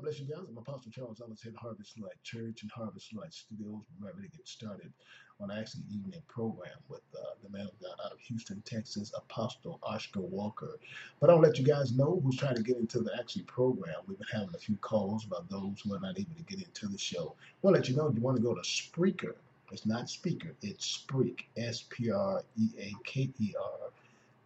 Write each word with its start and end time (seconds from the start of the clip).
God 0.00 0.04
bless 0.06 0.18
you 0.18 0.24
guys. 0.24 0.46
I'm 0.48 0.56
Apostle 0.56 0.90
Charles 0.90 1.20
Ellis 1.20 1.44
at 1.44 1.54
Harvest 1.56 2.00
Light 2.00 2.14
Church 2.22 2.62
and 2.62 2.70
Harvest 2.70 3.14
Light 3.14 3.34
Studios. 3.34 3.82
We're 4.00 4.06
ready 4.08 4.30
to 4.30 4.36
get 4.38 4.48
started 4.48 4.90
on 5.38 5.50
actually 5.50 5.82
evening 5.92 6.22
program 6.26 6.72
with 6.88 7.02
uh, 7.14 7.34
the 7.42 7.50
man 7.50 7.66
of 7.66 7.78
God 7.82 8.02
out 8.06 8.12
of 8.12 8.18
Houston, 8.20 8.62
Texas, 8.64 9.12
Apostle 9.14 9.78
Oscar 9.82 10.22
Walker. 10.22 10.78
But 11.20 11.28
I'll 11.28 11.38
let 11.38 11.58
you 11.58 11.66
guys 11.66 11.92
know 11.92 12.18
who's 12.24 12.38
trying 12.38 12.54
to 12.54 12.62
get 12.62 12.78
into 12.78 13.00
the 13.00 13.14
actually 13.18 13.42
program. 13.42 13.96
We've 14.06 14.16
been 14.16 14.26
having 14.32 14.54
a 14.54 14.58
few 14.58 14.76
calls 14.76 15.26
about 15.26 15.50
those 15.50 15.82
who 15.84 15.94
are 15.94 16.00
not 16.00 16.18
able 16.18 16.34
to 16.34 16.44
get 16.44 16.66
into 16.66 16.88
the 16.88 16.96
show. 16.96 17.34
We'll 17.60 17.74
let 17.74 17.86
you 17.90 17.94
know 17.94 18.06
if 18.06 18.14
you 18.14 18.22
want 18.22 18.38
to 18.38 18.42
go 18.42 18.54
to 18.54 18.62
Spreaker. 18.62 19.34
It's 19.70 19.84
not 19.84 20.08
Speaker, 20.08 20.54
it's 20.62 21.04
Spreak, 21.06 21.40
S 21.58 21.84
P 21.90 22.10
R 22.10 22.42
E 22.58 22.68
A 22.78 22.94
K 23.04 23.28
E 23.38 23.52
R 23.60 23.90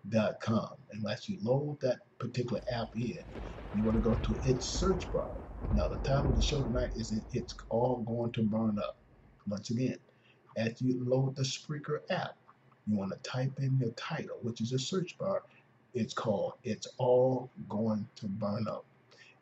dot 0.09 0.41
com. 0.41 0.75
And 0.91 1.07
as 1.09 1.29
you 1.29 1.39
load 1.43 1.79
that 1.81 1.99
particular 2.19 2.61
app 2.73 2.97
in, 2.97 3.21
you 3.73 3.85
want 3.85 3.97
to 3.97 4.01
go 4.03 4.17
to 4.17 4.37
its 4.43 4.67
search 4.67 5.13
bar. 5.13 5.31
Now, 5.73 5.89
the 5.89 5.99
title 5.99 6.31
of 6.31 6.37
the 6.37 6.43
show 6.43 6.63
tonight 6.65 6.93
is 6.95 7.13
It's 7.33 7.55
All 7.71 7.99
Going 7.99 8.33
to 8.33 8.43
Burn 8.43 8.79
Up. 8.79 8.97
Once 9.49 9.71
again, 9.71 9.99
as 10.57 10.81
you 10.81 11.05
load 11.05 11.37
the 11.37 11.43
Spreaker 11.43 12.01
app, 12.11 12.37
you 12.87 12.97
want 12.97 13.13
to 13.13 13.19
type 13.31 13.53
in 13.59 13.79
your 13.79 13.91
title, 13.93 14.39
which 14.43 14.61
is 14.63 14.73
a 14.73 14.79
search 14.79 15.19
bar, 15.19 15.43
It's 15.95 16.15
called 16.15 16.55
It's 16.65 16.87
All 16.99 17.51
Going 17.69 18.09
to 18.17 18.29
Burn 18.29 18.69
Up. 18.69 18.87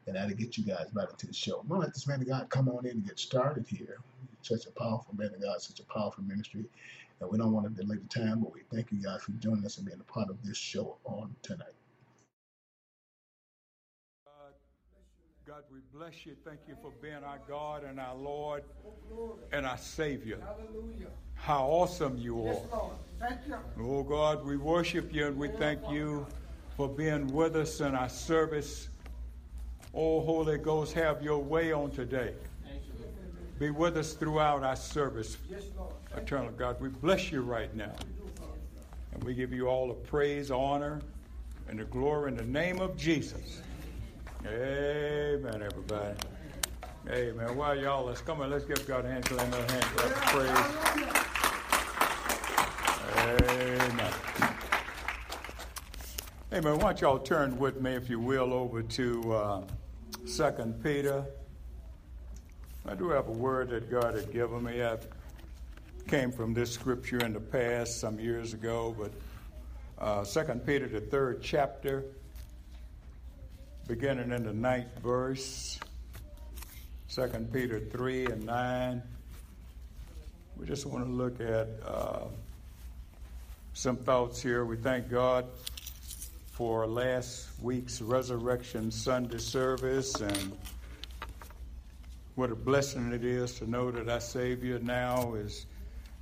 And 0.06 0.16
that'll 0.16 0.36
get 0.36 0.58
you 0.58 0.64
guys 0.64 0.86
right 0.94 1.08
into 1.10 1.26
the 1.28 1.34
show. 1.34 1.60
I'm 1.60 1.68
going 1.68 1.80
to 1.82 1.86
let 1.86 1.94
this 1.94 2.08
man 2.08 2.22
of 2.22 2.28
God 2.28 2.50
come 2.50 2.68
on 2.68 2.86
in 2.86 2.92
and 2.92 3.06
get 3.06 3.18
started 3.20 3.66
here. 3.68 3.98
Such 4.42 4.66
a 4.66 4.72
powerful 4.72 5.14
man 5.16 5.34
of 5.34 5.42
God, 5.42 5.62
such 5.62 5.80
a 5.80 5.84
powerful 5.84 6.24
ministry. 6.24 6.64
And 7.20 7.30
we 7.30 7.38
don't 7.38 7.52
want 7.52 7.66
to 7.74 7.82
delay 7.82 7.98
the 7.98 8.08
time, 8.08 8.40
but 8.40 8.52
we 8.52 8.62
thank 8.72 8.92
you 8.92 9.02
guys 9.02 9.22
for 9.22 9.32
joining 9.32 9.64
us 9.64 9.78
and 9.78 9.86
being 9.86 10.00
a 10.00 10.12
part 10.12 10.30
of 10.30 10.42
this 10.44 10.56
show 10.58 10.98
on 11.04 11.34
tonight. 11.42 11.74
God, 15.52 15.64
we 15.70 15.80
bless 15.92 16.24
you. 16.24 16.34
Thank 16.46 16.60
you 16.66 16.74
for 16.80 16.90
being 17.02 17.22
our 17.26 17.38
God 17.46 17.84
and 17.84 18.00
our 18.00 18.14
Lord 18.14 18.62
and 19.52 19.66
our 19.66 19.76
Savior. 19.76 20.38
Hallelujah. 20.40 21.08
How 21.34 21.66
awesome 21.66 22.16
you 22.16 22.40
are. 22.40 22.54
Yes, 22.54 22.62
Lord. 22.72 22.94
Thank 23.20 23.40
you. 23.46 23.56
Oh 23.78 24.02
God, 24.02 24.46
we 24.46 24.56
worship 24.56 25.12
you 25.12 25.26
and 25.26 25.36
we 25.36 25.50
oh, 25.50 25.56
thank 25.58 25.86
you 25.90 26.26
for 26.74 26.88
being 26.88 27.26
with 27.34 27.54
us 27.54 27.80
in 27.80 27.94
our 27.94 28.08
service. 28.08 28.88
Oh 29.92 30.22
Holy 30.22 30.56
Ghost, 30.56 30.94
have 30.94 31.22
your 31.22 31.40
way 31.40 31.70
on 31.70 31.90
today. 31.90 32.32
Be 33.58 33.68
with 33.68 33.98
us 33.98 34.14
throughout 34.14 34.62
our 34.62 34.76
service. 34.76 35.36
Eternal 36.16 36.52
God, 36.52 36.80
we 36.80 36.88
bless 36.88 37.30
you 37.30 37.42
right 37.42 37.74
now. 37.76 37.92
And 39.12 39.22
we 39.22 39.34
give 39.34 39.52
you 39.52 39.68
all 39.68 39.88
the 39.88 39.92
praise, 39.92 40.50
honor, 40.50 41.02
and 41.68 41.78
the 41.78 41.84
glory 41.84 42.30
in 42.30 42.38
the 42.38 42.44
name 42.44 42.80
of 42.80 42.96
Jesus. 42.96 43.60
Amen, 44.44 45.62
everybody. 45.62 46.16
Amen. 47.08 47.56
Well, 47.56 47.78
y'all, 47.78 48.06
let's 48.06 48.20
come 48.20 48.40
on. 48.40 48.50
Let's 48.50 48.64
give 48.64 48.84
God 48.88 49.04
a 49.04 49.08
hand 49.08 49.24
clap, 49.24 49.46
another 49.46 49.72
hand 49.72 49.84
clap 49.84 50.12
praise. 50.30 50.50
Amen. 53.18 54.12
Amen. 56.52 56.78
Why 56.78 56.92
don't 56.92 57.00
y'all 57.00 57.18
turn 57.20 57.56
with 57.56 57.80
me, 57.80 57.92
if 57.92 58.10
you 58.10 58.18
will, 58.18 58.52
over 58.52 58.82
to 58.82 59.32
uh, 59.32 59.62
Peter. 60.82 61.24
I 62.84 62.94
do 62.94 63.10
have 63.10 63.28
a 63.28 63.32
word 63.32 63.70
that 63.70 63.88
God 63.88 64.16
had 64.16 64.32
given 64.32 64.64
me. 64.64 64.82
I 64.82 64.98
came 66.08 66.32
from 66.32 66.52
this 66.52 66.72
scripture 66.72 67.18
in 67.18 67.32
the 67.32 67.40
past 67.40 68.00
some 68.00 68.18
years 68.18 68.54
ago, 68.54 68.92
but 68.98 69.12
uh, 70.04 70.24
Peter, 70.66 70.88
the 70.88 71.00
third 71.00 71.40
chapter 71.42 72.04
beginning 73.86 74.30
in 74.30 74.44
the 74.44 74.52
ninth 74.52 74.98
verse, 75.02 75.78
2 77.12 77.26
Peter 77.52 77.80
3 77.80 78.26
and 78.26 78.46
9. 78.46 79.02
We 80.56 80.66
just 80.66 80.86
want 80.86 81.04
to 81.04 81.10
look 81.10 81.40
at 81.40 81.68
uh, 81.84 82.26
some 83.74 83.96
thoughts 83.96 84.40
here. 84.40 84.64
We 84.64 84.76
thank 84.76 85.10
God 85.10 85.46
for 86.52 86.86
last 86.86 87.48
week's 87.60 88.00
Resurrection 88.00 88.90
Sunday 88.90 89.38
service 89.38 90.14
and 90.20 90.56
what 92.34 92.50
a 92.50 92.54
blessing 92.54 93.12
it 93.12 93.24
is 93.24 93.58
to 93.58 93.68
know 93.68 93.90
that 93.90 94.08
our 94.08 94.20
Savior 94.20 94.78
now 94.78 95.34
is 95.34 95.66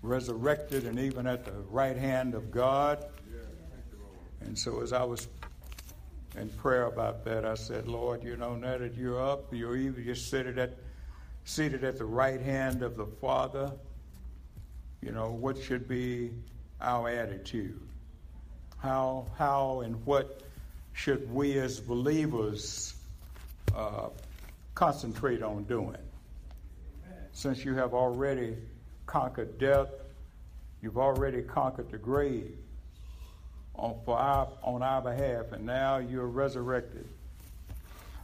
resurrected 0.03 0.87
and 0.87 0.99
even 0.99 1.27
at 1.27 1.45
the 1.45 1.53
right 1.71 1.97
hand 1.97 2.35
of 2.35 2.51
God. 2.51 3.05
And 4.41 4.59
so, 4.59 4.81
as 4.81 4.93
I 4.93 5.05
was 5.05 5.29
in 6.37 6.49
prayer 6.51 6.85
about 6.85 7.25
that. 7.25 7.45
I 7.45 7.55
said, 7.55 7.89
Lord, 7.89 8.23
you 8.23 8.37
know, 8.37 8.55
now 8.55 8.79
that 8.79 8.95
you're 8.95 9.23
up, 9.23 9.53
you're 9.53 9.77
even 9.77 10.05
just 10.05 10.31
seated 10.31 10.59
at, 10.59 10.77
seated 11.45 11.85
at 11.85 11.99
the 11.99 12.05
right 12.05 12.41
hand 12.41 12.83
of 12.83 12.97
the 12.97 13.07
Father. 13.07 13.73
You 15.03 15.13
know, 15.13 15.31
what 15.31 15.61
should 15.61 15.89
be 15.89 16.31
our 16.81 17.09
attitude? 17.09 17.81
How, 18.79 19.27
how 19.37 19.81
and 19.81 20.05
what 20.07 20.43
should 20.93 21.33
we 21.33 21.59
as 21.59 21.81
believers 21.81 22.95
uh, 23.75 24.09
concentrate 24.75 25.43
on 25.43 25.65
doing? 25.65 25.97
Since 27.33 27.65
you 27.65 27.75
have 27.75 27.95
already 27.95 28.57
conquered 29.07 29.59
death, 29.59 29.89
you've 30.83 30.99
already 30.99 31.43
conquered 31.43 31.91
the 31.91 31.99
grave 31.99 32.57
on, 33.81 33.97
for 34.05 34.19
our, 34.19 34.49
on 34.63 34.83
our 34.83 35.01
behalf, 35.01 35.53
and 35.53 35.65
now 35.65 35.99
you're 35.99 36.27
resurrected. 36.27 37.09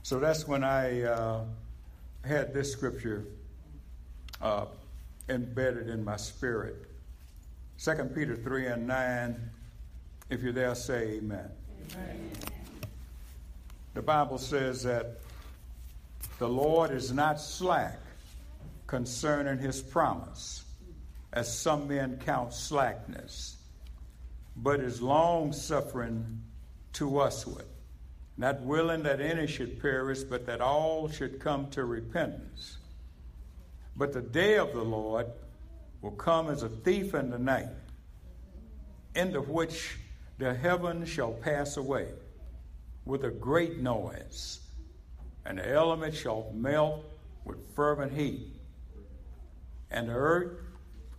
So 0.03 0.21
that's 0.21 0.47
when 0.47 0.63
I 0.63 1.03
uh, 1.03 1.45
had 2.25 2.53
this 2.53 2.71
scripture 2.71 3.25
uh, 4.41 4.67
embedded 5.29 5.89
in 5.89 6.05
my 6.05 6.17
spirit. 6.17 6.77
2 7.83 7.95
Peter 8.15 8.37
3 8.37 8.67
and 8.67 8.87
9. 8.87 9.51
If 10.29 10.43
you're 10.43 10.53
there, 10.53 10.75
say 10.75 11.19
amen. 11.19 11.51
amen. 11.95 12.31
The 13.95 14.03
Bible 14.03 14.39
says 14.39 14.83
that 14.83 15.21
the 16.39 16.49
Lord 16.49 16.91
is 16.91 17.13
not 17.13 17.41
slack 17.41 17.99
concerning 18.87 19.59
his 19.59 19.81
promise, 19.81 20.65
as 21.33 21.57
some 21.57 21.89
men 21.89 22.21
count 22.25 22.53
slackness 22.53 23.57
but 24.57 24.81
is 24.81 25.03
long 25.03 25.53
suffering 25.53 26.43
to 26.95 27.09
usward, 27.11 27.67
not 28.39 28.61
willing 28.63 29.03
that 29.03 29.21
any 29.21 29.47
should 29.47 29.81
perish, 29.81 30.23
but 30.23 30.47
that 30.47 30.61
all 30.61 31.09
should 31.09 31.39
come 31.39 31.69
to 31.71 31.85
repentance. 31.85 32.79
But 33.95 34.13
the 34.13 34.23
day 34.23 34.57
of 34.57 34.73
the 34.73 34.83
Lord 34.83 35.27
will 36.01 36.13
come 36.13 36.49
as 36.49 36.63
a 36.63 36.69
thief 36.69 37.15
in 37.15 37.31
the 37.31 37.39
night, 37.39 37.69
into 39.15 39.41
which 39.41 39.99
the 40.39 40.55
heavens 40.55 41.09
shall 41.09 41.33
pass 41.33 41.77
away 41.77 42.09
with 43.05 43.25
a 43.25 43.31
great 43.31 43.79
noise, 43.79 44.61
and 45.45 45.59
the 45.59 45.71
elements 45.71 46.19
shall 46.19 46.51
melt 46.55 47.05
with 47.45 47.75
fervent 47.75 48.13
heat. 48.13 48.49
And 49.91 50.09
the 50.09 50.15
earth 50.15 50.59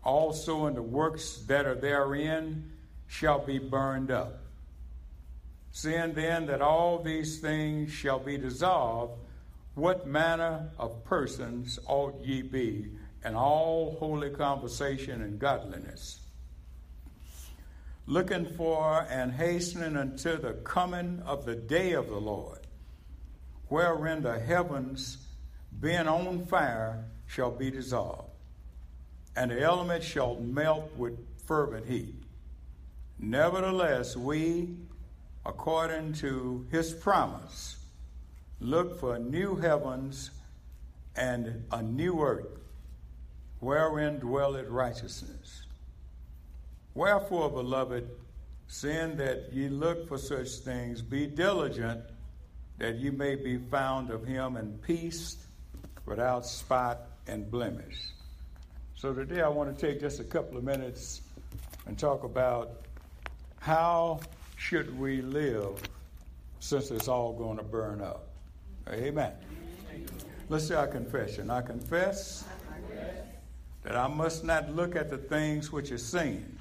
also 0.04 0.66
and 0.66 0.76
the 0.76 0.82
works 0.82 1.38
that 1.48 1.66
are 1.66 1.76
therein 1.76 2.72
shall 3.08 3.40
be 3.40 3.58
burned 3.60 4.12
up. 4.12 4.40
Seeing 5.72 6.14
then 6.14 6.48
that 6.48 6.62
all 6.62 7.02
these 7.02 7.40
things 7.40 7.92
shall 7.92 8.20
be 8.20 8.38
dissolved, 8.38 9.14
what 9.76 10.08
manner 10.08 10.70
of 10.80 11.04
persons 11.06 11.78
ought 11.86 12.20
ye 12.24 12.42
be 12.42 12.88
in 13.24 13.36
all 13.36 13.96
holy 14.00 14.32
conversation 14.32 15.22
and 15.22 15.38
godliness? 15.38 16.20
Looking 18.08 18.46
for 18.46 19.06
and 19.10 19.32
hastening 19.32 19.98
unto 19.98 20.38
the 20.38 20.54
coming 20.54 21.22
of 21.26 21.46
the 21.46 21.56
day 21.56 21.92
of 21.92 22.08
the 22.08 22.20
Lord, 22.20 22.66
wherein 23.68 24.24
the 24.24 24.40
heavens, 24.40 25.18
being 25.80 26.08
on 26.08 26.46
fire, 26.48 27.06
shall 27.28 27.52
be 27.52 27.70
dissolved, 27.70 28.32
and 29.36 29.52
the 29.52 29.62
elements 29.62 30.08
shall 30.08 30.36
melt 30.36 30.90
with 30.96 31.20
fervent 31.46 31.86
heat. 31.86 32.17
Nevertheless, 33.20 34.16
we, 34.16 34.76
according 35.46 36.14
to 36.14 36.66
his 36.72 36.94
promise, 36.94 37.78
look 38.60 39.00
for 39.00 39.18
new 39.18 39.56
heavens 39.56 40.32
and 41.16 41.66
a 41.72 41.82
new 41.82 42.22
earth, 42.22 42.60
wherein 43.60 44.20
dwelleth 44.20 44.68
righteousness. 44.68 45.64
Wherefore, 46.94 47.50
beloved, 47.50 48.10
seeing 48.68 49.18
that 49.18 49.52
ye 49.52 49.70
look 49.70 50.08
for 50.08 50.18
such 50.18 50.50
things, 50.50 51.02
be 51.02 51.26
diligent 51.26 52.02
that 52.78 52.96
ye 52.96 53.10
may 53.10 53.36
be 53.36 53.58
found 53.58 54.12
of 54.12 54.26
him 54.26 54.58
in 54.58 54.78
peace, 54.80 55.38
without 56.06 56.46
spot 56.46 57.02
and 57.28 57.52
blemish. 57.52 57.98
So 58.96 59.14
today 59.14 59.42
I 59.42 59.50
want 59.50 59.78
to 59.78 59.88
take 59.88 60.00
just 60.00 60.20
a 60.20 60.24
couple 60.24 60.58
of 60.58 60.64
minutes 60.64 61.22
and 61.86 62.00
talk 62.00 62.24
about 62.24 62.87
how 63.60 64.20
should 64.56 64.98
we 64.98 65.22
live 65.22 65.82
since 66.60 66.92
it's 66.92 67.08
all 67.08 67.34
going 67.34 67.58
to 67.58 67.64
burn 67.64 68.02
up? 68.02 68.28
Amen. 68.90 69.34
Let's 70.50 70.68
say 70.68 70.76
our 70.76 70.88
confession. 70.88 71.50
I 71.50 71.62
confess 71.62 72.46
that 73.84 73.96
I 73.96 74.08
must 74.08 74.44
not 74.44 74.74
look 74.74 74.96
at 74.96 75.10
the 75.10 75.18
things 75.18 75.72
which 75.72 75.92
are 75.92 75.98
seen, 75.98 76.58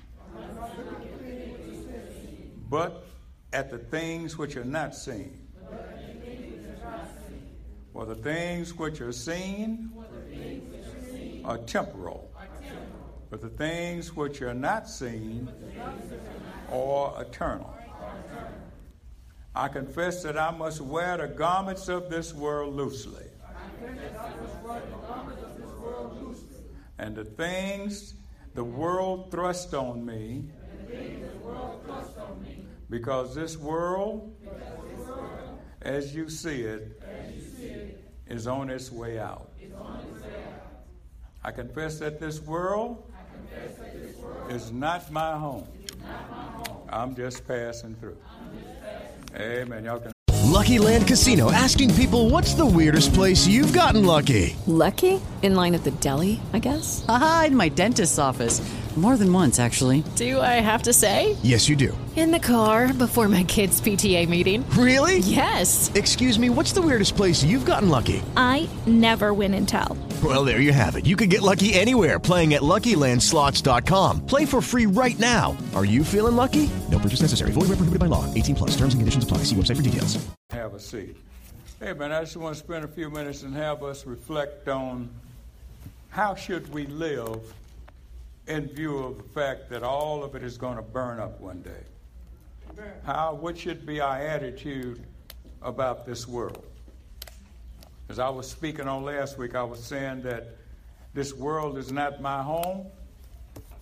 but 2.68 3.04
at 3.52 3.70
the 3.70 3.78
things 3.78 4.36
which 4.36 4.56
are 4.56 4.64
not 4.64 4.94
seen. 4.94 5.42
For 7.92 8.04
the 8.04 8.14
things 8.14 8.74
which 8.76 9.00
are 9.00 9.12
seen 9.12 9.90
are 11.44 11.58
temporal, 11.58 12.30
but 13.30 13.40
the 13.40 13.48
things 13.48 14.14
which 14.14 14.42
are 14.42 14.52
not 14.52 14.88
seen 14.88 15.48
or 16.70 17.14
eternal. 17.20 17.72
I 19.54 19.68
confess 19.68 20.22
that 20.22 20.36
I 20.36 20.50
must 20.50 20.80
wear 20.80 21.16
the 21.16 21.28
garments 21.28 21.88
of 21.88 22.10
this 22.10 22.34
world 22.34 22.74
loosely. 22.74 23.24
And 26.98 27.16
the 27.16 27.24
things 27.24 28.14
the 28.54 28.64
world 28.64 29.30
thrust 29.30 29.74
on 29.74 30.04
me 30.04 30.50
Because 32.88 33.34
this 33.34 33.56
world, 33.56 34.34
as 35.82 36.14
you 36.14 36.28
see 36.28 36.62
it, 36.62 37.02
is 38.26 38.46
on 38.46 38.70
its 38.70 38.90
way 38.90 39.18
out. 39.18 39.52
I 41.44 41.50
confess 41.52 41.98
that 42.00 42.18
this 42.18 42.40
world 42.40 43.10
is 44.48 44.72
not 44.72 45.10
my 45.10 45.38
home. 45.38 45.68
I'm 46.96 47.14
just 47.14 47.46
passing 47.46 47.94
through. 47.96 48.16
Amen. 49.36 49.84
Y'all 49.84 50.00
can. 50.00 50.12
Lucky 50.44 50.78
Land 50.78 51.06
Casino 51.06 51.52
asking 51.52 51.94
people 51.94 52.30
what's 52.30 52.54
the 52.54 52.64
weirdest 52.64 53.12
place 53.12 53.46
you've 53.46 53.74
gotten 53.74 54.06
lucky? 54.06 54.56
Lucky? 54.66 55.20
In 55.42 55.54
line 55.54 55.74
at 55.74 55.84
the 55.84 55.90
deli, 55.90 56.40
I 56.54 56.58
guess? 56.58 57.04
Aha, 57.06 57.44
in 57.48 57.56
my 57.56 57.68
dentist's 57.68 58.18
office. 58.18 58.60
More 58.96 59.18
than 59.18 59.30
once, 59.30 59.60
actually. 59.60 60.02
Do 60.16 60.40
I 60.40 60.54
have 60.64 60.84
to 60.84 60.92
say? 60.94 61.36
Yes, 61.42 61.68
you 61.68 61.76
do. 61.76 61.96
In 62.16 62.30
the 62.30 62.38
car 62.38 62.94
before 62.94 63.28
my 63.28 63.44
kids' 63.44 63.78
PTA 63.78 64.26
meeting. 64.26 64.64
Really? 64.70 65.18
Yes. 65.18 65.90
Excuse 65.94 66.38
me, 66.38 66.48
what's 66.48 66.72
the 66.72 66.80
weirdest 66.80 67.14
place 67.14 67.44
you've 67.44 67.66
gotten 67.66 67.90
lucky? 67.90 68.22
I 68.38 68.66
never 68.86 69.34
win 69.34 69.52
and 69.52 69.68
tell. 69.68 69.98
Well, 70.24 70.44
there 70.46 70.62
you 70.62 70.72
have 70.72 70.96
it. 70.96 71.04
You 71.04 71.14
can 71.14 71.28
get 71.28 71.42
lucky 71.42 71.74
anywhere 71.74 72.18
playing 72.18 72.54
at 72.54 72.62
LuckyLandSlots.com. 72.62 74.24
Play 74.24 74.46
for 74.46 74.62
free 74.62 74.86
right 74.86 75.18
now. 75.18 75.54
Are 75.74 75.84
you 75.84 76.02
feeling 76.02 76.36
lucky? 76.36 76.70
No 76.90 76.98
purchase 76.98 77.20
necessary. 77.20 77.50
Void 77.50 77.68
where 77.68 77.76
prohibited 77.76 78.00
by 78.00 78.06
law. 78.06 78.24
18 78.32 78.54
plus. 78.56 78.70
Terms 78.70 78.94
and 78.94 79.00
conditions 79.02 79.24
apply. 79.24 79.38
See 79.44 79.56
website 79.56 79.76
for 79.76 79.82
details. 79.82 80.26
Have 80.50 80.72
a 80.72 80.80
seat. 80.80 81.16
Hey, 81.80 81.92
man, 81.92 82.12
I 82.12 82.20
just 82.20 82.38
want 82.38 82.54
to 82.56 82.58
spend 82.58 82.82
a 82.82 82.88
few 82.88 83.10
minutes 83.10 83.42
and 83.42 83.54
have 83.54 83.82
us 83.82 84.06
reflect 84.06 84.68
on 84.68 85.10
how 86.08 86.34
should 86.34 86.72
we 86.72 86.86
live 86.86 87.42
in 88.46 88.68
view 88.68 88.98
of 88.98 89.16
the 89.18 89.24
fact 89.24 89.70
that 89.70 89.82
all 89.82 90.22
of 90.22 90.34
it 90.34 90.42
is 90.42 90.56
going 90.56 90.76
to 90.76 90.82
burn 90.82 91.18
up 91.18 91.40
one 91.40 91.62
day. 91.62 92.82
How, 93.04 93.34
what 93.34 93.56
should 93.58 93.86
be 93.86 94.00
our 94.00 94.18
attitude 94.18 95.02
about 95.62 96.06
this 96.06 96.28
world? 96.28 96.64
As 98.08 98.18
I 98.18 98.28
was 98.28 98.48
speaking 98.48 98.86
on 98.86 99.02
last 99.02 99.38
week, 99.38 99.54
I 99.54 99.62
was 99.62 99.82
saying 99.82 100.22
that 100.22 100.56
this 101.14 101.32
world 101.32 101.78
is 101.78 101.90
not 101.90 102.20
my 102.20 102.42
home. 102.42 102.86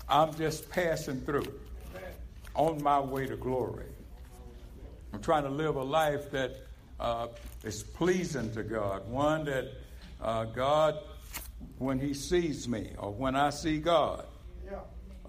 I'm 0.08 0.32
just 0.34 0.70
passing 0.70 1.20
through 1.22 1.52
on 2.54 2.82
my 2.82 3.00
way 3.00 3.26
to 3.26 3.36
glory. 3.36 3.86
I'm 5.12 5.20
trying 5.20 5.42
to 5.42 5.50
live 5.50 5.76
a 5.76 5.82
life 5.82 6.30
that 6.30 6.56
uh, 7.00 7.28
is 7.64 7.82
pleasing 7.82 8.52
to 8.52 8.62
God, 8.62 9.08
one 9.08 9.44
that 9.46 9.72
uh, 10.22 10.44
God, 10.44 10.98
when 11.78 11.98
He 11.98 12.14
sees 12.14 12.68
me 12.68 12.92
or 12.98 13.12
when 13.12 13.34
I 13.34 13.50
see 13.50 13.78
God, 13.78 14.24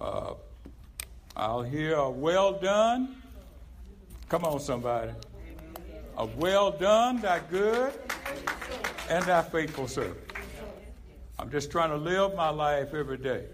uh, 0.00 0.34
I'll 1.36 1.62
hear 1.62 1.94
a 1.94 2.10
well 2.10 2.52
done. 2.52 3.16
Come 4.28 4.44
on, 4.44 4.60
somebody. 4.60 5.12
A 6.16 6.26
well 6.26 6.70
done, 6.70 7.20
that 7.20 7.50
good 7.50 7.92
and 9.08 9.24
that 9.26 9.52
faithful 9.52 9.86
servant. 9.86 10.18
I'm 11.38 11.50
just 11.50 11.70
trying 11.70 11.90
to 11.90 11.96
live 11.96 12.34
my 12.34 12.48
life 12.48 12.94
every 12.94 13.18
day 13.18 13.44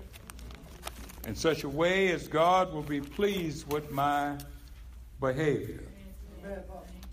in 1.26 1.34
such 1.34 1.64
a 1.64 1.68
way 1.68 2.12
as 2.12 2.28
God 2.28 2.72
will 2.72 2.82
be 2.82 3.00
pleased 3.00 3.70
with 3.72 3.90
my 3.90 4.36
behavior. 5.20 5.82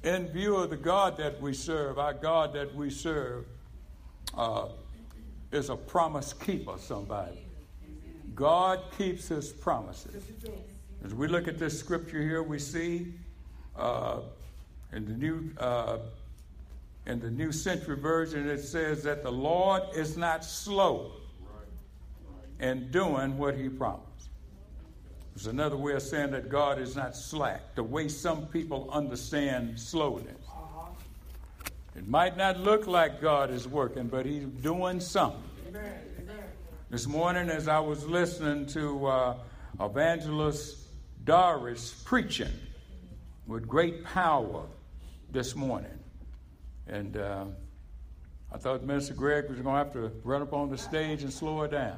In 0.04 0.28
view 0.28 0.56
of 0.56 0.70
the 0.70 0.78
God 0.78 1.18
that 1.18 1.42
we 1.42 1.54
serve, 1.54 2.00
our 2.00 2.14
God 2.14 2.54
that 2.54 2.74
we 2.74 2.90
serve 2.90 3.46
uh, 4.38 4.68
is 5.52 5.70
a 5.70 5.76
promise 5.76 6.34
keeper, 6.34 6.76
somebody. 6.78 7.49
God 8.36 8.80
keeps 8.98 9.28
his 9.28 9.52
promises. 9.52 10.24
As 11.04 11.14
we 11.14 11.28
look 11.28 11.48
at 11.48 11.58
this 11.58 11.80
scripture 11.80 12.22
here, 12.22 12.44
we 12.44 12.60
see 12.60 13.14
uh, 13.78 14.20
in 14.92 15.06
the 15.06 15.14
new 15.14 15.50
uh, 15.58 15.98
in 17.06 17.20
the 17.20 17.32
New 17.32 17.52
Century 17.52 17.96
Version 17.96 18.48
it 18.48 18.60
says 18.60 19.04
that 19.04 19.24
the 19.24 19.32
Lord 19.32 19.84
is 19.96 20.18
not 20.18 20.44
slow 20.46 21.12
in 22.60 22.92
doing 22.92 23.38
what 23.38 23.56
He 23.56 23.70
promised. 23.70 24.06
It's 25.36 25.46
another 25.46 25.78
way 25.78 25.94
of 25.94 26.02
saying 26.02 26.32
that 26.32 26.50
God 26.50 26.80
is 26.80 26.96
not 26.96 27.16
slack. 27.16 27.76
The 27.76 27.84
way 27.84 28.10
some 28.10 28.46
people 28.48 28.90
understand 28.92 29.80
slowness. 29.80 30.36
It 31.96 32.08
might 32.08 32.38
not 32.38 32.60
look 32.60 32.88
like 32.88 33.22
God 33.22 33.50
is 33.50 33.68
working, 33.68 34.08
but 34.08 34.26
He's 34.26 34.44
doing 34.44 35.00
something. 35.00 35.42
This 36.92 37.06
morning, 37.06 37.52
as 37.52 37.68
I 37.68 37.78
was 37.78 38.08
listening 38.08 38.66
to 38.68 39.06
uh, 39.06 39.36
Evangelist 39.80 40.88
Doris 41.24 42.02
preaching 42.04 42.50
with 43.46 43.68
great 43.68 44.04
power 44.04 44.64
this 45.32 45.56
morning, 45.56 46.00
and 46.88 47.16
uh, 47.16 47.46
I 48.52 48.58
thought 48.58 48.84
Minister 48.84 49.14
Greg 49.14 49.50
was 49.50 49.60
going 49.60 49.66
to 49.66 49.78
have 49.78 49.94
to 49.94 50.12
run 50.24 50.42
up 50.42 50.52
on 50.52 50.72
the 50.72 50.80
stage 50.80 51.22
and 51.22 51.32
slow 51.32 51.60
her 51.60 51.68
down. 51.68 51.98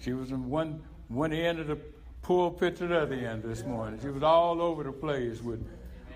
She 0.00 0.12
was 0.12 0.32
in 0.32 0.50
one, 0.50 0.82
one 1.06 1.32
end 1.32 1.60
of 1.60 1.68
the 1.68 1.78
pulpit 2.20 2.76
to 2.78 2.88
the 2.88 3.02
other 3.02 3.14
end 3.14 3.44
this 3.44 3.62
morning. 3.62 4.00
She 4.02 4.08
was 4.08 4.24
all 4.24 4.60
over 4.60 4.82
the 4.82 4.90
place 4.90 5.40
with, 5.40 5.64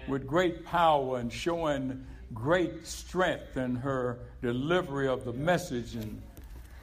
with 0.08 0.26
great 0.26 0.66
power 0.66 1.18
and 1.18 1.32
showing 1.32 2.04
great 2.34 2.88
strength 2.88 3.56
in 3.56 3.76
her 3.76 4.18
delivery 4.42 5.06
of 5.06 5.24
the 5.24 5.32
message. 5.32 5.94
And, 5.94 6.20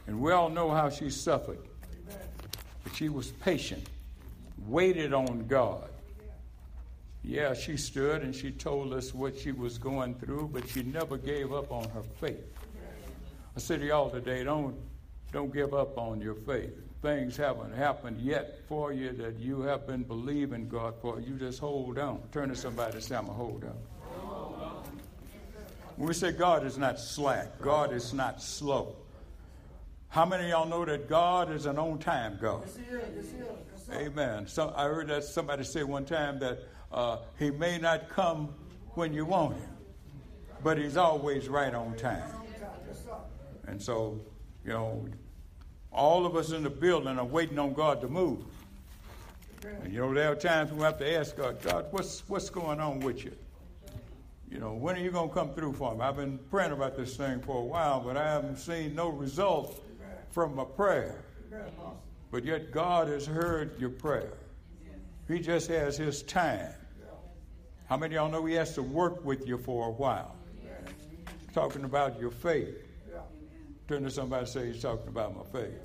and 0.08 0.20
we 0.20 0.32
all 0.32 0.50
know 0.50 0.72
how 0.72 0.90
she 0.90 1.10
suffered. 1.10 1.60
But 2.84 2.96
she 2.96 3.10
was 3.10 3.32
patient, 3.32 3.88
waited 4.68 5.14
on 5.14 5.48
God. 5.48 5.90
Yeah, 7.24 7.56
she 7.56 7.76
stood 7.76 8.22
and 8.22 8.36
she 8.36 8.52
told 8.52 8.94
us 8.94 9.14
what 9.14 9.38
she 9.38 9.52
was 9.52 9.80
going 9.80 10.14
through, 10.16 10.52
but 10.54 10.70
she 10.70 10.84
never 10.84 11.18
gave 11.18 11.52
up 11.52 11.72
on 11.72 11.90
her 11.90 12.04
faith. 12.04 12.46
I 13.56 13.60
said 13.60 13.80
to 13.80 13.88
y'all 13.88 14.12
today, 14.12 14.44
don't, 14.44 14.76
don't 15.32 15.52
give 15.52 15.74
up 15.74 15.98
on 15.98 16.22
your 16.22 16.36
faith. 16.36 16.74
Things 17.02 17.36
haven't 17.36 17.74
happened 17.74 18.20
yet 18.20 18.60
for 18.68 18.94
you 18.94 19.12
that 19.14 19.40
you 19.40 19.62
have 19.62 19.88
been 19.88 20.04
believing 20.04 20.68
God 20.68 20.96
for. 21.02 21.20
You 21.20 21.36
just 21.36 21.60
hold 21.60 21.98
on. 21.98 22.22
Turn 22.32 22.50
to 22.50 22.56
somebody 22.56 22.96
and 22.96 23.04
say, 23.04 23.16
I'm 23.16 23.26
hold 23.26 23.64
on. 23.64 23.76
When 25.96 26.08
we 26.08 26.14
say 26.14 26.32
God 26.32 26.66
is 26.66 26.78
not 26.78 27.00
slack, 27.00 27.62
God 27.62 27.94
is 27.94 28.14
not 28.14 28.42
slow. 28.42 28.96
How 30.16 30.26
many 30.26 30.46
of 30.46 30.50
y'all 30.50 30.66
know 30.66 30.86
that 30.86 31.10
God 31.10 31.52
is 31.52 31.66
an 31.66 31.78
on 31.78 32.00
time 32.00 32.40
God? 32.42 32.62
Yes, 32.66 32.78
he 32.78 32.96
is. 32.96 33.02
Yes, 33.18 33.26
he 33.90 33.96
is. 33.98 34.08
Amen. 34.08 34.48
So 34.48 34.74
I 34.74 34.86
heard 34.86 35.10
that 35.10 35.26
somebody 35.26 35.66
say 35.66 35.84
one 35.84 36.06
time 36.06 36.40
that 36.40 36.60
uh, 36.90 37.18
he 37.38 37.52
may 37.52 37.78
not 37.78 38.08
come 38.08 38.54
when 38.92 39.14
you 39.14 39.26
want 39.26 39.58
him, 39.58 39.68
but 40.64 40.78
he's 40.78 40.96
always 40.96 41.50
right 41.50 41.74
on 41.74 41.98
time. 41.98 42.24
And 43.68 43.82
so, 43.82 44.22
you 44.64 44.72
know, 44.72 45.06
all 45.92 46.26
of 46.26 46.38
us 46.38 46.54
in 46.54 46.64
the 46.64 46.70
building 46.70 47.20
are 47.20 47.26
waiting 47.26 47.60
on 47.60 47.74
God 47.74 48.00
to 48.00 48.08
move. 48.08 48.40
And 49.84 49.92
you 49.92 50.00
know, 50.00 50.14
there 50.14 50.32
are 50.32 50.36
times 50.36 50.72
we 50.72 50.80
have 50.84 50.98
to 51.00 51.14
ask 51.14 51.36
God, 51.36 51.62
God, 51.62 51.88
what's 51.92 52.24
what's 52.30 52.50
going 52.50 52.80
on 52.80 53.02
with 53.02 53.26
you? 53.26 53.34
You 54.50 54.60
know, 54.60 54.76
when 54.76 54.96
are 54.96 55.00
you 55.00 55.12
going 55.12 55.28
to 55.28 55.36
come 55.36 55.54
through 55.54 55.74
for 55.74 55.94
me? 55.94 56.00
I've 56.00 56.16
been 56.16 56.38
praying 56.50 56.72
about 56.72 56.96
this 56.96 57.18
thing 57.18 57.42
for 57.42 57.58
a 57.58 57.66
while, 57.66 58.00
but 58.00 58.16
I 58.16 58.24
haven't 58.32 58.60
seen 58.60 58.96
no 58.96 59.10
result 59.10 59.82
from 60.36 60.54
my 60.54 60.66
prayer. 60.66 61.24
But 62.30 62.44
yet 62.44 62.70
God 62.70 63.08
has 63.08 63.26
heard 63.26 63.80
your 63.80 63.90
prayer. 63.90 64.34
He 65.30 65.40
just 65.40 65.70
has 65.70 65.96
his 65.96 66.24
time. 66.24 66.74
How 67.88 67.96
many 67.96 68.16
of 68.16 68.22
y'all 68.22 68.32
know 68.32 68.46
he 68.46 68.54
has 68.56 68.76
to 68.76 68.82
work 68.82 69.24
with 69.24 69.48
you 69.48 69.58
for 69.58 69.88
a 69.88 69.92
while? 69.92 70.36
Talking 71.54 71.86
about 71.86 72.20
your 72.20 72.32
faith. 72.32 72.76
Turn 73.88 74.04
to 74.04 74.12
somebody 74.12 74.42
and 74.42 74.50
say 74.50 74.74
he's 74.74 74.82
talking 74.82 75.08
about 75.08 75.38
my 75.38 75.58
faith. 75.58 75.80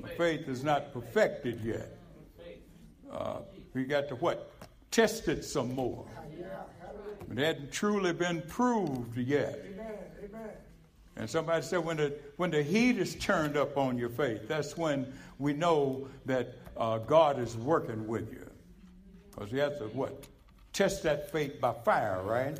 My 0.00 0.08
faith 0.08 0.48
is 0.48 0.64
not 0.64 0.94
perfected 0.94 1.60
yet. 1.62 1.98
Uh, 3.12 3.40
we 3.74 3.84
got 3.84 4.08
to 4.08 4.14
what? 4.16 4.52
Test 4.90 5.28
it 5.28 5.44
some 5.44 5.74
more. 5.74 6.06
It 7.30 7.36
hadn't 7.36 7.72
truly 7.72 8.14
been 8.14 8.40
proved 8.48 9.18
yet. 9.18 9.58
And 11.16 11.28
somebody 11.28 11.62
said 11.62 11.84
when 11.84 11.98
the 11.98 12.14
when 12.36 12.50
the 12.50 12.62
heat 12.62 12.98
is 12.98 13.14
turned 13.16 13.56
up 13.56 13.76
on 13.76 13.98
your 13.98 14.08
faith, 14.08 14.48
that's 14.48 14.76
when 14.76 15.12
we 15.38 15.52
know 15.52 16.08
that 16.24 16.56
uh, 16.76 16.98
God 16.98 17.38
is 17.38 17.56
working 17.56 18.06
with 18.06 18.32
you. 18.32 18.48
Because 19.30 19.52
you 19.52 19.60
have 19.60 19.78
to 19.78 19.84
what? 19.84 20.26
Test 20.72 21.02
that 21.02 21.30
faith 21.30 21.60
by 21.60 21.74
fire, 21.84 22.22
right? 22.22 22.58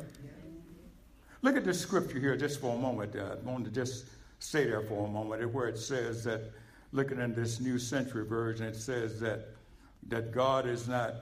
Look 1.41 1.57
at 1.57 1.65
the 1.65 1.73
scripture 1.73 2.19
here 2.19 2.37
just 2.37 2.61
for 2.61 2.75
a 2.75 2.77
moment. 2.77 3.15
Uh, 3.15 3.35
I 3.41 3.49
want 3.49 3.65
to 3.65 3.71
just 3.71 4.05
stay 4.39 4.65
there 4.65 4.81
for 4.81 5.07
a 5.07 5.09
moment 5.09 5.51
where 5.51 5.67
it 5.67 5.77
says 5.77 6.23
that, 6.25 6.51
looking 6.91 7.19
in 7.19 7.33
this 7.33 7.59
New 7.59 7.79
Century 7.79 8.25
Version, 8.25 8.67
it 8.67 8.75
says 8.75 9.19
that, 9.19 9.49
that 10.07 10.31
God 10.31 10.67
is 10.67 10.87
not 10.87 11.15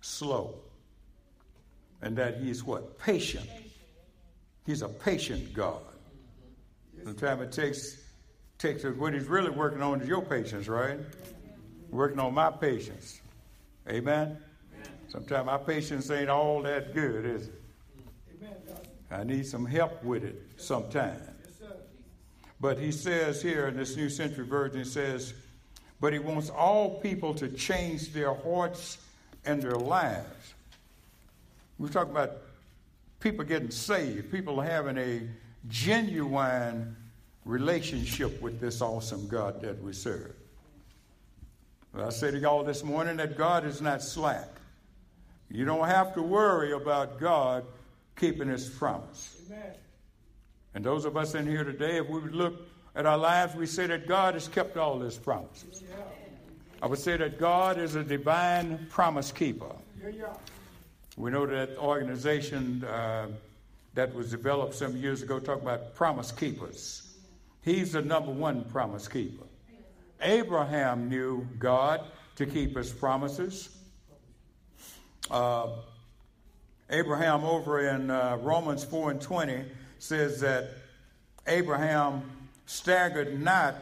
slow 0.00 0.56
and 2.02 2.16
that 2.16 2.36
He's 2.36 2.62
what? 2.62 2.98
Patient. 2.98 3.48
He's 4.66 4.82
a 4.82 4.88
patient 4.88 5.52
God. 5.54 5.82
Sometimes 7.04 7.42
it 7.42 7.52
takes, 7.52 7.98
takes 8.58 8.84
what 8.84 9.12
He's 9.12 9.26
really 9.26 9.50
working 9.50 9.82
on 9.82 10.00
is 10.00 10.08
your 10.08 10.22
patience, 10.22 10.68
right? 10.68 10.98
Working 11.90 12.18
on 12.18 12.34
my 12.34 12.50
patience. 12.50 13.20
Amen? 13.88 14.38
Sometimes 15.08 15.46
my 15.46 15.58
patience 15.58 16.10
ain't 16.10 16.30
all 16.30 16.62
that 16.62 16.94
good, 16.94 17.24
is 17.24 17.48
it? 17.48 17.62
Amen, 18.42 18.56
I 19.10 19.22
need 19.22 19.46
some 19.46 19.66
help 19.66 20.02
with 20.02 20.24
it 20.24 20.42
sometimes. 20.56 21.20
But 22.60 22.78
he 22.78 22.90
says 22.90 23.42
here 23.42 23.68
in 23.68 23.76
this 23.76 23.94
New 23.94 24.08
Century 24.08 24.46
Version, 24.46 24.78
he 24.78 24.84
says, 24.84 25.34
but 26.00 26.12
he 26.12 26.18
wants 26.18 26.50
all 26.50 27.00
people 27.00 27.34
to 27.34 27.48
change 27.48 28.12
their 28.12 28.34
hearts 28.34 28.98
and 29.44 29.62
their 29.62 29.76
lives. 29.76 30.54
We're 31.78 31.88
talking 31.88 32.12
about 32.12 32.32
people 33.20 33.44
getting 33.44 33.70
saved, 33.70 34.32
people 34.32 34.60
having 34.60 34.96
a 34.98 35.22
genuine 35.68 36.96
relationship 37.44 38.40
with 38.40 38.60
this 38.60 38.80
awesome 38.80 39.28
God 39.28 39.60
that 39.62 39.82
we 39.82 39.92
serve. 39.92 40.34
I 41.96 42.10
say 42.10 42.30
to 42.32 42.38
y'all 42.38 42.64
this 42.64 42.82
morning 42.82 43.16
that 43.18 43.36
God 43.38 43.64
is 43.64 43.80
not 43.80 44.02
slack. 44.02 44.48
You 45.48 45.64
don't 45.64 45.86
have 45.86 46.14
to 46.14 46.22
worry 46.22 46.72
about 46.72 47.20
God 47.20 47.64
keeping 48.16 48.48
his 48.48 48.68
promise. 48.68 49.36
Amen. 49.46 49.74
And 50.74 50.84
those 50.84 51.04
of 51.04 51.16
us 51.16 51.34
in 51.36 51.46
here 51.46 51.62
today, 51.62 51.98
if 51.98 52.08
we 52.08 52.18
would 52.18 52.34
look 52.34 52.54
at 52.96 53.06
our 53.06 53.18
lives, 53.18 53.54
we 53.54 53.66
say 53.66 53.86
that 53.86 54.08
God 54.08 54.34
has 54.34 54.48
kept 54.48 54.76
all 54.76 54.98
his 54.98 55.16
promises. 55.16 55.84
Yeah. 55.88 55.96
I 56.82 56.86
would 56.86 56.98
say 56.98 57.16
that 57.16 57.38
God 57.38 57.78
is 57.78 57.94
a 57.94 58.02
divine 58.02 58.86
promise 58.90 59.30
keeper. 59.30 59.72
Yeah. 60.02 60.34
We 61.16 61.30
know 61.30 61.46
that 61.46 61.78
organization 61.78 62.82
uh, 62.84 63.28
that 63.94 64.14
was 64.14 64.30
developed 64.30 64.74
some 64.74 64.96
years 64.96 65.22
ago 65.22 65.38
talk 65.38 65.62
about 65.62 65.94
promise 65.94 66.32
keepers. 66.32 67.16
He's 67.62 67.92
the 67.92 68.02
number 68.02 68.30
one 68.30 68.64
promise 68.64 69.08
keeper. 69.08 69.44
Abraham 70.20 71.08
knew 71.08 71.46
God 71.58 72.02
to 72.36 72.46
keep 72.46 72.76
his 72.76 72.92
promises. 72.92 73.70
Uh, 75.30 75.68
Abraham, 76.90 77.44
over 77.44 77.88
in 77.88 78.10
uh, 78.10 78.38
Romans 78.42 78.84
4 78.84 79.12
and 79.12 79.20
20, 79.20 79.64
says 79.98 80.40
that 80.40 80.70
Abraham 81.46 82.22
staggered 82.66 83.40
not 83.40 83.76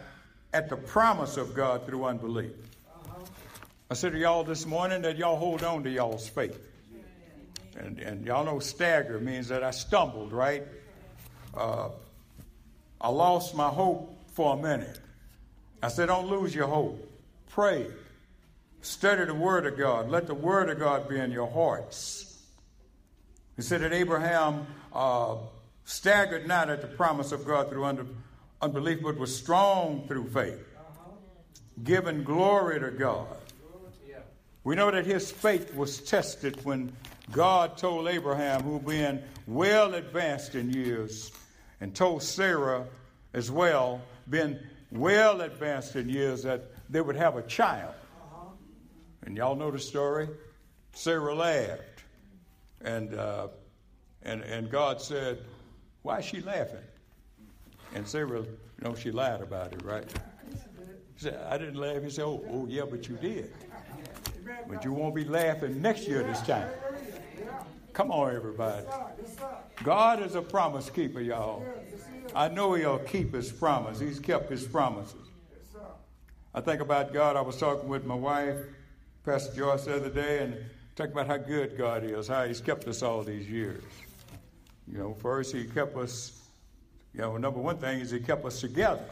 at 0.53 0.69
the 0.69 0.77
promise 0.77 1.37
of 1.37 1.55
God 1.55 1.87
through 1.87 2.05
unbelief. 2.05 2.53
I 3.91 3.95
said 3.95 4.13
to 4.13 4.19
y'all 4.19 4.45
this 4.45 4.67
morning 4.67 5.03
that 5.03 5.17
y'all 5.17 5.37
hold 5.37 5.63
on 5.63 5.83
to 5.83 5.91
y'all's 5.91 6.29
faith. 6.29 6.72
And, 7.79 7.99
and 7.99 8.27
y'all 8.27 8.45
know 8.45 8.59
stagger 8.59 9.19
means 9.19 9.49
that 9.49 9.63
I 9.63 9.71
stumbled, 9.71 10.33
right? 10.33 10.67
Uh, 11.55 11.89
I 13.01 13.09
lost 13.09 13.55
my 13.55 13.69
hope 13.69 14.15
for 14.35 14.55
a 14.55 14.57
minute. 14.57 15.01
I 15.83 15.89
said, 15.89 16.07
don't 16.07 16.29
lose 16.29 16.55
your 16.55 16.69
hope. 16.69 17.09
Pray. 17.51 17.87
Study 18.83 19.25
the 19.25 19.35
Word 19.35 19.67
of 19.67 19.79
God. 19.79 20.11
Let 20.11 20.27
the 20.27 20.35
Word 20.35 20.71
of 20.71 20.79
God 20.79 21.09
be 21.09 21.19
in 21.19 21.31
your 21.31 21.51
hearts. 21.51 22.41
He 23.57 23.63
said 23.63 23.81
that 23.83 23.93
Abraham 23.93 24.67
uh, 24.93 25.37
staggered 25.85 26.47
not 26.47 26.71
at 26.71 26.81
the 26.81 26.89
promise 26.89 27.33
of 27.33 27.45
God 27.45 27.69
through 27.71 27.85
under, 27.85 28.07
unbelief, 28.61 29.03
but 29.03 29.19
was 29.19 29.37
strong 29.37 30.07
through 30.09 30.29
faith, 30.31 30.65
giving 31.85 32.25
glory 32.25 32.81
to 32.81 32.91
God. 32.91 33.37
We 34.65 34.77
know 34.77 34.91
that 34.91 35.05
his 35.05 35.31
faith 35.31 35.75
was 35.75 35.99
tested 35.99 36.65
when 36.65 36.93
God 37.31 37.77
told 37.77 38.09
Abraham, 38.09 38.63
who 38.63 38.81
been 38.81 39.23
well 39.47 39.95
advanced 39.95 40.55
in 40.55 40.71
years, 40.71 41.31
and 41.81 41.95
told 41.95 42.23
Sarah 42.23 42.87
as 43.33 43.51
well, 43.51 44.01
been 44.29 44.59
well 44.91 45.41
advanced 45.41 45.97
in 45.97 46.09
years, 46.09 46.43
that 46.43 46.71
they 46.91 47.01
would 47.01 47.17
have 47.17 47.37
a 47.37 47.43
child. 47.43 47.95
And 49.25 49.37
y'all 49.37 49.55
know 49.55 49.71
the 49.71 49.79
story. 49.79 50.29
Sarah 50.93 51.35
laughed. 51.35 51.83
And, 52.83 53.15
uh, 53.15 53.49
and, 54.23 54.43
and 54.43 54.71
God 54.71 55.01
said, 55.01 55.39
Why 56.03 56.19
is 56.19 56.25
she 56.25 56.41
laughing? 56.41 56.83
And 57.95 58.07
Sarah, 58.07 58.41
you 58.41 58.49
know, 58.81 58.95
she 58.95 59.11
lied 59.11 59.41
about 59.41 59.73
it, 59.73 59.83
right? 59.85 60.05
She 61.17 61.25
said, 61.25 61.41
I 61.49 61.57
didn't 61.57 61.77
laugh. 61.77 62.03
He 62.03 62.11
said, 62.11 62.25
Oh, 62.25 62.45
oh 62.51 62.67
yeah, 62.69 62.83
but 62.89 63.09
you 63.09 63.17
did. 63.17 63.53
But 64.69 64.85
you 64.85 64.93
won't 64.93 65.15
be 65.15 65.25
laughing 65.25 65.81
next 65.81 66.09
year 66.09 66.23
this 66.25 66.41
time. 66.43 66.69
Come 67.93 68.11
on, 68.11 68.35
everybody. 68.35 68.87
God 69.85 70.23
is 70.23 70.35
a 70.35 70.43
promise 70.43 70.89
keeper, 70.89 71.21
y'all. 71.21 71.65
I 72.35 72.49
know 72.49 72.73
He'll 72.73 72.99
keep 72.99 73.35
His 73.35 73.53
promise. 73.53 74.01
He's 74.01 74.19
kept 74.19 74.51
His 74.51 74.65
promises. 74.65 75.17
I 76.55 76.61
think 76.61 76.81
about 76.81 77.13
God. 77.13 77.37
I 77.37 77.43
was 77.43 77.59
talking 77.59 77.89
with 77.89 78.05
my 78.05 78.15
wife, 78.15 78.57
Pastor 79.25 79.55
Joyce, 79.55 79.85
the 79.85 79.97
other 79.97 80.11
day, 80.11 80.43
and 80.43 80.57
talking 80.97 81.13
about 81.13 81.27
how 81.27 81.37
good 81.37 81.77
God 81.77 82.05
is, 82.05 82.29
how 82.29 82.47
He's 82.47 82.61
kept 82.61 82.87
us 82.89 83.03
all 83.03 83.23
these 83.23 83.49
years. 83.49 83.83
You 84.91 84.99
know, 84.99 85.15
first 85.21 85.55
He 85.55 85.65
kept 85.65 85.97
us, 85.97 86.41
you 87.15 87.21
know, 87.21 87.37
number 87.37 87.61
one 87.61 87.77
thing 87.77 88.01
is 88.01 88.11
He 88.11 88.21
kept 88.21 88.45
us 88.47 88.61
together. 88.61 89.05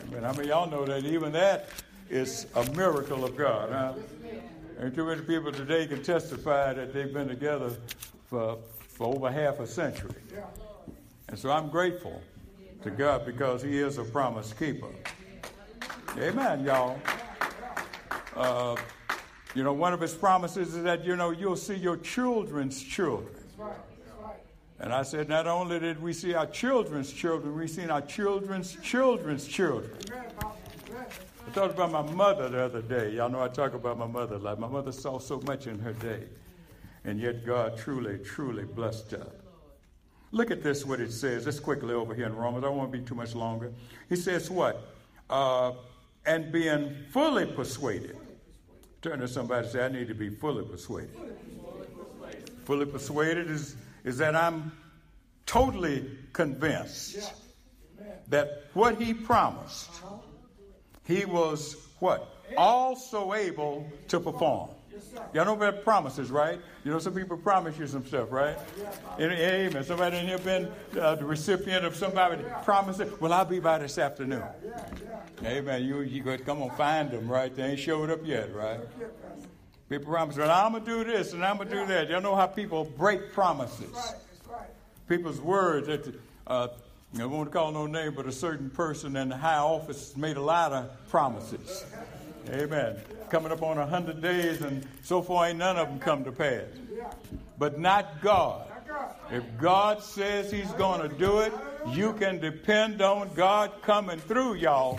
I 0.00 0.14
mean, 0.14 0.24
I 0.24 0.32
mean, 0.36 0.48
y'all 0.48 0.70
know 0.70 0.84
that 0.84 1.04
even 1.04 1.32
that 1.32 1.68
is 2.08 2.46
a 2.54 2.64
miracle 2.72 3.24
of 3.24 3.36
God, 3.36 3.70
huh? 3.70 3.94
And 4.78 4.94
too 4.94 5.06
many 5.06 5.22
people 5.22 5.52
today 5.52 5.86
can 5.86 6.02
testify 6.02 6.72
that 6.72 6.92
they've 6.92 7.12
been 7.12 7.28
together 7.28 7.70
for, 8.26 8.58
for 8.76 9.14
over 9.14 9.30
half 9.30 9.60
a 9.60 9.66
century. 9.66 10.14
And 11.28 11.38
so 11.38 11.50
I'm 11.50 11.68
grateful 11.68 12.20
to 12.82 12.90
God 12.90 13.24
because 13.24 13.62
He 13.62 13.78
is 13.78 13.98
a 13.98 14.04
promise 14.04 14.52
keeper. 14.52 14.88
Amen, 16.18 16.64
y'all. 16.64 16.98
Uh, 18.36 18.76
you 19.54 19.62
know, 19.62 19.72
one 19.72 19.92
of 19.92 20.00
his 20.00 20.14
promises 20.14 20.74
is 20.74 20.82
that, 20.84 21.04
you 21.04 21.16
know, 21.16 21.30
you'll 21.30 21.56
see 21.56 21.74
your 21.74 21.98
children's 21.98 22.82
children. 22.82 23.34
And 24.80 24.92
I 24.92 25.02
said, 25.02 25.28
not 25.28 25.46
only 25.46 25.78
did 25.78 26.02
we 26.02 26.12
see 26.12 26.34
our 26.34 26.46
children's 26.46 27.12
children, 27.12 27.54
we've 27.54 27.70
seen 27.70 27.88
our 27.88 28.00
children's 28.00 28.76
children's 28.82 29.46
children. 29.46 29.96
I 31.52 31.54
talked 31.54 31.74
about 31.74 31.92
my 31.92 32.12
mother 32.14 32.48
the 32.48 32.62
other 32.62 32.80
day. 32.80 33.10
Y'all 33.10 33.28
know 33.28 33.42
I 33.42 33.48
talk 33.48 33.74
about 33.74 33.98
my 33.98 34.06
mother 34.06 34.36
a 34.36 34.38
lot. 34.38 34.58
My 34.58 34.68
mother 34.68 34.90
saw 34.90 35.18
so 35.18 35.38
much 35.42 35.66
in 35.66 35.78
her 35.80 35.92
day, 35.92 36.24
and 37.04 37.20
yet 37.20 37.44
God 37.44 37.76
truly, 37.76 38.16
truly 38.18 38.64
blessed 38.64 39.10
her. 39.10 39.26
Look 40.30 40.50
at 40.50 40.62
this, 40.62 40.86
what 40.86 40.98
it 40.98 41.12
says. 41.12 41.44
Just 41.44 41.62
quickly 41.62 41.92
over 41.92 42.14
here 42.14 42.24
in 42.24 42.34
Romans. 42.34 42.64
I 42.64 42.70
won't 42.70 42.90
be 42.90 43.00
too 43.00 43.14
much 43.14 43.34
longer. 43.34 43.70
He 44.08 44.16
says, 44.16 44.50
what? 44.50 44.94
Uh, 45.28 45.72
and 46.24 46.50
being 46.50 46.96
fully 47.10 47.44
persuaded 47.44 48.16
Turn 49.02 49.18
to 49.18 49.26
somebody 49.26 49.64
and 49.64 49.72
say, 49.72 49.84
I 49.84 49.88
need 49.88 50.06
to 50.08 50.14
be 50.14 50.30
fully 50.30 50.64
persuaded. 50.64 51.10
Fully 52.64 52.86
persuaded 52.86 53.50
is, 53.50 53.76
is 54.04 54.16
that 54.18 54.36
I'm 54.36 54.72
totally 55.44 56.08
convinced 56.32 57.18
that 58.28 58.68
what 58.74 59.02
he 59.02 59.12
promised, 59.12 59.90
he 61.06 61.24
was 61.24 61.76
what? 61.98 62.28
Also 62.56 63.34
able 63.34 63.90
to 64.08 64.20
perform. 64.20 64.70
Y'all 65.34 65.44
know 65.44 65.54
about 65.54 65.84
promises, 65.84 66.30
right? 66.30 66.60
You 66.84 66.90
know, 66.90 66.98
some 66.98 67.14
people 67.14 67.36
promise 67.36 67.78
you 67.78 67.86
some 67.86 68.04
stuff, 68.04 68.30
right? 68.30 68.56
Amen. 69.18 69.84
Somebody 69.84 70.18
in 70.18 70.26
here 70.26 70.38
been 70.38 70.70
uh, 70.98 71.14
the 71.14 71.24
recipient 71.24 71.84
of 71.84 71.96
somebody 71.96 72.42
promising, 72.64 73.10
well, 73.20 73.32
I'll 73.32 73.44
be 73.44 73.58
by 73.58 73.78
this 73.78 73.98
afternoon. 73.98 74.42
Amen. 75.44 75.84
You, 75.84 76.00
you 76.00 76.22
to 76.22 76.38
come 76.38 76.62
on, 76.62 76.70
find 76.76 77.10
them, 77.10 77.28
right? 77.30 77.54
They 77.54 77.62
ain't 77.62 77.78
showed 77.78 78.10
up 78.10 78.20
yet, 78.24 78.54
right? 78.54 78.80
People 79.88 80.12
promise, 80.12 80.36
well, 80.36 80.50
I'm 80.50 80.72
going 80.72 80.84
to 80.84 80.90
do 80.90 81.04
this 81.04 81.32
and 81.32 81.44
I'm 81.44 81.56
going 81.56 81.68
to 81.68 81.74
do 81.74 81.86
that. 81.86 82.08
Y'all 82.08 82.20
know 82.20 82.34
how 82.34 82.46
people 82.46 82.84
break 82.84 83.32
promises. 83.32 84.14
People's 85.08 85.40
words 85.40 85.86
that, 85.86 86.14
uh, 86.46 86.68
I 87.20 87.26
won't 87.26 87.52
call 87.52 87.72
no 87.72 87.86
name, 87.86 88.14
but 88.14 88.26
a 88.26 88.32
certain 88.32 88.70
person 88.70 89.16
in 89.16 89.28
the 89.28 89.36
high 89.36 89.58
office 89.58 90.16
made 90.16 90.38
a 90.38 90.42
lot 90.42 90.72
of 90.72 90.90
promises. 91.08 91.84
Amen. 92.48 92.96
Coming 93.28 93.52
up 93.52 93.62
on 93.62 93.76
a 93.76 93.86
hundred 93.86 94.22
days, 94.22 94.62
and 94.62 94.86
so 95.02 95.20
far 95.20 95.48
ain't 95.48 95.58
none 95.58 95.76
of 95.76 95.88
them 95.88 95.98
come 95.98 96.24
to 96.24 96.32
pass. 96.32 96.64
But 97.58 97.78
not 97.78 98.22
God. 98.22 98.66
If 99.30 99.44
God 99.58 100.02
says 100.02 100.50
He's 100.50 100.70
going 100.72 101.08
to 101.08 101.16
do 101.16 101.40
it, 101.40 101.52
you 101.88 102.14
can 102.14 102.38
depend 102.40 103.02
on 103.02 103.30
God 103.34 103.70
coming 103.82 104.18
through, 104.18 104.54
y'all. 104.54 104.98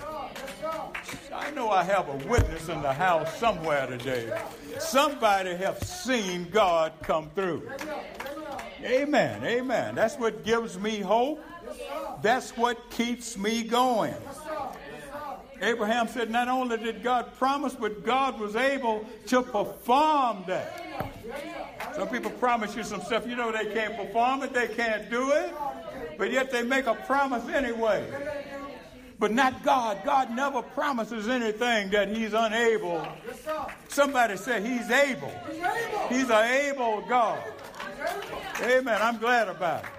I 1.34 1.52
know 1.52 1.72
I 1.72 1.84
have 1.84 2.10
a 2.10 2.28
witness 2.28 2.70
in 2.70 2.82
the 2.82 2.94
house 2.94 3.38
somewhere 3.40 3.88
today. 3.88 4.32
Somebody 4.80 5.56
have 5.56 5.82
seen 5.84 6.48
God 6.50 6.94
come 7.02 7.30
through. 7.36 7.70
Amen. 8.84 9.44
Amen. 9.44 9.96
That's 9.96 10.16
what 10.18 10.44
gives 10.44 10.78
me 10.80 11.00
hope. 11.00 11.44
That's 12.22 12.52
what 12.58 12.90
keeps 12.90 13.38
me 13.38 13.64
going. 13.64 14.14
Abraham 15.62 16.08
said, 16.08 16.30
not 16.30 16.50
only 16.50 16.78
did 16.78 17.04
God 17.04 17.34
promise, 17.38 17.74
but 17.74 18.04
God 18.04 18.40
was 18.40 18.56
able 18.56 19.06
to 19.28 19.42
perform 19.42 20.44
that. 20.48 20.84
Some 21.96 22.10
people 22.10 22.32
promise 22.32 22.76
you 22.76 22.84
some 22.84 23.02
stuff, 23.02 23.28
you 23.28 23.36
know 23.36 23.52
they 23.52 23.74
can't 23.74 23.96
perform 23.96 24.44
it, 24.44 24.54
they 24.54 24.68
can't 24.68 25.10
do 25.10 25.32
it, 25.32 25.54
but 26.18 26.32
yet 26.32 26.52
they 26.52 26.64
make 26.64 26.86
a 26.86 26.96
promise 26.96 27.48
anyway. 27.48 28.06
but 29.20 29.32
not 29.32 29.64
God. 29.64 30.02
God 30.04 30.36
never 30.36 30.62
promises 30.62 31.30
anything 31.30 31.90
that 31.92 32.10
He's 32.10 32.34
unable. 32.34 33.08
Somebody 33.88 34.36
say 34.36 34.62
He's 34.62 34.90
able. 34.92 35.32
He's 36.10 36.30
an 36.30 36.46
able 36.46 37.02
God. 37.08 37.40
Amen. 38.62 39.00
I'm 39.02 39.18
glad 39.18 39.48
about 39.48 39.86
it. 39.86 39.90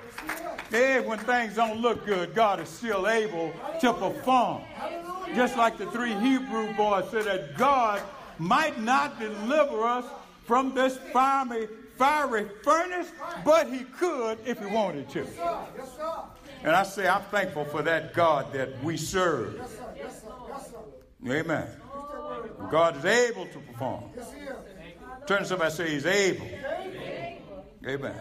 Hey, 0.70 1.00
when 1.00 1.18
things 1.20 1.54
don't 1.54 1.80
look 1.80 2.04
good, 2.06 2.34
God 2.34 2.60
is 2.60 2.68
still 2.68 3.06
able 3.06 3.52
to 3.80 3.92
perform. 3.92 4.62
Just 5.34 5.56
like 5.56 5.78
the 5.78 5.86
three 5.86 6.14
Hebrew 6.14 6.72
boys 6.74 7.08
said 7.10 7.24
that 7.24 7.56
God 7.56 8.02
might 8.38 8.80
not 8.80 9.18
deliver 9.18 9.84
us 9.84 10.04
from 10.44 10.74
this 10.74 10.98
fiery, 11.12 11.68
fiery 11.96 12.48
furnace, 12.62 13.10
but 13.44 13.72
he 13.72 13.80
could 13.84 14.38
if 14.44 14.58
he 14.58 14.66
wanted 14.66 15.08
to. 15.10 15.26
And 16.62 16.74
I 16.74 16.82
say, 16.82 17.06
I'm 17.06 17.22
thankful 17.22 17.64
for 17.66 17.82
that 17.82 18.14
God 18.14 18.52
that 18.52 18.82
we 18.82 18.96
serve. 18.96 19.60
Amen. 21.26 21.68
God 22.70 22.96
is 22.96 23.04
able 23.04 23.46
to 23.46 23.58
perform. 23.60 24.04
Turn 25.26 25.40
to 25.40 25.44
somebody 25.44 25.68
and 25.68 25.74
say 25.74 25.90
he's 25.90 26.06
able. 26.06 26.48
Amen. 27.86 28.20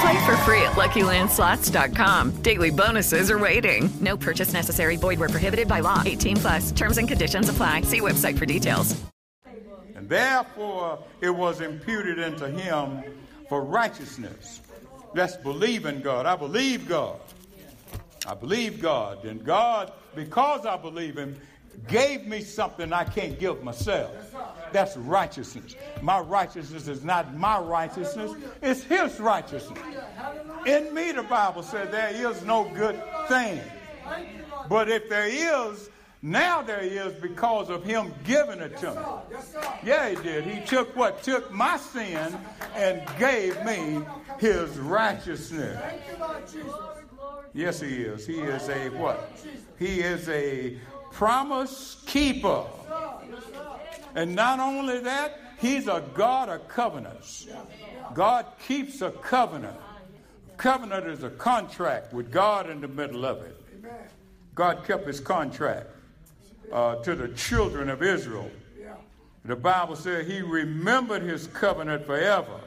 Play 0.00 0.26
for 0.26 0.36
free 0.38 0.62
at 0.62 0.72
LuckyLandSlots.com. 0.76 2.42
Daily 2.42 2.70
bonuses 2.70 3.30
are 3.30 3.38
waiting. 3.38 3.90
No 4.00 4.16
purchase 4.16 4.52
necessary. 4.52 4.96
Void 4.96 5.18
where 5.18 5.28
prohibited 5.28 5.66
by 5.66 5.80
law. 5.80 6.02
18 6.04 6.36
plus. 6.36 6.72
Terms 6.72 6.98
and 6.98 7.08
conditions 7.08 7.48
apply. 7.48 7.80
See 7.82 8.00
website 8.00 8.38
for 8.38 8.46
details. 8.46 8.94
And 9.96 10.08
therefore 10.08 11.00
it 11.20 11.30
was 11.30 11.60
imputed 11.60 12.20
unto 12.20 12.44
him 12.46 13.02
for 13.48 13.64
righteousness. 13.64 14.60
Let's 15.14 15.36
believe 15.36 15.84
in 15.84 16.00
God. 16.00 16.26
I 16.26 16.36
believe 16.36 16.88
God. 16.88 17.18
I 18.26 18.34
believe 18.34 18.80
God. 18.80 19.24
And 19.24 19.44
God, 19.44 19.92
because 20.14 20.64
I 20.64 20.76
believe 20.76 21.16
him, 21.16 21.34
gave 21.88 22.26
me 22.26 22.42
something 22.42 22.92
I 22.92 23.04
can't 23.04 23.38
give 23.38 23.64
myself. 23.64 24.12
That's 24.72 24.96
righteousness. 24.96 25.74
My 26.02 26.20
righteousness 26.20 26.88
is 26.88 27.04
not 27.04 27.34
my 27.36 27.58
righteousness, 27.58 28.32
it's 28.62 28.82
His 28.82 29.18
righteousness. 29.20 29.78
In 30.66 30.94
me, 30.94 31.12
the 31.12 31.22
Bible 31.22 31.62
says 31.62 31.90
there 31.90 32.10
is 32.10 32.42
no 32.44 32.68
good 32.74 33.00
thing. 33.28 33.60
But 34.68 34.88
if 34.88 35.08
there 35.08 35.28
is, 35.28 35.90
now 36.20 36.62
there 36.62 36.80
is 36.80 37.14
because 37.14 37.70
of 37.70 37.84
Him 37.84 38.12
giving 38.24 38.58
it 38.58 38.76
to 38.78 38.90
me. 38.90 39.36
Yeah, 39.84 40.10
He 40.10 40.16
did. 40.16 40.44
He 40.44 40.64
took 40.66 40.94
what? 40.96 41.22
Took 41.22 41.52
my 41.52 41.76
sin 41.76 42.36
and 42.74 43.02
gave 43.18 43.62
me 43.64 44.00
His 44.38 44.76
righteousness. 44.78 45.78
Yes, 47.54 47.80
He 47.80 48.02
is. 48.02 48.26
He 48.26 48.40
is 48.40 48.68
a 48.68 48.88
what? 48.90 49.38
He 49.78 50.00
is 50.00 50.28
a 50.28 50.78
promise 51.12 52.02
keeper. 52.06 52.64
And 54.18 54.34
not 54.34 54.58
only 54.58 54.98
that, 54.98 55.38
he's 55.60 55.86
a 55.86 56.02
God 56.12 56.48
of 56.48 56.66
covenants. 56.66 57.46
God 58.14 58.46
keeps 58.66 59.00
a 59.00 59.12
covenant. 59.12 59.76
Covenant 60.56 61.06
is 61.06 61.22
a 61.22 61.30
contract 61.30 62.12
with 62.12 62.32
God 62.32 62.68
in 62.68 62.80
the 62.80 62.88
middle 62.88 63.24
of 63.24 63.42
it. 63.42 63.56
God 64.56 64.84
kept 64.84 65.06
his 65.06 65.20
contract 65.20 65.86
uh, 66.72 66.96
to 66.96 67.14
the 67.14 67.28
children 67.28 67.88
of 67.88 68.02
Israel. 68.02 68.50
The 69.44 69.54
Bible 69.54 69.94
says 69.94 70.26
he 70.26 70.42
remembered 70.42 71.22
his 71.22 71.46
covenant 71.46 72.04
forever 72.04 72.60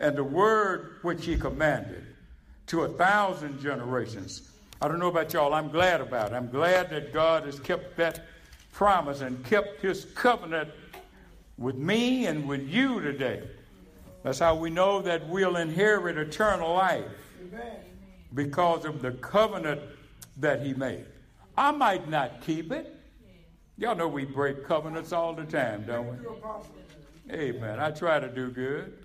and 0.00 0.16
the 0.16 0.24
word 0.24 0.96
which 1.02 1.24
he 1.24 1.36
commanded 1.36 2.04
to 2.66 2.82
a 2.82 2.88
thousand 2.88 3.60
generations. 3.60 4.50
I 4.82 4.88
don't 4.88 4.98
know 4.98 5.06
about 5.06 5.32
y'all. 5.32 5.54
I'm 5.54 5.70
glad 5.70 6.00
about 6.00 6.32
it. 6.32 6.34
I'm 6.34 6.50
glad 6.50 6.90
that 6.90 7.12
God 7.12 7.44
has 7.44 7.60
kept 7.60 7.96
that 7.98 8.26
promise 8.74 9.20
and 9.20 9.42
kept 9.44 9.80
his 9.80 10.04
covenant 10.14 10.68
with 11.56 11.76
me 11.76 12.26
and 12.26 12.46
with 12.46 12.68
you 12.68 13.00
today. 13.00 13.42
That's 14.24 14.40
how 14.40 14.56
we 14.56 14.68
know 14.68 15.00
that 15.02 15.26
we'll 15.28 15.56
inherit 15.56 16.18
eternal 16.18 16.74
life 16.74 17.04
because 18.34 18.84
of 18.84 19.00
the 19.00 19.12
covenant 19.12 19.80
that 20.38 20.60
he 20.60 20.74
made. 20.74 21.06
I 21.56 21.70
might 21.70 22.08
not 22.08 22.40
keep 22.40 22.72
it. 22.72 22.96
Y'all 23.78 23.94
know 23.94 24.08
we 24.08 24.24
break 24.24 24.64
covenants 24.64 25.12
all 25.12 25.34
the 25.34 25.44
time, 25.44 25.84
don't 25.86 26.08
we? 26.08 27.32
Amen. 27.32 27.78
I 27.78 27.90
try 27.90 28.18
to 28.18 28.28
do 28.28 28.50
good. 28.50 29.04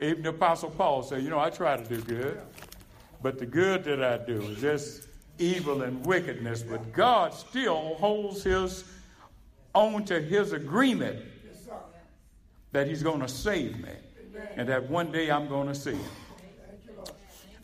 Even 0.00 0.22
the 0.22 0.30
Apostle 0.30 0.70
Paul 0.70 1.02
said, 1.02 1.22
you 1.22 1.30
know, 1.30 1.38
I 1.38 1.50
try 1.50 1.76
to 1.76 1.84
do 1.84 2.00
good. 2.02 2.40
But 3.22 3.38
the 3.38 3.46
good 3.46 3.84
that 3.84 4.02
I 4.02 4.18
do 4.18 4.40
is 4.42 4.60
just 4.60 5.08
evil 5.38 5.82
and 5.82 6.04
wickedness. 6.04 6.62
But 6.62 6.92
God 6.92 7.34
still 7.34 7.94
holds 7.96 8.42
his 8.42 8.84
on 9.74 10.04
to 10.06 10.20
his 10.20 10.52
agreement 10.52 11.20
that 12.72 12.86
he's 12.86 13.02
going 13.02 13.20
to 13.20 13.28
save 13.28 13.78
me 13.78 13.90
and 14.56 14.68
that 14.68 14.88
one 14.90 15.12
day 15.12 15.30
I'm 15.30 15.48
going 15.48 15.68
to 15.68 15.74
see 15.74 15.92
him. 15.92 16.00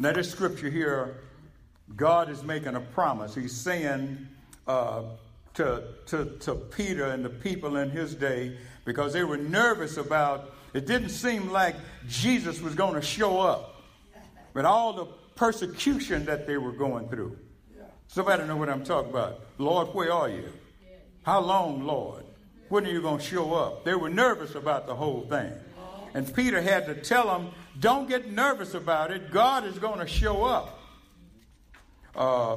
Now, 0.00 0.12
this 0.12 0.30
scripture 0.30 0.70
here, 0.70 1.18
God 1.94 2.30
is 2.30 2.42
making 2.42 2.74
a 2.74 2.80
promise. 2.80 3.35
He's 3.35 3.54
saying 3.54 4.26
uh, 4.66 5.02
to, 5.54 5.85
to, 6.06 6.24
to 6.40 6.54
Peter 6.54 7.06
and 7.06 7.24
the 7.24 7.30
people 7.30 7.76
in 7.76 7.90
his 7.90 8.14
day, 8.14 8.56
because 8.85 9.12
they 9.12 9.22
were 9.22 9.37
nervous 9.37 9.96
about 9.96 10.54
it, 10.74 10.87
didn't 10.87 11.11
seem 11.11 11.50
like 11.50 11.76
Jesus 12.08 12.61
was 12.61 12.74
going 12.74 12.94
to 12.94 13.02
show 13.02 13.40
up. 13.40 13.82
But 14.54 14.64
all 14.64 14.92
the 14.92 15.06
persecution 15.37 16.24
that 16.26 16.46
they 16.46 16.56
were 16.56 16.72
going 16.72 17.08
through. 17.08 17.38
Somebody 18.12 18.44
know 18.44 18.57
what 18.57 18.68
I'm 18.68 18.85
talking 18.85 19.09
about. 19.09 19.40
Lord, 19.57 19.88
where 19.94 20.12
are 20.12 20.29
you? 20.29 20.53
How 21.22 21.40
long, 21.40 21.87
Lord? 21.87 22.25
When 22.68 22.85
are 22.85 22.90
you 22.90 23.01
going 23.01 23.20
to 23.20 23.25
show 23.25 23.55
up? 23.55 23.87
They 23.87 23.94
were 23.94 24.11
nervous 24.11 24.55
about 24.55 24.87
the 24.87 24.94
whole 24.94 25.22
thing. 25.22 25.51
And 26.12 26.35
Peter 26.35 26.61
had 26.61 26.85
to 26.87 26.94
tell 26.94 27.27
them, 27.27 27.53
don't 27.81 28.07
get 28.07 28.31
nervous 28.31 28.75
about 28.75 29.12
it. 29.12 29.31
God 29.31 29.64
is 29.64 29.79
going 29.79 29.98
to 29.98 30.07
show 30.07 30.44
up. 30.44 30.79
Uh, 32.14 32.57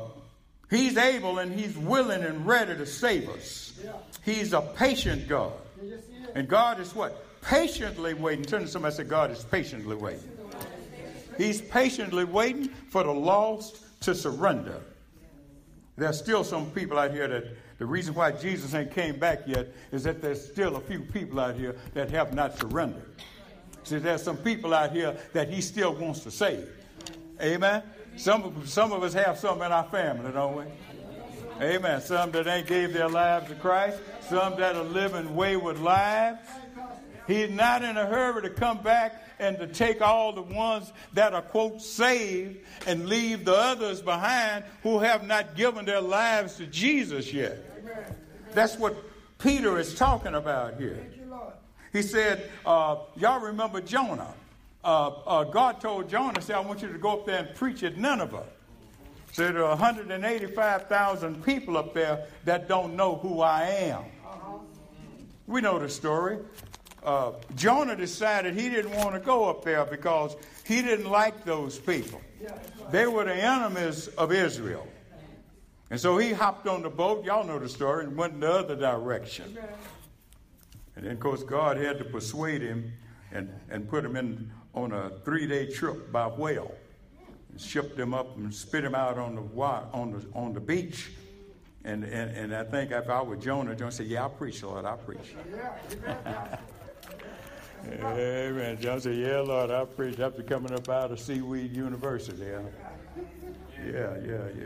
he's 0.69 0.97
able 0.97 1.39
and 1.39 1.57
he's 1.57 1.77
willing 1.77 2.23
and 2.23 2.45
ready 2.45 2.75
to 2.75 2.85
save 2.85 3.29
us. 3.29 3.79
He's 4.25 4.51
a 4.51 4.59
patient 4.59 5.29
God. 5.29 5.53
And 6.33 6.49
God 6.49 6.81
is 6.81 6.93
what? 6.93 7.41
Patiently 7.41 8.13
waiting. 8.13 8.43
Turn 8.43 8.63
to 8.63 8.67
somebody 8.67 8.93
and 8.97 9.05
say, 9.05 9.09
God 9.09 9.31
is 9.31 9.45
patiently 9.45 9.95
waiting. 9.95 10.37
He's 11.37 11.61
patiently 11.61 12.25
waiting 12.25 12.67
for 12.89 13.05
the 13.05 13.13
lost 13.13 14.01
to 14.01 14.13
surrender. 14.13 14.81
There's 15.97 16.17
still 16.17 16.43
some 16.43 16.71
people 16.71 16.99
out 16.99 17.11
here 17.11 17.27
that 17.27 17.45
the 17.77 17.85
reason 17.85 18.13
why 18.13 18.31
Jesus 18.31 18.73
ain't 18.73 18.91
came 18.91 19.17
back 19.17 19.43
yet 19.45 19.67
is 19.91 20.03
that 20.03 20.21
there's 20.21 20.43
still 20.43 20.75
a 20.75 20.81
few 20.81 20.99
people 21.01 21.39
out 21.39 21.55
here 21.55 21.75
that 21.93 22.11
have 22.11 22.33
not 22.33 22.57
surrendered. 22.57 23.05
See, 23.83 23.99
there's 23.99 24.23
some 24.23 24.37
people 24.37 24.73
out 24.73 24.91
here 24.91 25.15
that 25.33 25.49
he 25.49 25.61
still 25.61 25.93
wants 25.93 26.21
to 26.21 26.31
save. 26.31 26.67
Amen. 27.41 27.83
Some, 28.17 28.65
some 28.65 28.91
of 28.91 29.03
us 29.03 29.13
have 29.13 29.37
some 29.37 29.61
in 29.61 29.71
our 29.71 29.83
family, 29.83 30.31
don't 30.31 30.57
we? 30.57 30.63
Amen. 31.61 32.01
Some 32.01 32.31
that 32.31 32.47
ain't 32.47 32.67
gave 32.67 32.93
their 32.93 33.07
lives 33.07 33.49
to 33.49 33.55
Christ. 33.55 33.99
Some 34.29 34.57
that 34.57 34.75
are 34.75 34.83
living 34.83 35.35
wayward 35.35 35.79
lives. 35.79 36.39
He's 37.27 37.49
not 37.49 37.83
in 37.83 37.97
a 37.97 38.05
hurry 38.05 38.43
to 38.43 38.49
come 38.49 38.79
back 38.79 39.21
and 39.39 39.57
to 39.59 39.67
take 39.67 40.01
all 40.01 40.31
the 40.31 40.41
ones 40.41 40.91
that 41.13 41.33
are, 41.33 41.41
quote, 41.41 41.81
saved 41.81 42.59
and 42.87 43.07
leave 43.07 43.45
the 43.45 43.55
others 43.55 44.01
behind 44.01 44.63
who 44.83 44.99
have 44.99 45.25
not 45.25 45.55
given 45.55 45.85
their 45.85 46.01
lives 46.01 46.55
to 46.57 46.65
Jesus 46.67 47.33
yet. 47.33 47.57
That's 48.53 48.77
what 48.77 48.95
Peter 49.39 49.77
is 49.77 49.95
talking 49.95 50.35
about 50.35 50.77
here. 50.77 51.05
He 51.91 52.01
said, 52.01 52.49
uh, 52.65 52.97
Y'all 53.15 53.39
remember 53.39 53.81
Jonah? 53.81 54.33
uh, 54.85 55.07
uh, 55.25 55.43
God 55.45 55.81
told 55.81 56.09
Jonah, 56.09 56.41
"Say, 56.41 56.53
I 56.53 56.59
want 56.59 56.81
you 56.81 56.93
to 56.93 56.99
go 56.99 57.13
up 57.13 57.25
there 57.25 57.39
and 57.39 57.55
preach 57.55 57.83
at 57.83 57.97
Nineveh." 57.97 58.45
So 59.33 59.51
there 59.51 59.63
are 59.65 59.69
185,000 59.69 61.43
people 61.43 61.75
up 61.75 61.93
there 61.93 62.25
that 62.45 62.69
don't 62.69 62.95
know 62.95 63.15
who 63.15 63.41
I 63.41 63.63
am. 63.63 64.03
We 65.47 65.59
know 65.61 65.77
the 65.79 65.89
story. 65.89 66.37
Uh, 67.05 67.33
Jonah 67.55 67.95
decided 67.95 68.55
he 68.55 68.67
didn't 68.67 68.95
want 68.95 69.13
to 69.13 69.19
go 69.19 69.45
up 69.45 69.63
there 69.63 69.85
because 69.85 70.35
he 70.65 70.81
didn't 70.81 71.09
like 71.09 71.45
those 71.45 71.77
people. 71.77 72.19
They 72.91 73.05
were 73.05 73.25
the 73.25 73.35
enemies 73.35 74.07
of 74.07 74.31
Israel. 74.31 74.87
And 75.91 75.99
so 75.99 76.17
he 76.17 76.33
hopped 76.33 76.67
on 76.67 76.81
the 76.81 76.89
boat, 76.89 77.23
y'all 77.23 77.45
know 77.45 77.59
the 77.59 77.69
story, 77.69 78.05
and 78.05 78.17
went 78.17 78.33
in 78.33 78.39
the 78.39 78.51
other 78.51 78.75
direction. 78.75 79.55
And 80.95 81.05
then, 81.05 81.11
of 81.11 81.19
course, 81.19 81.43
God 81.43 81.77
had 81.77 81.99
to 81.99 82.05
persuade 82.05 82.61
him 82.61 82.91
and, 83.31 83.53
and 83.69 83.87
put 83.87 84.03
him 84.03 84.15
in 84.15 84.51
on 84.73 84.91
a 84.91 85.11
three 85.23 85.45
day 85.45 85.71
trip 85.71 86.11
by 86.11 86.27
whale. 86.27 86.73
And 87.51 87.61
shipped 87.61 87.99
him 87.99 88.13
up 88.15 88.35
and 88.35 88.53
spit 88.53 88.83
him 88.83 88.95
out 88.95 89.19
on 89.19 89.35
the, 89.35 89.41
on 89.61 90.11
the, 90.11 90.25
on 90.33 90.53
the 90.53 90.59
beach. 90.59 91.11
And, 91.83 92.03
and, 92.03 92.35
and 92.35 92.55
I 92.55 92.63
think 92.63 92.89
if 92.91 93.09
I 93.09 93.21
were 93.21 93.35
Jonah, 93.35 93.75
Jonah 93.75 93.91
said, 93.91 94.07
Yeah, 94.07 94.25
I 94.25 94.29
preach, 94.29 94.63
Lord, 94.63 94.85
I 94.85 94.95
preach. 94.95 95.35
Amen. 97.87 98.79
John 98.79 99.01
said, 99.01 99.15
Yeah, 99.15 99.39
Lord, 99.39 99.71
I 99.71 99.85
preach 99.85 100.19
after 100.19 100.43
coming 100.43 100.73
up 100.73 100.89
out 100.89 101.11
of 101.11 101.19
Seaweed 101.19 101.75
University. 101.75 102.43
Yeah, 102.43 102.59
yeah, 103.85 104.17
yeah. 104.25 104.47
yeah. 104.57 104.65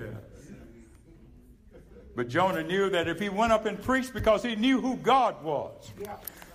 But 2.16 2.28
Jonah 2.28 2.64
knew 2.64 2.90
that 2.90 3.08
if 3.08 3.20
he 3.20 3.30
went 3.30 3.54
up 3.54 3.66
and 3.66 3.82
preached 3.82 4.14
because 4.14 4.44
he 4.44 4.56
knew 4.56 4.82
who 4.82 4.98
God 4.98 5.42
was, 5.44 5.92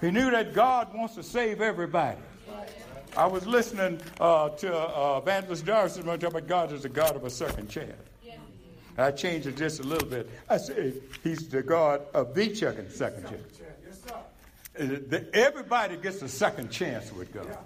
he 0.00 0.10
knew 0.10 0.30
that 0.30 0.52
God 0.52 0.92
wants 0.94 1.14
to 1.14 1.22
save 1.22 1.60
everybody. 1.60 2.20
I 3.16 3.26
was 3.26 3.46
listening 3.46 4.00
uh, 4.20 4.50
to 4.50 4.76
uh, 4.76 5.20
Evangelist 5.22 5.64
Darcy 5.64 6.02
talking 6.02 6.24
about 6.24 6.46
God 6.48 6.72
is 6.72 6.82
the 6.82 6.88
God 6.88 7.16
of 7.16 7.24
a 7.24 7.30
second 7.30 7.70
chance. 7.70 7.92
I 8.98 9.10
changed 9.10 9.46
it 9.46 9.56
just 9.56 9.80
a 9.80 9.82
little 9.82 10.08
bit. 10.08 10.28
I 10.48 10.56
said, 10.56 11.00
he's 11.22 11.48
the 11.48 11.62
God 11.62 12.02
of 12.12 12.34
the 12.34 12.54
second 12.54 13.22
chance. 13.28 13.60
Everybody 14.76 15.96
gets 15.96 16.22
a 16.22 16.28
second 16.28 16.70
chance 16.70 17.12
with 17.12 17.32
God. 17.32 17.56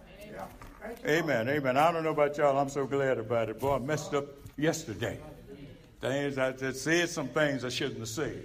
Amen. 1.07 1.49
Amen. 1.49 1.77
I 1.77 1.91
don't 1.93 2.05
know 2.05 2.11
about 2.11 2.37
y'all. 2.37 2.59
I'm 2.59 2.69
so 2.69 2.87
glad 2.87 3.19
about 3.19 3.49
it. 3.49 3.61
Boy, 3.61 3.75
I 3.75 3.79
messed 3.79 4.15
up 4.15 4.27
yesterday. 4.57 5.19
Things 6.01 6.39
I 6.39 6.53
just 6.53 6.83
said 6.83 7.09
some 7.09 7.29
things 7.29 7.65
I 7.65 7.71
shouldn't 7.71 7.99
have 8.01 8.09
said. 8.09 8.45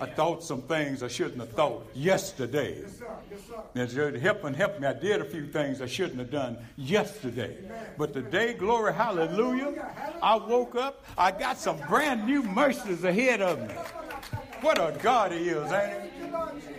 I 0.00 0.06
thought 0.06 0.42
some 0.42 0.62
things 0.62 1.02
I 1.02 1.08
shouldn't 1.08 1.40
have 1.40 1.50
thought 1.50 1.86
yesterday. 1.92 2.84
And 3.74 3.90
to 3.90 4.18
help 4.18 4.44
and 4.44 4.54
help 4.54 4.80
me, 4.80 4.86
I 4.86 4.92
did 4.92 5.20
a 5.20 5.24
few 5.24 5.46
things 5.48 5.82
I 5.82 5.86
shouldn't 5.86 6.18
have 6.18 6.30
done 6.30 6.58
yesterday. 6.76 7.56
But 7.96 8.14
today, 8.14 8.54
glory, 8.54 8.94
hallelujah, 8.94 9.92
I 10.22 10.36
woke 10.36 10.76
up, 10.76 11.04
I 11.16 11.32
got 11.32 11.58
some 11.58 11.78
brand 11.88 12.26
new 12.26 12.42
mercies 12.42 13.04
ahead 13.04 13.42
of 13.42 13.60
me. 13.60 13.74
What 14.60 14.78
a 14.78 14.96
God 15.02 15.32
He 15.32 15.48
is, 15.48 15.72
ain't 15.72 16.02
He? 16.04 16.07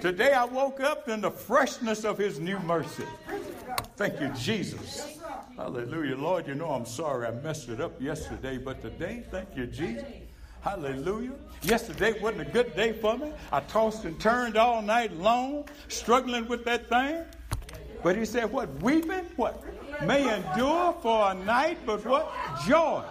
Today 0.01 0.33
I 0.33 0.45
woke 0.45 0.79
up 0.79 1.09
in 1.09 1.21
the 1.21 1.31
freshness 1.31 2.03
of 2.03 2.17
His 2.17 2.39
new 2.39 2.59
mercy. 2.59 3.03
Thank 3.95 4.19
you, 4.21 4.29
Jesus. 4.29 5.19
Hallelujah. 5.55 6.15
Lord, 6.15 6.47
you 6.47 6.55
know 6.55 6.69
I'm 6.69 6.85
sorry 6.85 7.27
I 7.27 7.31
messed 7.31 7.69
it 7.69 7.81
up 7.81 8.01
yesterday, 8.01 8.57
but 8.57 8.81
today, 8.81 9.23
thank 9.29 9.55
you, 9.55 9.67
Jesus. 9.67 10.05
Hallelujah. 10.62 11.33
Yesterday 11.62 12.19
wasn't 12.21 12.41
a 12.41 12.51
good 12.51 12.75
day 12.75 12.93
for 12.93 13.17
me. 13.17 13.31
I 13.51 13.62
tossed 13.62 14.05
and 14.05 14.19
turned 14.19 14.57
all 14.57 14.81
night 14.81 15.13
long, 15.13 15.65
struggling 15.88 16.47
with 16.47 16.65
that 16.65 16.89
thing. 16.89 17.23
But 18.03 18.15
he 18.15 18.25
said, 18.25 18.51
What? 18.51 18.69
Weeping? 18.81 19.25
What? 19.35 19.63
May 20.05 20.33
endure 20.33 20.95
for 21.01 21.31
a 21.31 21.33
night, 21.33 21.77
but 21.85 22.05
what? 22.05 22.31
Joy. 22.67 23.03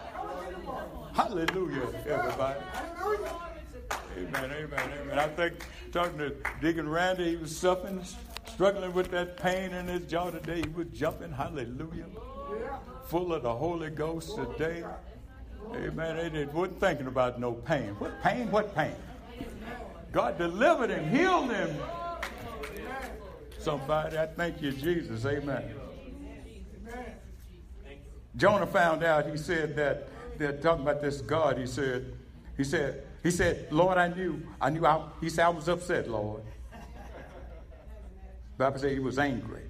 Hallelujah, 1.15 1.89
everybody. 2.07 2.61
Amen, 3.93 4.51
amen, 4.51 4.91
amen. 5.01 5.19
I 5.19 5.29
think 5.29 5.65
talking 5.93 6.19
to 6.19 6.35
Deacon 6.61 6.89
Randy, 6.89 7.31
he 7.31 7.37
was 7.37 7.57
suffering, 7.57 8.03
struggling 8.47 8.93
with 8.93 9.11
that 9.13 9.37
pain 9.37 9.73
in 9.73 9.87
his 9.87 10.11
jaw 10.11 10.31
today. 10.31 10.63
He 10.63 10.69
was 10.69 10.89
jumping, 10.89 11.33
hallelujah. 11.33 12.07
Full 13.07 13.33
of 13.33 13.43
the 13.43 13.55
Holy 13.55 13.91
Ghost 13.91 14.37
today. 14.37 14.85
Amen. 15.75 16.33
They 16.33 16.45
wasn't 16.47 16.81
thinking 16.81 17.07
about 17.07 17.39
no 17.41 17.53
pain. 17.53 17.91
What 17.99 18.23
pain? 18.23 18.51
What 18.51 18.75
pain? 18.75 18.95
God 20.13 20.39
delivered 20.39 20.91
him, 20.91 21.09
healed 21.11 21.51
him. 21.51 21.77
Somebody, 23.59 24.19
I 24.19 24.27
thank 24.27 24.63
you, 24.63 24.73
Jesus. 24.73 25.25
Amen. 25.27 25.75
Jonah 28.37 28.67
found 28.67 29.03
out, 29.03 29.29
he 29.29 29.37
said 29.37 29.75
that 29.77 30.09
they're 30.39 30.57
talking 30.57 30.83
about 30.83 31.03
this 31.03 31.21
God. 31.21 31.59
He 31.59 31.67
said, 31.67 32.15
he 32.57 32.65
said, 32.65 33.05
he 33.23 33.31
said, 33.31 33.69
Lord, 33.71 33.99
I 33.99 34.09
knew, 34.09 34.43
I 34.61 34.71
knew, 34.71 34.87
I, 34.87 35.09
he 35.21 35.29
said, 35.29 35.47
I 35.47 35.49
was 35.49 35.69
upset, 35.69 36.09
Lord. 36.09 36.43
The 38.57 38.65
Bible 38.65 38.79
said 38.79 38.93
he 38.93 38.99
was 38.99 39.19
angry. 39.19 39.63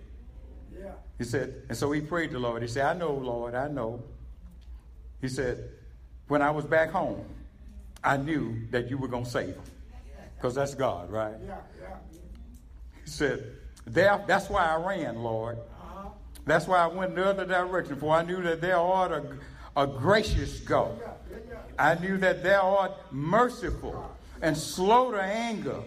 He 1.18 1.24
said, 1.24 1.62
and 1.68 1.76
so 1.76 1.90
he 1.90 2.00
prayed 2.00 2.30
to 2.30 2.38
Lord. 2.38 2.62
He 2.62 2.68
said, 2.68 2.84
I 2.86 2.92
know, 2.96 3.12
Lord, 3.12 3.54
I 3.54 3.66
know. 3.68 4.04
He 5.20 5.28
said, 5.28 5.68
when 6.28 6.42
I 6.42 6.50
was 6.52 6.64
back 6.64 6.90
home, 6.90 7.24
I 8.04 8.16
knew 8.16 8.68
that 8.70 8.88
you 8.88 8.96
were 8.98 9.08
going 9.08 9.24
to 9.24 9.30
save 9.30 9.48
him. 9.48 9.62
Because 10.36 10.54
that's 10.54 10.76
God, 10.76 11.10
right? 11.10 11.34
Yeah, 11.44 11.56
yeah. 11.80 11.96
He 13.04 13.10
said, 13.10 13.56
there, 13.84 14.22
that's 14.28 14.48
why 14.48 14.64
I 14.64 14.76
ran, 14.76 15.16
Lord. 15.22 15.58
Uh-huh. 15.58 16.10
That's 16.46 16.68
why 16.68 16.78
I 16.78 16.86
went 16.86 17.16
the 17.16 17.26
other 17.26 17.44
direction, 17.44 17.96
for 17.96 18.14
I 18.14 18.22
knew 18.22 18.40
that 18.42 18.60
there 18.60 18.76
art 18.76 19.10
a, 19.10 19.82
a 19.82 19.86
gracious 19.88 20.60
God. 20.60 21.00
I 21.78 21.94
knew 21.94 22.18
that 22.18 22.42
thou 22.42 22.76
art 22.76 22.92
merciful 23.12 24.16
and 24.42 24.56
slow 24.56 25.12
to 25.12 25.22
anger 25.22 25.80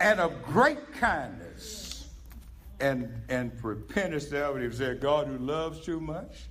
and 0.00 0.20
of 0.20 0.42
great 0.42 0.92
kindness 0.94 2.08
and, 2.80 3.22
and 3.28 3.52
repentance. 3.62 4.26
There, 4.26 4.58
he 4.58 4.70
said, 4.74 5.00
God 5.00 5.26
who 5.26 5.38
loves 5.38 5.84
too 5.84 6.00
much. 6.00 6.46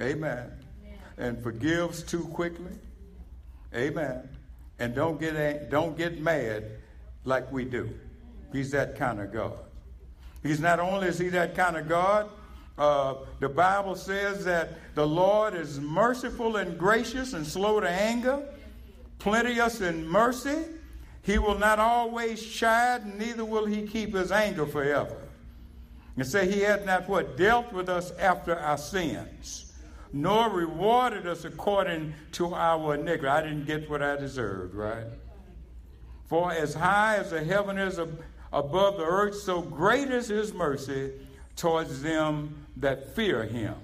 Amen 0.00 0.52
and 1.18 1.42
forgives 1.42 2.02
too 2.02 2.24
quickly. 2.26 2.72
Amen. 3.74 4.28
And 4.78 4.94
don't 4.94 5.20
get, 5.20 5.68
don't 5.68 5.96
get 5.98 6.20
mad 6.20 6.64
like 7.24 7.50
we 7.52 7.64
do. 7.64 7.90
He's 8.52 8.70
that 8.70 8.96
kind 8.96 9.20
of 9.20 9.32
God. 9.32 9.58
He's 10.42 10.60
not 10.60 10.78
only 10.78 11.08
is 11.08 11.18
he 11.18 11.28
that 11.30 11.54
kind 11.56 11.76
of 11.76 11.88
God, 11.88 12.30
uh, 12.78 13.14
the 13.40 13.48
Bible 13.48 13.94
says 13.94 14.44
that 14.44 14.94
the 14.94 15.06
Lord 15.06 15.54
is 15.54 15.80
merciful 15.80 16.56
and 16.56 16.78
gracious 16.78 17.32
and 17.32 17.46
slow 17.46 17.80
to 17.80 17.88
anger, 17.88 18.42
plenteous 19.18 19.80
in 19.80 20.06
mercy. 20.06 20.64
He 21.22 21.38
will 21.38 21.58
not 21.58 21.78
always 21.78 22.42
chide, 22.42 23.18
neither 23.18 23.44
will 23.44 23.66
he 23.66 23.86
keep 23.86 24.14
his 24.14 24.32
anger 24.32 24.66
forever. 24.66 25.16
And 26.16 26.26
say 26.26 26.50
he 26.50 26.60
has 26.60 26.84
not 26.86 27.08
what 27.08 27.36
dealt 27.36 27.72
with 27.72 27.88
us 27.88 28.12
after 28.18 28.58
our 28.58 28.78
sins 28.78 29.68
nor 30.12 30.48
rewarded 30.48 31.26
us 31.26 31.44
according 31.44 32.14
to 32.32 32.54
our 32.54 32.94
iniquity. 32.94 33.28
I 33.28 33.42
didn't 33.42 33.66
get 33.66 33.90
what 33.90 34.02
I 34.02 34.16
deserved, 34.16 34.74
right? 34.74 35.06
For 36.28 36.52
as 36.52 36.74
high 36.74 37.16
as 37.16 37.30
the 37.30 37.42
heaven 37.42 37.78
is 37.78 37.98
above 38.52 38.96
the 38.96 39.04
earth, 39.04 39.36
so 39.36 39.60
great 39.60 40.10
is 40.10 40.28
his 40.28 40.52
mercy 40.52 41.12
towards 41.56 42.02
them 42.02 42.66
that 42.80 43.14
fear 43.14 43.44
him. 43.44 43.74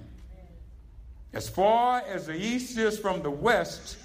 As 1.32 1.48
far 1.48 2.00
as 2.00 2.26
the 2.26 2.34
east 2.34 2.78
is 2.78 2.98
from 2.98 3.22
the 3.22 3.30
west, 3.30 3.96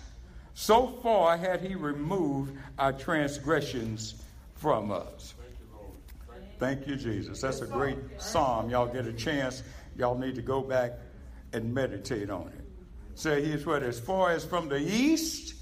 so 0.55 0.87
far 0.87 1.37
had 1.37 1.61
he 1.61 1.75
removed 1.75 2.57
our 2.77 2.91
transgressions 2.91 4.15
from 4.55 4.91
us. 4.91 5.35
Thank 5.37 5.59
you, 5.59 5.67
Lord. 5.77 6.43
Thank 6.57 6.87
you, 6.87 6.95
Jesus. 6.95 7.41
That's 7.41 7.61
a 7.61 7.67
great 7.67 7.97
psalm. 8.17 8.69
Y'all 8.69 8.91
get 8.91 9.05
a 9.05 9.13
chance. 9.13 9.63
Y'all 9.95 10.17
need 10.17 10.35
to 10.35 10.41
go 10.41 10.61
back 10.61 10.93
and 11.53 11.73
meditate 11.73 12.29
on 12.29 12.47
it. 12.47 12.65
Say 13.15 13.45
he's 13.45 13.65
what 13.65 13.83
as 13.83 13.99
far 13.99 14.31
as 14.31 14.45
from 14.45 14.69
the 14.69 14.79
east, 14.79 15.53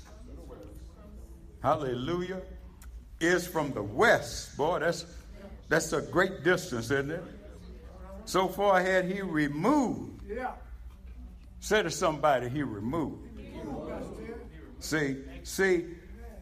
hallelujah, 1.62 2.42
is 3.20 3.48
from 3.48 3.74
the 3.74 3.82
west. 3.82 4.56
Boy, 4.58 4.80
that's 4.80 5.06
that's 5.68 5.92
a 5.92 6.02
great 6.02 6.44
distance, 6.44 6.86
isn't 6.86 7.12
it? 7.12 7.24
So 8.28 8.50
far 8.50 8.82
had 8.82 9.06
he 9.06 9.22
removed. 9.22 10.22
Yeah. 10.28 10.52
Say 11.62 11.82
to 11.82 11.90
somebody, 11.90 12.50
he 12.50 12.62
removed. 12.62 13.26
See, 14.80 15.16
see, 15.44 15.86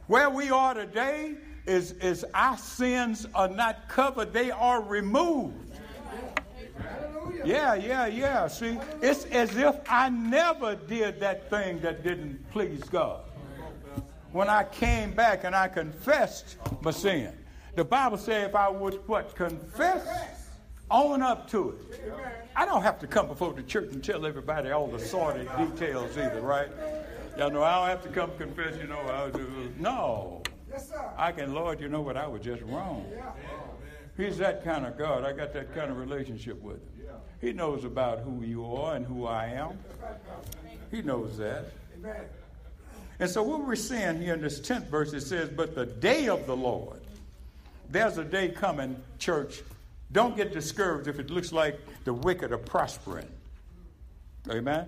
where 0.08 0.32
we 0.32 0.50
are 0.50 0.74
today 0.74 1.36
is, 1.68 1.92
is 1.94 2.26
our 2.34 2.58
sins 2.58 3.28
are 3.36 3.48
not 3.48 3.88
covered, 3.88 4.34
they 4.34 4.50
are 4.50 4.82
removed. 4.82 5.78
Yeah, 7.46 7.76
yeah, 7.76 8.08
yeah. 8.08 8.48
See, 8.48 8.80
it's 9.04 9.26
as 9.26 9.56
if 9.56 9.76
I 9.88 10.10
never 10.10 10.74
did 10.76 11.20
that 11.20 11.52
thing 11.52 11.82
that 11.82 12.04
didn't 12.04 12.50
please 12.50 12.84
God. 12.86 13.22
When 14.32 14.50
I 14.50 14.64
came 14.64 15.12
back 15.12 15.44
and 15.44 15.56
I 15.56 15.68
confessed 15.68 16.58
my 16.82 16.90
sin. 16.90 17.32
The 17.76 17.86
Bible 17.86 18.18
says 18.18 18.50
if 18.50 18.56
I 18.56 18.70
would 18.70 19.08
what 19.08 19.36
confess 19.36 20.35
Own 20.92 21.22
up 21.22 21.50
to 21.52 21.70
it. 21.70 22.14
I 22.56 22.66
don't 22.66 22.84
have 22.84 23.00
to 23.00 23.08
come 23.08 23.28
before 23.28 23.54
the 23.54 23.64
church 23.64 23.92
and 23.92 24.04
tell 24.04 24.26
everybody 24.26 24.72
all 24.72 24.88
the 24.88 25.00
sordid 25.00 25.50
details 25.58 26.18
either, 26.18 26.42
right? 26.42 26.70
Y'all 27.38 27.52
know 27.52 27.64
I 27.64 27.80
don't 27.80 27.90
have 27.90 28.04
to 28.04 28.10
come 28.10 28.32
confess, 28.38 28.78
you 28.80 28.88
know, 28.88 29.00
I 29.00 29.30
do. 29.36 29.74
No. 29.78 30.42
I 31.18 31.32
can, 31.32 31.54
Lord, 31.54 31.80
you 31.82 31.90
know 31.90 32.02
what, 32.02 32.18
I 32.18 32.28
was 32.28 32.42
just 32.42 32.62
wrong. 32.64 33.06
He's 34.18 34.38
that 34.38 34.64
kind 34.64 34.86
of 34.86 34.98
God. 34.98 35.26
I 35.26 35.34
got 35.34 35.54
that 35.54 35.74
kind 35.76 35.92
of 35.92 35.98
relationship 35.98 36.62
with 36.62 36.78
him. 36.78 37.06
He 37.42 37.52
knows 37.52 37.84
about 37.84 38.20
who 38.20 38.44
you 38.44 38.66
are 38.66 38.96
and 38.96 39.06
who 39.06 39.26
I 39.26 39.48
am. 39.48 39.78
He 40.92 41.02
knows 41.02 41.38
that. 41.38 41.66
And 43.20 43.30
so 43.30 43.44
what 43.44 43.66
we're 43.66 43.76
seeing 43.76 44.22
here 44.22 44.34
in 44.34 44.42
this 44.42 44.60
10th 44.60 44.88
verse, 44.88 45.14
it 45.14 45.22
says, 45.22 45.50
But 45.50 45.76
the 45.76 45.86
day 45.86 46.28
of 46.28 46.46
the 46.46 46.56
Lord, 46.56 47.02
there's 47.90 48.18
a 48.18 48.24
day 48.24 48.50
coming, 48.50 49.02
church. 49.20 49.62
Don't 50.16 50.38
get 50.38 50.54
discouraged 50.54 51.10
if 51.10 51.20
it 51.20 51.30
looks 51.30 51.52
like 51.52 51.78
the 52.06 52.14
wicked 52.14 52.54
are 52.54 52.58
prospering. 52.58 53.28
Amen? 54.50 54.88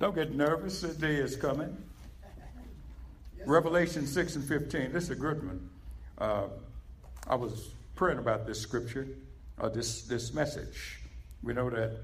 Don't 0.00 0.14
get 0.14 0.34
nervous. 0.34 0.82
The 0.82 0.88
day 0.88 1.14
is 1.14 1.34
coming. 1.34 1.74
Revelation 3.46 4.06
6 4.06 4.36
and 4.36 4.44
15. 4.44 4.92
This 4.92 5.04
is 5.04 5.10
a 5.10 5.14
good 5.14 5.42
one. 5.42 5.70
Uh, 6.18 6.48
I 7.26 7.36
was 7.36 7.70
praying 7.94 8.18
about 8.18 8.46
this 8.46 8.60
scripture, 8.60 9.08
uh, 9.58 9.70
this, 9.70 10.02
this 10.02 10.34
message. 10.34 11.00
We 11.42 11.54
know 11.54 11.70
that 11.70 11.96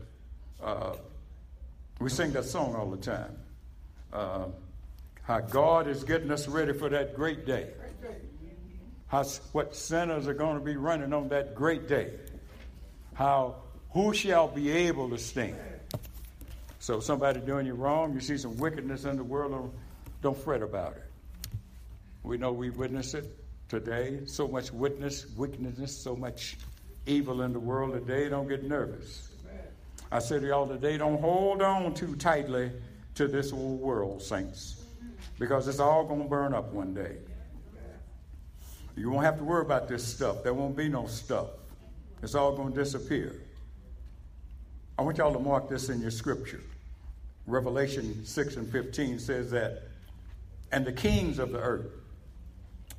uh, 0.62 0.94
we 2.00 2.08
sing 2.08 2.32
that 2.32 2.46
song 2.46 2.74
all 2.74 2.90
the 2.90 2.96
time. 2.96 3.36
Uh, 4.14 4.46
how 5.24 5.40
God 5.40 5.88
is 5.88 6.04
getting 6.04 6.30
us 6.30 6.48
ready 6.48 6.72
for 6.72 6.88
that 6.88 7.16
great 7.16 7.44
day. 7.44 7.68
How 9.08 9.24
what 9.52 9.74
sinners 9.74 10.26
are 10.26 10.34
going 10.34 10.58
to 10.58 10.64
be 10.64 10.76
running 10.76 11.12
on 11.12 11.28
that 11.28 11.54
great 11.54 11.88
day. 11.88 12.10
How 13.14 13.56
who 13.90 14.12
shall 14.12 14.48
be 14.48 14.70
able 14.70 15.10
to 15.10 15.18
stand? 15.18 15.56
So 16.80 17.00
somebody 17.00 17.40
doing 17.40 17.64
you 17.64 17.74
wrong, 17.74 18.12
you 18.12 18.20
see 18.20 18.36
some 18.36 18.56
wickedness 18.58 19.04
in 19.04 19.16
the 19.16 19.24
world, 19.24 19.52
don't, 19.52 19.72
don't 20.20 20.36
fret 20.36 20.62
about 20.62 20.96
it. 20.96 21.04
We 22.22 22.36
know 22.36 22.52
we 22.52 22.70
witness 22.70 23.14
it 23.14 23.24
today. 23.68 24.20
So 24.26 24.48
much 24.48 24.72
witness, 24.72 25.26
wickedness, 25.36 25.96
so 25.96 26.16
much 26.16 26.56
evil 27.06 27.42
in 27.42 27.52
the 27.52 27.60
world 27.60 27.92
today. 27.92 28.28
Don't 28.28 28.48
get 28.48 28.64
nervous. 28.64 29.30
I 30.10 30.18
said 30.18 30.42
to 30.42 30.48
y'all 30.48 30.66
today, 30.66 30.98
don't 30.98 31.20
hold 31.20 31.62
on 31.62 31.94
too 31.94 32.16
tightly 32.16 32.70
to 33.14 33.28
this 33.28 33.52
old 33.52 33.80
world, 33.80 34.22
saints, 34.22 34.84
because 35.38 35.66
it's 35.68 35.80
all 35.80 36.04
going 36.04 36.22
to 36.22 36.28
burn 36.28 36.54
up 36.54 36.72
one 36.72 36.94
day. 36.94 37.16
You 38.96 39.10
won't 39.10 39.24
have 39.24 39.38
to 39.38 39.44
worry 39.44 39.62
about 39.62 39.88
this 39.88 40.06
stuff. 40.06 40.42
There 40.42 40.54
won't 40.54 40.76
be 40.76 40.88
no 40.88 41.06
stuff. 41.06 41.48
It's 42.22 42.34
all 42.34 42.56
going 42.56 42.72
to 42.72 42.78
disappear. 42.78 43.34
I 44.98 45.02
want 45.02 45.18
y'all 45.18 45.32
to 45.32 45.38
mark 45.40 45.68
this 45.68 45.88
in 45.88 46.00
your 46.00 46.12
scripture. 46.12 46.60
Revelation 47.46 48.24
6 48.24 48.56
and 48.56 48.70
15 48.70 49.18
says 49.18 49.50
that, 49.50 49.82
and 50.72 50.84
the 50.84 50.92
kings 50.92 51.38
of 51.38 51.52
the 51.52 51.58
earth, 51.58 51.86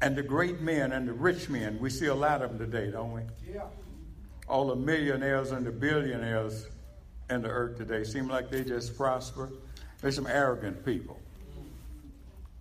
and 0.01 0.15
the 0.15 0.21
great 0.21 0.61
men 0.61 0.91
and 0.91 1.07
the 1.07 1.13
rich 1.13 1.49
men, 1.49 1.79
we 1.79 1.89
see 1.89 2.07
a 2.07 2.13
lot 2.13 2.41
of 2.41 2.57
them 2.57 2.59
today, 2.59 2.91
don't 2.91 3.13
we? 3.13 3.21
Yeah. 3.51 3.63
All 4.47 4.67
the 4.67 4.75
millionaires 4.75 5.51
and 5.51 5.65
the 5.65 5.71
billionaires 5.71 6.67
in 7.29 7.41
the 7.41 7.49
earth 7.49 7.77
today 7.77 8.03
seem 8.03 8.27
like 8.27 8.51
they 8.51 8.63
just 8.63 8.95
prosper. 8.97 9.49
They're 10.01 10.11
some 10.11 10.27
arrogant 10.27 10.85
people. 10.85 11.19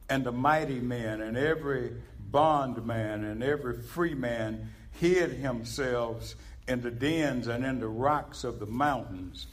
And 0.08 0.24
the 0.24 0.32
mighty 0.32 0.80
men 0.80 1.20
and 1.20 1.36
every 1.36 1.92
bondman 2.34 3.22
and 3.24 3.44
every 3.44 3.80
free 3.80 4.12
man 4.12 4.68
hid 4.90 5.30
himself 5.30 6.34
in 6.66 6.80
the 6.80 6.90
dens 6.90 7.46
and 7.46 7.64
in 7.64 7.78
the 7.78 7.86
rocks 7.86 8.42
of 8.42 8.58
the 8.58 8.66
mountains 8.66 9.46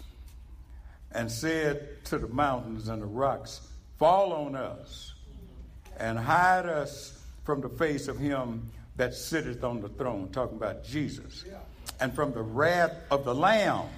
and 1.11 1.29
said 1.29 2.03
to 2.05 2.17
the 2.17 2.27
mountains 2.27 2.87
and 2.87 2.99
the 2.99 3.05
rocks, 3.05 3.61
Fall 3.99 4.33
on 4.33 4.55
us 4.55 5.13
and 5.99 6.17
hide 6.17 6.65
us 6.65 7.21
from 7.43 7.61
the 7.61 7.69
face 7.69 8.07
of 8.07 8.17
him 8.17 8.71
that 8.95 9.13
sitteth 9.13 9.63
on 9.63 9.79
the 9.79 9.89
throne, 9.89 10.29
talking 10.31 10.57
about 10.57 10.83
Jesus, 10.83 11.45
and 11.99 12.11
from 12.11 12.33
the 12.33 12.41
wrath 12.41 12.95
of 13.11 13.25
the 13.25 13.35
Lamb. 13.35 13.89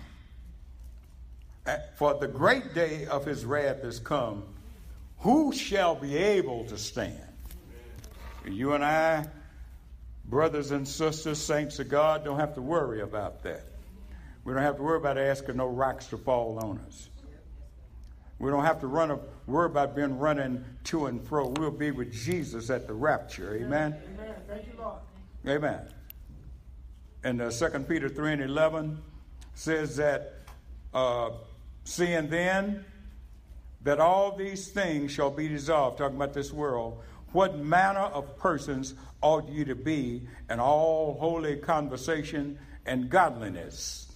Eh, 1.68 1.78
for 1.96 2.16
the 2.16 2.28
great 2.28 2.74
day 2.74 3.06
of 3.06 3.26
his 3.26 3.46
wrath 3.46 3.86
is 3.86 4.00
come. 4.00 4.44
Who 5.20 5.54
shall 5.54 5.96
be 5.96 6.18
able 6.18 6.66
to 6.66 6.78
stand? 6.78 7.33
You 8.46 8.74
and 8.74 8.84
I, 8.84 9.26
brothers 10.26 10.72
and 10.72 10.88
sisters, 10.88 11.40
saints 11.40 11.80
of 11.80 11.90
God, 11.90 12.26
don't 12.26 12.40
have 12.40 12.56
to 12.56 12.62
worry 12.62 13.02
about 13.02 13.44
that. 13.44 13.66
We 14.44 14.54
don't 14.54 14.64
have 14.64 14.78
to 14.78 14.84
worry 14.84 14.98
about 14.98 15.18
asking 15.18 15.58
no 15.58 15.68
rocks 15.68 16.08
to 16.08 16.18
fall 16.18 16.60
on 16.60 16.80
us. 16.88 17.10
We 18.40 18.52
don't 18.52 18.66
have 18.66 18.82
to 18.82 18.88
run 18.88 19.12
a, 19.12 19.20
worry 19.48 19.68
about 19.68 19.96
being 19.96 20.20
running 20.20 20.66
to 20.86 21.06
and 21.06 21.26
fro. 21.26 21.48
We'll 21.48 21.72
be 21.72 21.92
with 21.92 22.12
Jesus 22.12 22.70
at 22.70 22.88
the 22.88 22.94
rapture. 22.94 23.56
Amen. 23.56 23.96
Amen. 24.20 24.36
Thank 24.48 24.68
you, 24.68 24.74
Lord. 24.78 25.00
Amen. 25.48 25.80
And 27.24 27.42
uh, 27.42 27.52
2 27.52 27.80
Peter 27.88 28.10
3 28.10 28.34
and 28.34 28.42
11 28.42 29.02
says 29.54 29.96
that, 29.96 30.34
uh, 30.94 31.30
seeing 31.86 32.28
then 32.28 32.84
that 33.84 34.00
all 34.00 34.36
these 34.36 34.68
things 34.68 35.12
shall 35.12 35.32
be 35.32 35.48
dissolved, 35.48 35.98
talking 35.98 36.18
about 36.18 36.34
this 36.34 36.52
world, 36.52 37.02
what 37.34 37.58
manner 37.58 38.00
of 38.00 38.38
persons 38.38 38.94
ought 39.22 39.50
you 39.50 39.66
to 39.66 39.76
be 39.76 40.28
in 40.50 40.60
all 40.60 41.18
holy 41.20 41.58
conversation 41.58 42.58
and 42.86 43.10
godliness, 43.10 44.12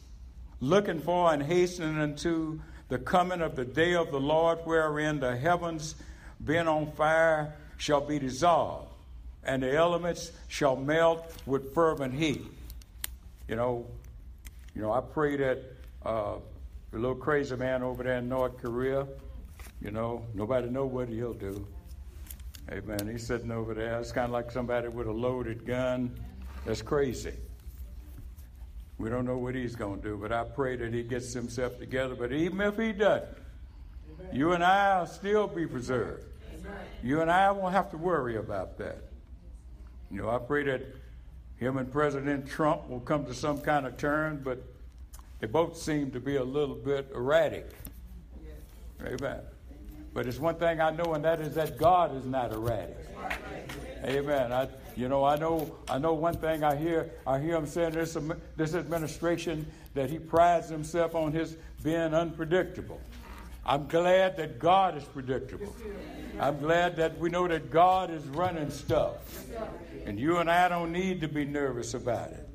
looking 0.60 1.00
for 1.00 1.34
and 1.34 1.44
hastening 1.44 1.98
unto 1.98 2.60
the 2.90 2.98
coming 2.98 3.42
of 3.42 3.56
the 3.56 3.66
day 3.66 3.96
of 3.96 4.12
the 4.12 4.20
Lord, 4.20 4.60
wherein 4.64 5.20
the 5.20 5.36
heavens, 5.36 5.96
being 6.44 6.68
on 6.68 6.92
fire, 6.94 7.54
shall 7.78 8.02
be 8.02 8.20
dissolved, 8.20 8.90
and 9.44 9.64
the 9.64 9.74
elements 9.74 10.32
shall 10.48 10.76
melt 10.76 11.26
with 11.46 11.74
fervent 11.74 12.14
heat. 12.14 12.46
You 13.48 13.56
know, 13.56 13.86
you 14.76 14.82
know, 14.82 14.92
I 14.92 15.02
pray 15.02 15.38
that 15.38 15.64
uh, 16.06 16.36
the 16.92 17.00
little 17.00 17.16
crazy 17.16 17.56
man 17.56 17.84
over 17.84 18.04
there 18.04 18.18
in 18.18 18.30
North 18.30 18.58
Korea, 18.62 19.08
you 19.82 19.92
know, 19.92 20.24
nobody 20.34 20.70
know 20.70 20.86
what 20.86 21.10
he'll 21.10 21.34
do. 21.34 21.66
Amen. 22.72 23.08
He's 23.10 23.26
sitting 23.26 23.52
over 23.52 23.74
there. 23.74 24.00
It's 24.00 24.12
kind 24.12 24.26
of 24.26 24.32
like 24.32 24.52
somebody 24.52 24.90
with 24.90 25.08
a 25.08 25.12
loaded 25.12 25.66
gun. 25.66 26.14
That's 26.66 26.82
crazy. 26.82 27.34
We 28.98 29.10
don't 29.10 29.26
know 29.26 29.38
what 29.38 29.56
he's 29.56 29.76
going 29.76 30.02
to 30.02 30.08
do, 30.10 30.18
but 30.18 30.32
I 30.32 30.44
pray 30.44 30.76
that 30.76 30.94
he 30.94 31.04
gets 31.04 31.32
himself 31.32 31.78
together. 31.80 32.16
But 32.16 32.34
even 32.34 32.60
if 32.62 32.78
he 32.78 32.92
doesn't, 32.92 33.30
Amen. 34.20 34.36
you 34.36 34.52
and 34.52 34.64
I 34.64 35.00
will 35.00 35.08
still 35.08 35.48
be 35.48 35.66
preserved. 35.66 36.26
Amen. 36.54 36.74
You 37.04 37.22
and 37.22 37.32
I 37.32 37.52
won't 37.52 37.74
have 37.74 37.90
to 37.92 37.98
worry 37.98 38.36
about 38.36 38.78
that. 38.80 38.98
You 40.12 40.22
know, 40.22 40.30
I 40.30 40.40
pray 40.40 40.64
that 40.64 40.82
him 41.58 41.78
and 41.78 41.92
President 41.92 42.48
Trump 42.48 42.90
will 42.90 43.00
come 43.00 43.26
to 43.26 43.34
some 43.34 43.62
kind 43.62 43.86
of 43.86 43.98
turn, 43.98 44.42
but 44.44 44.62
they 45.40 45.48
both 45.48 45.78
seem 45.78 46.12
to 46.12 46.20
be 46.20 46.36
a 46.36 46.44
little 46.44 46.76
bit 46.76 47.12
erratic. 47.14 47.70
Amen. 49.06 49.42
But 50.14 50.26
it's 50.28 50.40
one 50.40 50.56
thing 50.56 50.82
I 50.82 50.90
know, 50.92 51.14
and 51.14 51.24
that 51.26 51.40
is 51.42 51.54
that 51.56 51.78
God 51.78 52.16
is 52.16 52.26
not 52.26 52.52
erratic. 52.52 52.98
Amen. 54.04 54.52
I, 54.52 54.68
you 54.96 55.10
know, 55.10 55.24
I 55.24 55.36
know, 55.36 55.76
I 55.88 55.98
know 55.98 56.14
one 56.14 56.36
thing 56.36 56.64
I 56.64 56.76
hear, 56.76 57.12
I 57.26 57.40
hear 57.40 57.56
him 57.56 57.68
saying 57.68 57.94
this, 57.94 58.18
this 58.56 58.74
administration 58.74 59.68
that 59.94 60.10
he 60.10 60.18
prides 60.20 60.70
himself 60.70 61.14
on 61.16 61.32
his 61.34 61.56
being 61.84 62.14
unpredictable. 62.14 63.00
I'm 63.66 63.88
glad 63.88 64.38
that 64.38 64.60
God 64.60 64.98
is 64.98 65.04
predictable. 65.04 65.76
I'm 66.40 66.60
glad 66.60 66.96
that 66.98 67.20
we 67.20 67.30
know 67.30 67.48
that 67.48 67.70
God 67.70 68.10
is 68.10 68.24
running 68.28 68.70
stuff. 68.70 69.16
And 70.06 70.18
you 70.20 70.38
and 70.38 70.50
I 70.50 70.70
don't 70.70 70.92
need 70.94 71.22
to 71.22 71.28
be 71.28 71.44
nervous 71.44 71.94
about 71.94 72.32
it. 72.32 72.48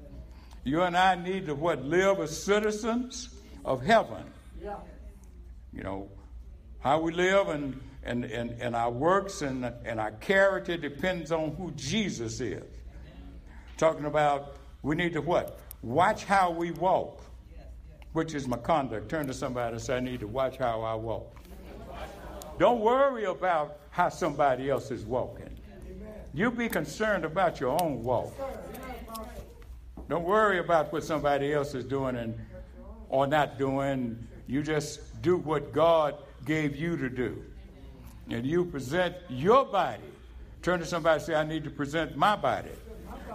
You 0.64 0.82
and 0.82 0.96
I 0.96 1.16
need 1.16 1.46
to 1.46 1.54
what 1.54 1.84
live 1.84 2.20
as 2.20 2.42
citizens 2.42 3.28
of 3.64 3.82
heaven. 3.82 4.24
You 5.72 5.82
know, 5.82 6.08
how 6.82 7.00
we 7.00 7.12
live 7.12 7.48
and 7.48 7.80
and, 8.04 8.24
and, 8.24 8.60
and 8.60 8.74
our 8.74 8.90
works 8.90 9.42
and, 9.42 9.64
and 9.84 10.00
our 10.00 10.10
character 10.12 10.76
depends 10.76 11.30
on 11.30 11.54
who 11.54 11.70
Jesus 11.72 12.40
is. 12.40 12.64
Talking 13.76 14.06
about 14.06 14.56
we 14.82 14.96
need 14.96 15.12
to 15.12 15.20
what? 15.20 15.60
Watch 15.82 16.24
how 16.24 16.50
we 16.50 16.72
walk, 16.72 17.22
which 18.12 18.34
is 18.34 18.48
my 18.48 18.56
conduct. 18.56 19.08
Turn 19.08 19.26
to 19.28 19.34
somebody 19.34 19.74
and 19.74 19.82
say, 19.82 19.96
I 19.96 20.00
need 20.00 20.20
to 20.20 20.26
watch 20.26 20.56
how 20.56 20.82
I 20.82 20.94
walk. 20.94 21.36
Don't 22.58 22.80
worry 22.80 23.24
about 23.24 23.78
how 23.90 24.08
somebody 24.08 24.70
else 24.70 24.90
is 24.90 25.04
walking. 25.04 25.50
You 26.34 26.50
be 26.50 26.68
concerned 26.68 27.24
about 27.24 27.60
your 27.60 27.80
own 27.82 28.02
walk. 28.02 28.34
Don't 30.08 30.24
worry 30.24 30.58
about 30.58 30.92
what 30.92 31.04
somebody 31.04 31.52
else 31.52 31.74
is 31.74 31.84
doing 31.84 32.16
and 32.16 32.38
or 33.08 33.26
not 33.26 33.58
doing. 33.58 34.26
You 34.46 34.62
just 34.62 35.22
do 35.22 35.36
what 35.36 35.72
God 35.72 36.16
gave 36.44 36.76
you 36.76 36.96
to 36.96 37.08
do 37.08 37.42
and 38.30 38.46
you 38.46 38.64
present 38.64 39.14
your 39.28 39.64
body, 39.64 40.02
turn 40.62 40.80
to 40.80 40.86
somebody 40.86 41.16
and 41.16 41.22
say, 41.22 41.34
I 41.34 41.44
need 41.44 41.64
to 41.64 41.70
present 41.70 42.16
my 42.16 42.36
body 42.36 42.70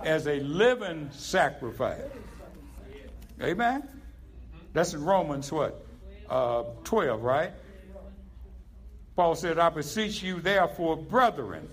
as 0.03 0.27
a 0.27 0.39
living 0.39 1.09
sacrifice. 1.11 2.01
Amen? 3.41 3.87
That's 4.73 4.93
in 4.93 5.03
Romans 5.03 5.51
what? 5.51 5.85
Uh, 6.29 6.63
12, 6.83 7.21
right? 7.21 7.51
Paul 9.15 9.35
said, 9.35 9.57
I 9.57 9.69
beseech 9.69 10.21
you, 10.21 10.39
therefore, 10.41 10.97
brethren, 10.97 11.67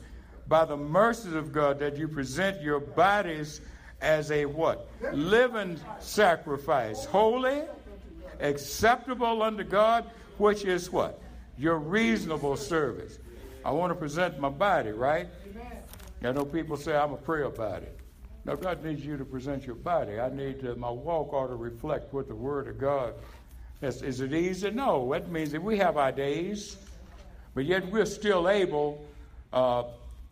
by 0.46 0.64
the 0.64 0.76
mercies 0.76 1.34
of 1.34 1.52
God, 1.52 1.78
that 1.80 1.96
you 1.96 2.08
present 2.08 2.62
your 2.62 2.80
bodies 2.80 3.60
as 4.00 4.30
a 4.30 4.46
what? 4.46 4.88
Living 5.12 5.78
sacrifice, 5.98 7.04
holy, 7.04 7.62
acceptable 8.40 9.42
unto 9.42 9.64
God, 9.64 10.10
which 10.38 10.64
is 10.64 10.90
what? 10.90 11.20
Your 11.56 11.78
reasonable 11.78 12.56
service. 12.56 13.18
I 13.64 13.70
want 13.70 13.90
to 13.90 13.94
present 13.94 14.38
my 14.38 14.48
body, 14.48 14.90
right? 14.90 15.28
I 16.22 16.32
know 16.32 16.44
people 16.44 16.76
say 16.76 16.96
I'm 16.96 17.12
a 17.12 17.16
prayer 17.16 17.50
body. 17.50 17.86
Now, 18.44 18.56
God 18.56 18.84
needs 18.84 19.04
you 19.04 19.16
to 19.16 19.24
present 19.24 19.64
your 19.64 19.76
body. 19.76 20.20
I 20.20 20.28
need 20.28 20.60
to, 20.60 20.74
my 20.76 20.90
walk 20.90 21.32
ought 21.32 21.48
to 21.48 21.54
reflect 21.54 22.12
what 22.12 22.28
the 22.28 22.34
Word 22.34 22.68
of 22.68 22.78
God 22.78 23.14
is. 23.80 24.02
Is 24.02 24.20
it 24.20 24.34
easy? 24.34 24.70
No. 24.70 25.10
That 25.12 25.30
means 25.30 25.52
that 25.52 25.62
we 25.62 25.78
have 25.78 25.96
our 25.96 26.12
days. 26.12 26.76
But 27.54 27.64
yet 27.64 27.90
we're 27.90 28.06
still 28.06 28.48
able, 28.48 29.06
uh, 29.52 29.84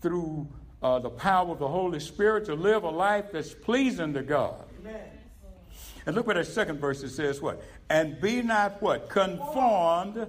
through 0.03 0.47
uh, 0.83 0.99
the 0.99 1.11
power 1.11 1.53
of 1.53 1.59
the 1.59 1.69
Holy 1.69 2.01
Spirit, 2.01 2.47
to 2.47 2.55
live 2.55 2.85
a 2.85 2.91
life 2.91 3.27
that's 3.33 3.55
pleasing 3.55 4.13
to 4.15 4.23
God. 4.23 4.65
Amen. 4.81 5.01
And 6.05 6.17
look 6.17 6.27
what 6.27 6.37
that 6.37 6.47
second 6.47 6.81
verse 6.81 7.03
it 7.03 7.11
says 7.11 7.41
what? 7.41 7.63
And 7.89 8.21
be 8.21 8.43
not 8.43 8.83
what? 8.83 9.09
Conformed. 9.09 10.27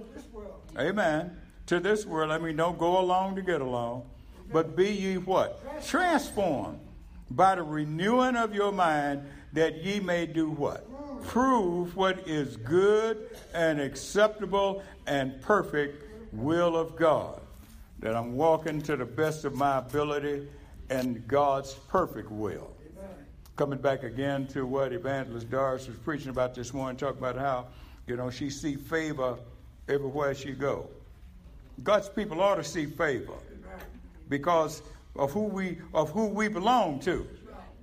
Amen. 0.78 1.36
To 1.66 1.80
this 1.80 2.04
world. 2.04 2.30
I 2.30 2.38
mean, 2.38 2.56
don't 2.56 2.78
go 2.78 3.00
along 3.00 3.36
to 3.36 3.42
get 3.42 3.60
along. 3.60 4.04
But 4.52 4.76
be 4.76 4.90
ye 4.90 5.18
what? 5.18 5.84
Transformed 5.86 6.78
by 7.30 7.54
the 7.54 7.62
renewing 7.62 8.36
of 8.36 8.54
your 8.54 8.72
mind 8.72 9.22
that 9.52 9.82
ye 9.82 10.00
may 10.00 10.26
do 10.26 10.50
what? 10.50 10.86
Prove 11.24 11.96
what 11.96 12.28
is 12.28 12.56
good 12.56 13.30
and 13.54 13.80
acceptable 13.80 14.82
and 15.06 15.40
perfect 15.40 16.04
will 16.32 16.76
of 16.76 16.96
God, 16.96 17.40
that 18.00 18.14
I'm 18.14 18.36
walking 18.36 18.82
to 18.82 18.96
the 18.96 19.04
best 19.04 19.44
of 19.44 19.54
my 19.54 19.78
ability 19.78 20.48
and 20.90 21.26
God's 21.26 21.72
perfect 21.88 22.30
will. 22.30 22.70
Coming 23.56 23.78
back 23.78 24.02
again 24.02 24.46
to 24.48 24.66
what 24.66 24.92
Evangelist 24.92 25.48
Doris 25.50 25.86
was 25.86 25.96
preaching 25.96 26.28
about 26.28 26.54
this 26.54 26.74
morning, 26.74 26.96
talking 26.96 27.18
about 27.18 27.36
how, 27.36 27.68
you 28.06 28.16
know, 28.16 28.28
she 28.28 28.50
see 28.50 28.74
favor 28.74 29.36
everywhere 29.88 30.34
she 30.34 30.52
go. 30.52 30.88
God's 31.82 32.08
people 32.08 32.40
ought 32.40 32.56
to 32.56 32.64
see 32.64 32.86
favor 32.86 33.34
because 34.28 34.82
of 35.16 35.32
who 35.32 35.44
we 35.44 35.78
of 35.92 36.10
who 36.10 36.26
we 36.26 36.48
belong 36.48 37.00
to. 37.00 37.26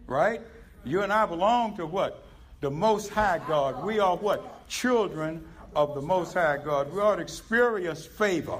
Right? 0.07 0.41
You 0.83 1.01
and 1.03 1.13
I 1.13 1.25
belong 1.25 1.77
to 1.77 1.85
what? 1.85 2.23
The 2.61 2.71
most 2.71 3.09
high 3.09 3.39
God. 3.47 3.83
We 3.83 3.99
are 3.99 4.17
what? 4.17 4.67
Children 4.67 5.45
of 5.75 5.95
the 5.95 6.01
Most 6.01 6.33
High 6.33 6.57
God. 6.57 6.91
We 6.93 6.99
ought 6.99 7.15
to 7.15 7.21
experience 7.21 8.05
favor 8.05 8.59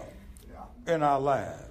in 0.87 1.03
our 1.03 1.19
lives. 1.19 1.63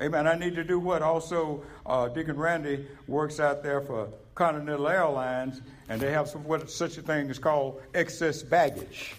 Amen. 0.00 0.26
I 0.26 0.34
need 0.34 0.54
to 0.54 0.64
do 0.64 0.78
what? 0.78 1.02
Also, 1.02 1.62
uh, 1.84 2.08
Deacon 2.08 2.36
Randy 2.36 2.86
works 3.06 3.38
out 3.38 3.62
there 3.62 3.82
for 3.82 4.08
Continental 4.34 4.88
Airlines, 4.88 5.60
and 5.90 6.00
they 6.00 6.10
have 6.10 6.26
some, 6.26 6.42
what 6.44 6.70
such 6.70 6.96
a 6.96 7.02
thing 7.02 7.28
is 7.28 7.38
called 7.38 7.82
excess 7.92 8.42
baggage. 8.42 9.14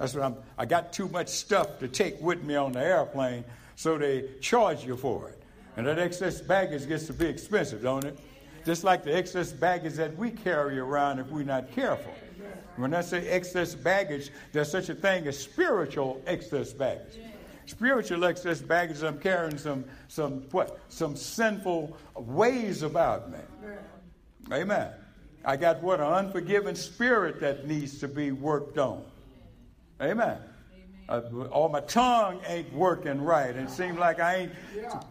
That's 0.00 0.14
what 0.14 0.24
I'm. 0.24 0.36
I 0.56 0.64
got 0.64 0.94
too 0.94 1.08
much 1.08 1.28
stuff 1.28 1.78
to 1.80 1.86
take 1.86 2.18
with 2.22 2.42
me 2.42 2.56
on 2.56 2.72
the 2.72 2.80
airplane, 2.80 3.44
so 3.76 3.98
they 3.98 4.24
charge 4.40 4.82
you 4.82 4.96
for 4.96 5.28
it. 5.28 5.42
And 5.76 5.86
that 5.86 5.98
excess 5.98 6.40
baggage 6.40 6.88
gets 6.88 7.06
to 7.08 7.12
be 7.12 7.26
expensive, 7.26 7.82
don't 7.82 8.04
it? 8.06 8.18
Just 8.64 8.82
like 8.82 9.04
the 9.04 9.14
excess 9.14 9.52
baggage 9.52 9.94
that 9.94 10.16
we 10.16 10.30
carry 10.30 10.78
around 10.78 11.18
if 11.18 11.26
we're 11.28 11.42
not 11.42 11.70
careful. 11.72 12.14
When 12.76 12.94
I 12.94 13.02
say 13.02 13.28
excess 13.28 13.74
baggage, 13.74 14.30
there's 14.52 14.70
such 14.70 14.88
a 14.88 14.94
thing 14.94 15.26
as 15.26 15.38
spiritual 15.38 16.22
excess 16.26 16.72
baggage. 16.72 17.18
Spiritual 17.66 18.24
excess 18.24 18.62
baggage, 18.62 19.02
I'm 19.02 19.18
carrying 19.18 19.58
some, 19.58 19.84
some 20.08 20.44
what? 20.50 20.80
Some 20.88 21.14
sinful 21.14 21.94
ways 22.16 22.82
about 22.82 23.30
me. 23.30 23.38
Amen. 24.50 24.92
I 25.44 25.56
got 25.56 25.82
what? 25.82 26.00
An 26.00 26.06
unforgiving 26.24 26.74
spirit 26.74 27.38
that 27.40 27.66
needs 27.66 27.98
to 28.00 28.08
be 28.08 28.32
worked 28.32 28.78
on. 28.78 29.04
Amen. 30.00 30.38
Uh, 31.08 31.22
or 31.50 31.68
my 31.68 31.80
tongue 31.80 32.40
ain't 32.46 32.72
working 32.72 33.20
right. 33.20 33.56
It 33.56 33.68
seems 33.68 33.98
like 33.98 34.20
I 34.20 34.36
ain't 34.36 34.52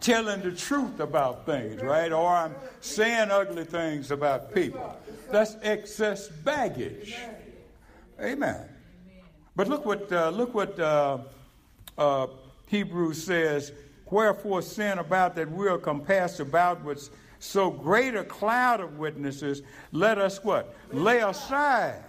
telling 0.00 0.40
the 0.40 0.52
truth 0.52 0.98
about 0.98 1.44
things, 1.44 1.82
right? 1.82 2.10
Or 2.10 2.26
I'm 2.26 2.54
saying 2.80 3.30
ugly 3.30 3.64
things 3.64 4.10
about 4.10 4.54
people. 4.54 4.98
That's 5.30 5.56
excess 5.62 6.28
baggage. 6.28 7.14
Amen. 8.18 8.66
But 9.54 9.68
look 9.68 9.84
what 9.84 10.10
uh, 10.10 10.30
look 10.30 10.54
what 10.54 10.78
uh, 10.80 11.18
uh, 11.98 12.28
Hebrews 12.66 13.22
says. 13.22 13.72
Wherefore 14.10 14.62
sin 14.62 14.98
about 14.98 15.36
that 15.36 15.50
we 15.50 15.68
are 15.68 15.78
compassed 15.78 16.40
about 16.40 16.82
with 16.82 17.10
so 17.38 17.70
great 17.70 18.14
a 18.14 18.24
cloud 18.24 18.80
of 18.80 18.98
witnesses. 18.98 19.62
Let 19.92 20.18
us 20.18 20.42
what 20.42 20.74
lay 20.92 21.18
aside 21.20 22.02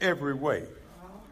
every 0.00 0.34
weight. 0.34 0.68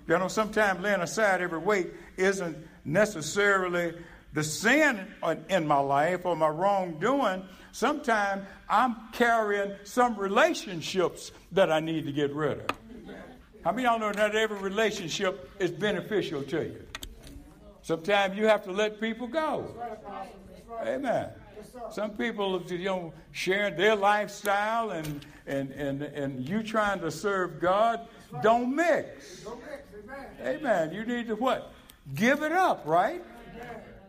You 0.07 0.19
know, 0.19 0.29
sometimes 0.29 0.81
laying 0.81 1.01
aside 1.01 1.41
every 1.41 1.59
weight 1.59 1.93
isn't 2.17 2.57
necessarily 2.85 3.95
the 4.35 4.45
sin 4.45 5.07
in 5.49 5.67
my 5.67 5.79
life 5.79 6.27
or 6.27 6.37
my 6.37 6.49
wrongdoing. 6.49 7.45
Sometimes 7.73 8.45
I'm 8.69 8.97
carrying 9.13 9.77
some 9.85 10.17
relationships 10.17 11.33
that 11.53 11.73
I 11.73 11.81
need 11.81 12.05
to 12.07 12.13
get 12.13 12.35
rid 12.35 12.59
of. 12.59 12.67
How 13.65 13.73
many 13.73 13.85
y'all 13.85 13.99
know 13.99 14.11
not 14.11 14.37
every 14.37 14.59
relationship 14.59 15.51
is 15.59 15.71
beneficial 15.71 16.43
to 16.43 16.65
you? 16.65 16.83
Sometimes 17.81 18.37
you 18.37 18.47
have 18.47 18.63
to 18.65 18.73
let 18.73 19.01
people 19.01 19.27
go. 19.27 19.75
Amen. 20.83 21.31
Some 21.91 22.11
people, 22.11 22.63
you 22.69 22.85
know, 22.85 23.13
sharing 23.33 23.77
their 23.77 23.97
lifestyle 23.97 24.91
and, 24.91 25.25
and, 25.47 25.71
and, 25.71 26.03
and 26.03 26.49
you 26.49 26.63
trying 26.63 27.01
to 27.01 27.11
serve 27.11 27.61
God 27.61 28.07
don't 28.43 28.75
mix. 28.75 29.45
Amen. 30.41 30.93
You 30.93 31.05
need 31.05 31.29
to 31.29 31.37
what? 31.37 31.73
Give 32.15 32.43
it 32.43 32.53
up, 32.53 32.83
right? 32.85 33.23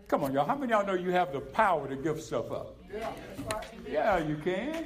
Come 0.08 0.24
on, 0.24 0.34
y'all. 0.34 0.46
How 0.46 0.56
many 0.56 0.72
y'all 0.72 0.86
know 0.86 0.94
you 0.94 1.12
have 1.12 1.32
the 1.34 1.40
power 1.40 1.88
to 1.88 1.96
give 1.96 2.22
stuff 2.22 2.52
up? 2.52 2.76
Yeah, 3.88 4.18
you 4.20 4.38
can. 4.38 4.86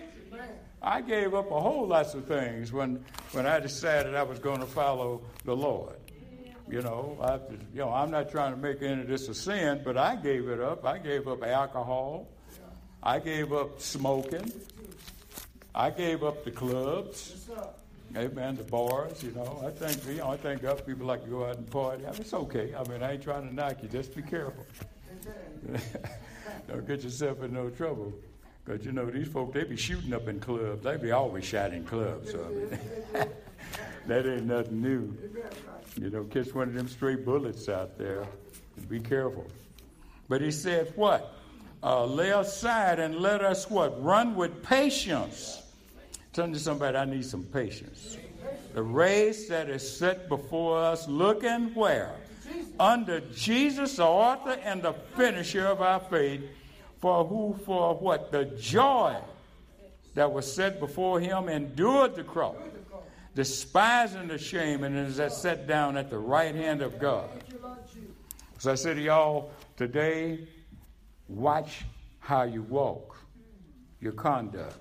I 0.81 1.01
gave 1.01 1.33
up 1.33 1.51
a 1.51 1.59
whole 1.59 1.87
lot 1.87 2.13
of 2.15 2.25
things 2.25 2.71
when, 2.71 3.03
when 3.33 3.45
I 3.45 3.59
decided 3.59 4.15
I 4.15 4.23
was 4.23 4.39
going 4.39 4.61
to 4.61 4.65
follow 4.65 5.21
the 5.43 5.55
Lord. 5.55 5.97
You 6.69 6.81
know, 6.81 7.17
I, 7.21 7.35
you 7.73 7.79
know, 7.79 7.91
I'm 7.91 8.11
not 8.11 8.29
trying 8.29 8.53
to 8.53 8.57
make 8.57 8.81
any 8.81 9.01
of 9.01 9.07
this 9.07 9.27
a 9.27 9.33
sin, 9.33 9.81
but 9.83 9.97
I 9.97 10.15
gave 10.15 10.47
it 10.47 10.61
up. 10.61 10.85
I 10.85 10.99
gave 10.99 11.27
up 11.27 11.43
alcohol. 11.43 12.27
I 13.01 13.19
gave 13.19 13.51
up 13.51 13.81
smoking. 13.81 14.53
I 15.73 15.89
gave 15.89 16.23
up 16.23 16.45
the 16.45 16.51
clubs. 16.51 17.49
Amen. 18.15 18.55
The 18.55 18.63
bars, 18.63 19.21
you 19.23 19.31
know. 19.31 19.63
I 19.65 19.69
think 19.69 20.05
you 20.07 20.15
know, 20.15 20.29
I 20.29 20.37
think 20.37 20.63
other 20.63 20.81
people 20.81 21.05
like 21.05 21.23
to 21.23 21.29
go 21.29 21.45
out 21.45 21.57
and 21.57 21.69
party. 21.69 22.05
I 22.05 22.11
mean, 22.11 22.21
it's 22.21 22.33
okay. 22.33 22.73
I 22.75 22.87
mean, 22.89 23.03
I 23.03 23.13
ain't 23.13 23.23
trying 23.23 23.47
to 23.47 23.53
knock 23.53 23.83
you. 23.83 23.89
Just 23.89 24.15
be 24.15 24.21
careful. 24.21 24.65
Don't 26.67 26.87
get 26.87 27.03
yourself 27.03 27.43
in 27.43 27.53
no 27.53 27.69
trouble. 27.69 28.13
Because, 28.65 28.85
you 28.85 28.91
know, 28.91 29.05
these 29.05 29.27
folk, 29.27 29.53
they 29.53 29.63
be 29.63 29.75
shooting 29.75 30.13
up 30.13 30.27
in 30.27 30.39
clubs. 30.39 30.83
They 30.83 30.97
be 30.97 31.11
always 31.11 31.45
shot 31.45 31.73
in 31.73 31.85
clubs. 31.85 32.31
So, 32.31 32.45
I 32.45 32.49
mean, 32.49 33.29
that 34.07 34.25
ain't 34.27 34.45
nothing 34.45 34.81
new. 34.81 35.17
You 35.99 36.09
know, 36.09 36.23
catch 36.25 36.53
one 36.53 36.69
of 36.69 36.73
them 36.73 36.87
stray 36.87 37.15
bullets 37.15 37.69
out 37.69 37.97
there. 37.97 38.25
Be 38.87 38.99
careful. 38.99 39.47
But 40.27 40.41
he 40.41 40.51
said, 40.51 40.93
what? 40.95 41.33
Uh, 41.81 42.05
lay 42.05 42.29
aside 42.29 42.99
and 42.99 43.15
let 43.15 43.41
us 43.41 43.69
what? 43.69 44.01
Run 44.03 44.35
with 44.35 44.63
patience. 44.63 45.61
Tell 46.33 46.47
to 46.51 46.59
somebody, 46.59 46.97
I 46.97 47.05
need 47.05 47.25
some 47.25 47.43
patience. 47.43 48.17
The 48.73 48.83
race 48.83 49.49
that 49.49 49.69
is 49.69 49.97
set 49.97 50.29
before 50.29 50.77
us, 50.77 51.07
looking 51.07 51.73
where? 51.73 52.13
Under 52.79 53.19
Jesus, 53.19 53.97
the 53.97 54.05
author 54.05 54.57
and 54.63 54.81
the 54.81 54.93
finisher 55.15 55.65
of 55.65 55.81
our 55.81 55.99
faith 55.99 56.41
for 56.99 57.25
who, 57.25 57.57
for 57.65 57.95
what? 57.95 58.31
The 58.31 58.45
joy 58.45 59.17
that 60.13 60.31
was 60.31 60.51
set 60.51 60.79
before 60.79 61.19
him 61.19 61.49
endured 61.49 62.15
the 62.15 62.23
cross, 62.23 62.55
despising 63.35 64.27
the 64.27 64.37
shame, 64.37 64.83
and 64.83 64.97
is 64.97 65.21
set 65.35 65.67
down 65.67 65.97
at 65.97 66.09
the 66.09 66.17
right 66.17 66.53
hand 66.53 66.81
of 66.81 66.99
God. 66.99 67.29
So 68.59 68.71
I 68.71 68.75
say 68.75 68.93
to 68.93 69.01
y'all 69.01 69.51
today, 69.77 70.47
watch 71.27 71.85
how 72.19 72.43
you 72.43 72.61
walk, 72.63 73.17
your 74.01 74.11
conduct. 74.11 74.77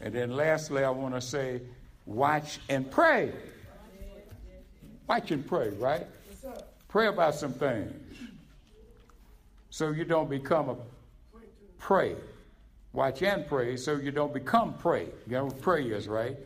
And 0.00 0.14
then 0.14 0.30
lastly, 0.30 0.84
I 0.84 0.90
want 0.90 1.14
to 1.14 1.20
say, 1.20 1.60
watch 2.06 2.58
and 2.68 2.90
pray. 2.90 3.32
Watch 5.06 5.30
and 5.30 5.46
pray, 5.46 5.70
right? 5.70 6.06
Prey 6.88 7.08
about 7.08 7.34
some 7.34 7.52
things 7.52 7.92
so 9.70 9.90
you 9.90 10.04
don't 10.04 10.28
become 10.28 10.68
a 10.68 10.76
Pray. 11.80 12.14
Watch 12.92 13.22
and 13.22 13.46
pray 13.46 13.76
so 13.76 13.96
you 13.96 14.10
don't 14.10 14.34
become 14.34 14.74
prey. 14.74 15.06
You 15.26 15.32
know 15.32 15.44
what 15.46 15.60
prey 15.62 15.84
is, 15.84 16.06
right? 16.06 16.36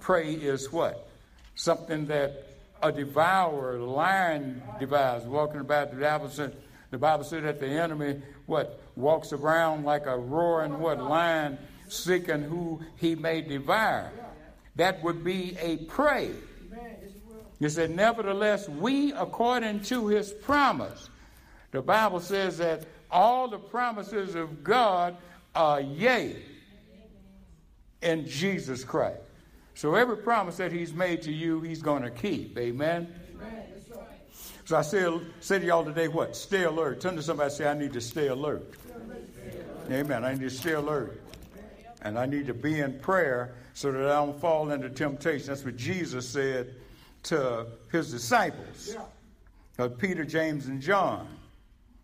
Prey 0.00 0.32
is 0.32 0.72
what? 0.72 1.08
Something 1.54 2.06
that 2.06 2.46
a 2.82 2.90
devourer, 2.90 3.78
lion 3.78 4.62
devours, 4.80 5.24
walking 5.24 5.60
about. 5.60 5.90
The 5.90 5.98
Bible 5.98 6.30
said, 6.30 6.56
the 6.90 6.98
Bible 6.98 7.24
said 7.24 7.44
that 7.44 7.60
the 7.60 7.66
enemy, 7.66 8.22
what, 8.46 8.80
walks 8.96 9.32
around 9.32 9.84
like 9.84 10.06
a 10.06 10.16
roaring, 10.16 10.78
what, 10.78 10.98
lion, 11.02 11.58
seeking 11.88 12.42
who 12.42 12.80
he 12.96 13.14
may 13.14 13.40
devour. 13.40 14.10
That 14.76 15.02
would 15.02 15.24
be 15.24 15.56
a 15.60 15.78
prey. 15.78 16.30
He 17.58 17.68
said, 17.68 17.90
Nevertheless, 17.90 18.68
we, 18.68 19.12
according 19.12 19.82
to 19.84 20.06
his 20.06 20.32
promise, 20.32 21.10
the 21.72 21.82
Bible 21.82 22.20
says 22.20 22.58
that 22.58 22.84
all 23.10 23.48
the 23.48 23.58
promises 23.58 24.34
of 24.34 24.62
God 24.62 25.16
are 25.54 25.80
yea 25.80 26.36
in 28.02 28.26
Jesus 28.26 28.84
Christ. 28.84 29.18
So 29.74 29.94
every 29.94 30.16
promise 30.16 30.56
that 30.56 30.72
he's 30.72 30.92
made 30.92 31.22
to 31.22 31.32
you, 31.32 31.60
he's 31.60 31.82
going 31.82 32.02
to 32.02 32.10
keep. 32.10 32.56
Amen. 32.58 33.12
So 34.64 34.76
I 34.76 34.82
say, 34.82 35.20
say 35.40 35.58
to 35.58 35.64
y'all 35.64 35.84
today, 35.84 36.08
what? 36.08 36.36
Stay 36.36 36.64
alert. 36.64 37.00
Turn 37.00 37.16
to 37.16 37.22
somebody 37.22 37.46
and 37.46 37.56
say, 37.56 37.66
I 37.66 37.74
need 37.74 37.92
to 37.94 38.00
stay 38.00 38.28
alert. 38.28 38.74
Amen. 39.90 40.24
I 40.24 40.34
need 40.34 40.40
to 40.40 40.50
stay 40.50 40.72
alert. 40.72 41.22
And 42.02 42.18
I 42.18 42.26
need 42.26 42.46
to 42.46 42.54
be 42.54 42.80
in 42.80 42.98
prayer 43.00 43.54
so 43.74 43.90
that 43.92 44.02
I 44.02 44.24
don't 44.24 44.40
fall 44.40 44.70
into 44.70 44.88
temptation. 44.88 45.48
That's 45.48 45.64
what 45.64 45.76
Jesus 45.76 46.28
said 46.28 46.74
to 47.24 47.66
his 47.90 48.10
disciples, 48.10 48.96
uh, 49.78 49.88
Peter, 49.88 50.24
James, 50.24 50.66
and 50.66 50.80
John. 50.80 51.28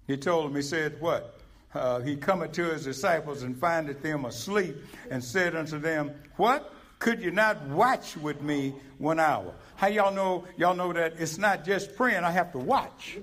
He 0.07 0.17
told 0.17 0.47
them, 0.47 0.57
he 0.57 0.63
said, 0.63 1.01
what? 1.01 1.39
Uh, 1.75 2.01
he 2.01 2.17
cometh 2.17 2.53
to 2.53 2.65
his 2.65 2.85
disciples 2.85 3.43
and 3.43 3.59
findeth 3.59 4.03
them 4.03 4.25
asleep 4.25 4.77
and 5.11 5.23
said 5.23 5.57
unto 5.57 5.79
them, 5.79 6.13
What? 6.37 6.73
Could 7.05 7.21
you 7.23 7.33
not 7.33 7.61
watch 7.69 8.17
with 8.17 8.41
me 8.41 8.73
one 8.97 9.21
hour? 9.21 9.53
How 9.77 9.89
y'all 9.89 10.11
know? 10.11 10.47
Y'all 10.57 10.75
know 10.75 10.91
that 10.95 11.13
it's 11.19 11.37
not 11.37 11.63
just 11.63 11.97
praying. 11.97 12.25
I 12.25 12.31
have 12.31 12.51
to 12.53 12.59
watch. 12.59 13.19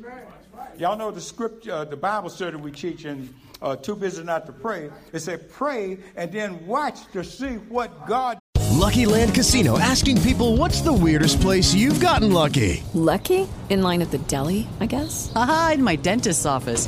Y'all 0.78 0.96
know 0.96 1.10
the 1.10 1.20
scripture, 1.20 1.72
uh, 1.72 1.86
the 1.86 1.98
Bible 1.98 2.30
study 2.30 2.58
we 2.58 2.72
teach 2.72 3.06
in 3.06 3.34
uh, 3.60 3.76
Too 3.76 3.96
Busy 3.96 4.24
Not 4.24 4.46
to 4.46 4.52
Pray. 4.52 4.92
It 5.12 5.22
said 5.22 5.50
pray 5.50 5.98
and 6.16 6.32
then 6.32 6.68
watch 6.68 7.00
to 7.14 7.24
see 7.24 7.56
what 7.56 8.06
God. 8.06 8.38
Lucky 8.70 9.08
Land 9.08 9.34
Casino 9.34 9.80
asking 9.80 10.22
people, 10.22 10.58
"What's 10.58 10.82
the 10.82 10.94
weirdest 10.94 11.42
place 11.42 11.74
you've 11.74 12.00
gotten 12.00 12.32
lucky?" 12.32 12.84
Lucky 12.94 13.50
in 13.72 13.82
line 13.82 14.04
at 14.04 14.12
the 14.12 14.20
deli, 14.20 14.68
I 14.80 14.86
guess. 14.86 15.34
Aha, 15.36 15.72
in 15.74 15.84
my 15.84 15.96
dentist's 15.96 16.46
office. 16.46 16.88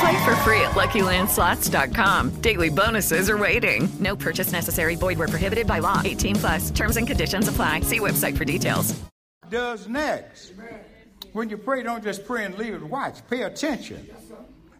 Play 0.00 0.24
for 0.24 0.36
free 0.36 0.60
at 0.62 0.72
LuckyLandSlots.com. 0.72 2.30
Daily 2.40 2.70
bonuses 2.70 3.28
are 3.28 3.38
waiting. 3.38 3.88
No 4.00 4.16
purchase 4.16 4.52
necessary. 4.52 4.94
Void 4.94 5.18
where 5.18 5.28
prohibited 5.28 5.66
by 5.66 5.80
law. 5.80 6.00
18 6.04 6.36
plus. 6.36 6.70
Terms 6.70 6.96
and 6.96 7.06
conditions 7.06 7.48
apply. 7.48 7.80
See 7.80 7.98
website 7.98 8.36
for 8.36 8.44
details. 8.44 8.98
Does 9.50 9.86
next. 9.86 10.52
When 11.32 11.50
you 11.50 11.58
pray, 11.58 11.82
don't 11.82 12.02
just 12.02 12.26
pray 12.26 12.44
and 12.44 12.56
leave 12.56 12.74
it. 12.74 12.82
Watch. 12.82 13.18
Pay 13.28 13.42
attention. 13.42 14.08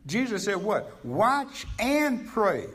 Jesus 0.07 0.45
said, 0.45 0.57
"What? 0.57 1.05
Watch 1.05 1.67
and 1.79 2.27
pray, 2.27 2.67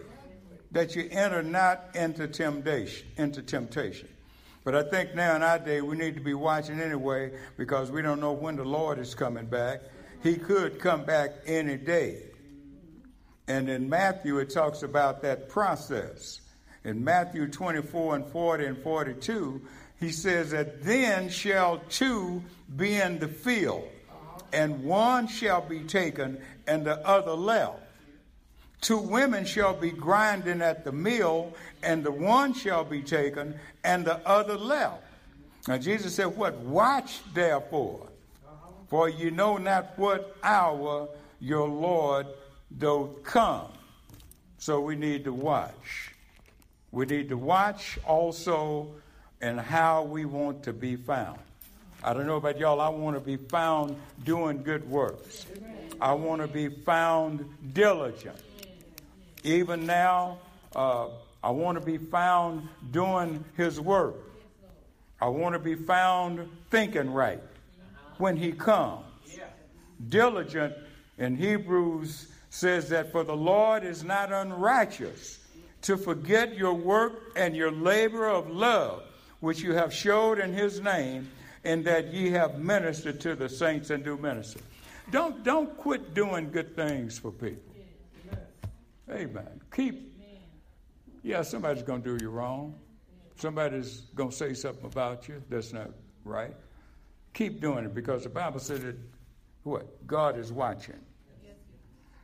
that 0.71 0.95
you 0.95 1.07
enter 1.11 1.43
not 1.43 1.89
into 1.93 2.27
temptation." 2.27 3.07
Into 3.17 3.41
temptation. 3.41 4.07
But 4.63 4.75
I 4.75 4.83
think 4.83 5.15
now 5.15 5.35
in 5.35 5.43
our 5.43 5.59
day 5.59 5.81
we 5.81 5.97
need 5.97 6.15
to 6.15 6.21
be 6.21 6.33
watching 6.33 6.79
anyway 6.79 7.31
because 7.57 7.91
we 7.91 8.01
don't 8.01 8.19
know 8.19 8.31
when 8.31 8.55
the 8.55 8.63
Lord 8.63 8.99
is 8.99 9.15
coming 9.15 9.45
back. 9.45 9.81
He 10.23 10.35
could 10.35 10.79
come 10.79 11.05
back 11.05 11.31
any 11.45 11.77
day. 11.77 12.23
And 13.47 13.69
in 13.69 13.89
Matthew, 13.89 14.39
it 14.39 14.49
talks 14.49 14.83
about 14.83 15.21
that 15.21 15.49
process. 15.49 16.41
In 16.83 17.03
Matthew 17.03 17.47
24 17.47 18.15
and 18.15 18.25
40 18.25 18.65
and 18.65 18.77
42, 18.77 19.61
he 19.99 20.11
says 20.11 20.51
that 20.51 20.83
then 20.83 21.29
shall 21.29 21.79
two 21.89 22.43
be 22.75 22.95
in 22.95 23.19
the 23.19 23.27
field, 23.27 23.87
and 24.53 24.83
one 24.83 25.27
shall 25.27 25.61
be 25.61 25.81
taken 25.81 26.39
and 26.67 26.85
the 26.85 27.05
other 27.07 27.31
left. 27.31 27.79
Two 28.81 28.99
women 28.99 29.43
shall 29.45 29.73
be 29.73 29.89
grinding 29.89 30.61
at 30.61 30.83
the 30.83 30.91
mill, 30.91 31.53
and 31.81 32.03
the 32.03 32.11
one 32.11 32.53
shall 32.53 32.83
be 32.83 33.01
taken 33.01 33.59
and 33.83 34.05
the 34.05 34.17
other 34.27 34.55
left. 34.55 35.03
Now, 35.67 35.77
Jesus 35.77 36.15
said, 36.15 36.37
What? 36.37 36.55
Watch 36.57 37.21
therefore, 37.33 38.06
for 38.87 39.09
you 39.09 39.31
know 39.31 39.57
not 39.57 39.97
what 39.97 40.35
hour 40.43 41.09
your 41.39 41.67
Lord 41.67 42.27
doth 42.77 43.23
come. 43.23 43.67
So 44.57 44.81
we 44.81 44.95
need 44.95 45.23
to 45.25 45.33
watch. 45.33 46.13
We 46.91 47.05
need 47.05 47.29
to 47.29 47.37
watch 47.37 47.99
also 48.05 48.87
in 49.41 49.57
how 49.57 50.03
we 50.03 50.25
want 50.25 50.63
to 50.63 50.73
be 50.73 50.95
found. 50.95 51.39
I 52.03 52.13
don't 52.13 52.27
know 52.27 52.37
about 52.37 52.57
y'all, 52.59 52.79
I 52.79 52.89
want 52.89 53.15
to 53.15 53.19
be 53.19 53.37
found 53.37 53.99
doing 54.23 54.63
good 54.63 54.89
works. 54.89 55.45
I 55.99 56.13
want 56.13 56.41
to 56.41 56.47
be 56.47 56.69
found 56.69 57.45
diligent. 57.73 58.37
Even 59.43 59.85
now, 59.85 60.37
uh, 60.75 61.07
I 61.43 61.49
want 61.51 61.79
to 61.79 61.85
be 61.85 61.97
found 61.97 62.67
doing 62.91 63.43
His 63.55 63.79
work. 63.79 64.15
I 65.19 65.27
want 65.27 65.53
to 65.53 65.59
be 65.59 65.75
found 65.75 66.47
thinking 66.69 67.11
right 67.11 67.41
when 68.19 68.37
He 68.37 68.51
comes. 68.51 69.05
Diligent 70.09 70.73
in 71.17 71.35
Hebrews 71.35 72.31
says 72.49 72.89
that 72.89 73.11
for 73.11 73.23
the 73.23 73.35
Lord 73.35 73.83
is 73.83 74.03
not 74.03 74.31
unrighteous 74.31 75.39
to 75.83 75.97
forget 75.97 76.55
your 76.55 76.73
work 76.73 77.31
and 77.35 77.55
your 77.55 77.71
labor 77.71 78.27
of 78.27 78.49
love, 78.49 79.03
which 79.39 79.61
you 79.61 79.73
have 79.73 79.93
showed 79.93 80.39
in 80.39 80.53
His 80.53 80.81
name, 80.81 81.29
and 81.63 81.83
that 81.85 82.13
ye 82.13 82.29
have 82.31 82.59
ministered 82.59 83.19
to 83.21 83.35
the 83.35 83.49
saints 83.49 83.89
and 83.89 84.03
do 84.03 84.17
minister. 84.17 84.59
Don't, 85.11 85.43
don't 85.43 85.75
quit 85.77 86.13
doing 86.13 86.51
good 86.51 86.75
things 86.75 87.17
for 87.17 87.31
people. 87.31 87.63
Amen. 89.09 89.61
Keep, 89.73 90.19
yeah, 91.23 91.41
somebody's 91.41 91.83
going 91.83 92.01
to 92.03 92.17
do 92.17 92.23
you 92.23 92.29
wrong. 92.29 92.75
Somebody's 93.37 94.01
going 94.15 94.31
to 94.31 94.35
say 94.35 94.53
something 94.53 94.85
about 94.85 95.27
you 95.27 95.41
that's 95.49 95.71
not 95.71 95.91
right. 96.25 96.53
Keep 97.37 97.61
doing 97.61 97.85
it 97.85 97.93
because 97.93 98.23
the 98.23 98.29
Bible 98.29 98.59
says 98.59 98.81
that 98.81 98.95
what? 99.61 100.07
God 100.07 100.39
is 100.39 100.51
watching. 100.51 100.97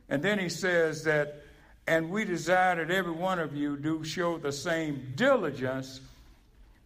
And 0.08 0.20
then 0.20 0.40
he 0.40 0.48
says 0.48 1.04
that, 1.04 1.44
and 1.86 2.10
we 2.10 2.24
desire 2.24 2.84
that 2.84 2.92
every 2.92 3.12
one 3.12 3.38
of 3.38 3.54
you 3.54 3.76
do 3.76 4.02
show 4.02 4.38
the 4.38 4.50
same 4.50 5.12
diligence 5.14 6.00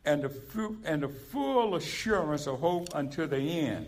and 0.04 0.22
the, 0.22 0.28
fu- 0.28 0.76
and 0.84 1.02
the 1.02 1.08
full 1.08 1.74
assurance 1.74 2.46
of 2.46 2.60
hope 2.60 2.90
until 2.94 3.26
the 3.26 3.38
end. 3.38 3.86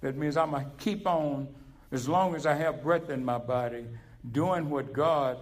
That 0.00 0.16
means 0.16 0.38
I'm 0.38 0.52
going 0.52 0.64
to 0.64 0.70
keep 0.78 1.06
on, 1.06 1.46
as 1.92 2.08
long 2.08 2.34
as 2.34 2.46
I 2.46 2.54
have 2.54 2.82
breath 2.82 3.10
in 3.10 3.22
my 3.22 3.36
body, 3.36 3.84
doing 4.32 4.70
what 4.70 4.94
God 4.94 5.36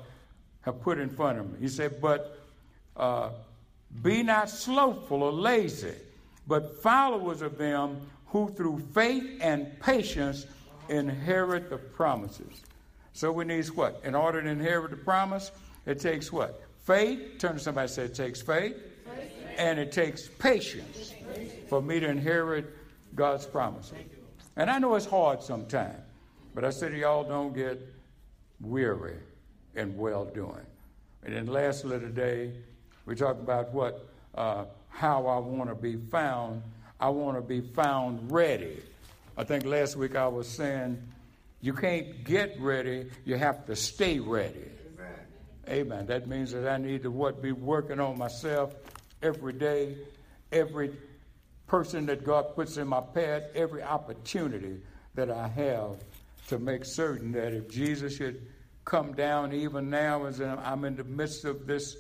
have 0.63 0.81
put 0.81 0.99
in 0.99 1.11
front 1.11 1.39
of 1.39 1.49
me. 1.49 1.61
He 1.61 1.69
said, 1.69 2.01
but 2.01 2.41
uh, 2.97 3.31
be 4.03 4.25
not 4.25 4.51
slothful 4.51 5.23
or 5.23 5.33
lazy, 5.33 5.95
but 6.49 6.83
followers 6.83 7.41
of 7.41 7.57
them 7.57 8.09
who 8.33 8.49
through 8.49 8.81
faith 8.95 9.39
and 9.43 9.79
patience 9.81 10.47
inherit 10.89 11.69
the 11.69 11.77
promises. 11.77 12.63
So 13.13 13.31
we 13.31 13.45
need 13.45 13.67
what? 13.67 14.01
In 14.05 14.15
order 14.15 14.43
to 14.43 14.49
inherit 14.49 14.91
the 14.91 14.97
promise, 14.97 15.53
it 15.85 16.01
takes 16.01 16.33
what? 16.33 16.63
Faith. 16.85 17.39
Turn 17.39 17.53
to 17.55 17.59
somebody 17.61 17.85
and 17.85 17.91
say 17.91 18.05
it 18.05 18.15
takes 18.15 18.41
faith. 18.41 18.75
faith. 19.05 19.31
And 19.59 19.79
it 19.79 19.93
takes 19.93 20.29
patience 20.29 21.15
for 21.69 21.83
me 21.83 22.01
to 22.01 22.09
inherit 22.09 22.75
God's 23.15 23.45
promises. 23.45 23.93
And 24.57 24.71
I 24.71 24.79
know 24.79 24.95
it's 24.95 25.07
hard 25.07 25.43
sometimes, 25.43 26.01
but 26.55 26.65
I 26.65 26.71
to 26.71 26.99
y'all, 26.99 27.25
don't 27.25 27.55
get 27.55 27.81
weary 28.61 29.19
in 29.75 29.95
well 29.97 30.25
doing. 30.25 30.67
And 31.23 31.35
then 31.37 31.47
lastly 31.47 32.01
today, 32.01 32.53
we 33.05 33.15
talk 33.15 33.39
about 33.39 33.73
what, 33.73 34.09
uh, 34.35 34.65
how 34.89 35.27
I 35.27 35.39
want 35.39 35.69
to 35.69 35.75
be 35.75 35.97
found. 35.97 36.63
I 37.03 37.09
want 37.09 37.37
to 37.37 37.43
be 37.43 37.61
found 37.61 38.31
ready. 38.31 38.81
I 39.37 39.43
think 39.43 39.65
last 39.65 39.97
week 39.97 40.15
I 40.15 40.29
was 40.29 40.47
saying 40.47 41.03
you 41.61 41.73
can't 41.73 42.23
get 42.23 42.55
ready, 42.61 43.11
you 43.25 43.37
have 43.37 43.67
to 43.67 43.75
stay 43.75 44.21
ready. 44.21 44.71
Amen. 44.95 45.17
Amen. 45.69 46.07
That 46.07 46.29
means 46.29 46.53
that 46.53 46.69
I 46.69 46.77
need 46.77 47.03
to 47.03 47.11
what 47.11 47.43
be 47.43 47.51
working 47.51 47.99
on 47.99 48.17
myself 48.17 48.73
every 49.21 49.53
day, 49.53 49.97
every 50.53 50.93
person 51.67 52.07
that 52.07 52.25
God 52.25 52.55
puts 52.55 52.77
in 52.77 52.87
my 52.87 53.01
path, 53.01 53.43
every 53.57 53.83
opportunity 53.83 54.81
that 55.17 55.29
I 55.29 55.49
have 55.49 55.97
to 56.51 56.61
make 56.61 56.85
certain 56.85 57.33
that 57.33 57.53
if 57.53 57.69
Jesus 57.69 58.17
should 58.17 58.47
come 58.85 59.13
down 59.15 59.53
even 59.53 59.91
now 59.91 60.27
as 60.27 60.41
I'm 60.41 60.85
in 60.85 60.95
the 60.95 61.05
midst 61.05 61.45
of 61.47 61.67
this, 61.67 61.97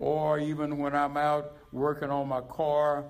or 0.00 0.40
even 0.40 0.78
when 0.78 0.92
I'm 0.92 1.16
out 1.16 1.52
working 1.70 2.10
on 2.10 2.26
my 2.26 2.40
car, 2.40 3.04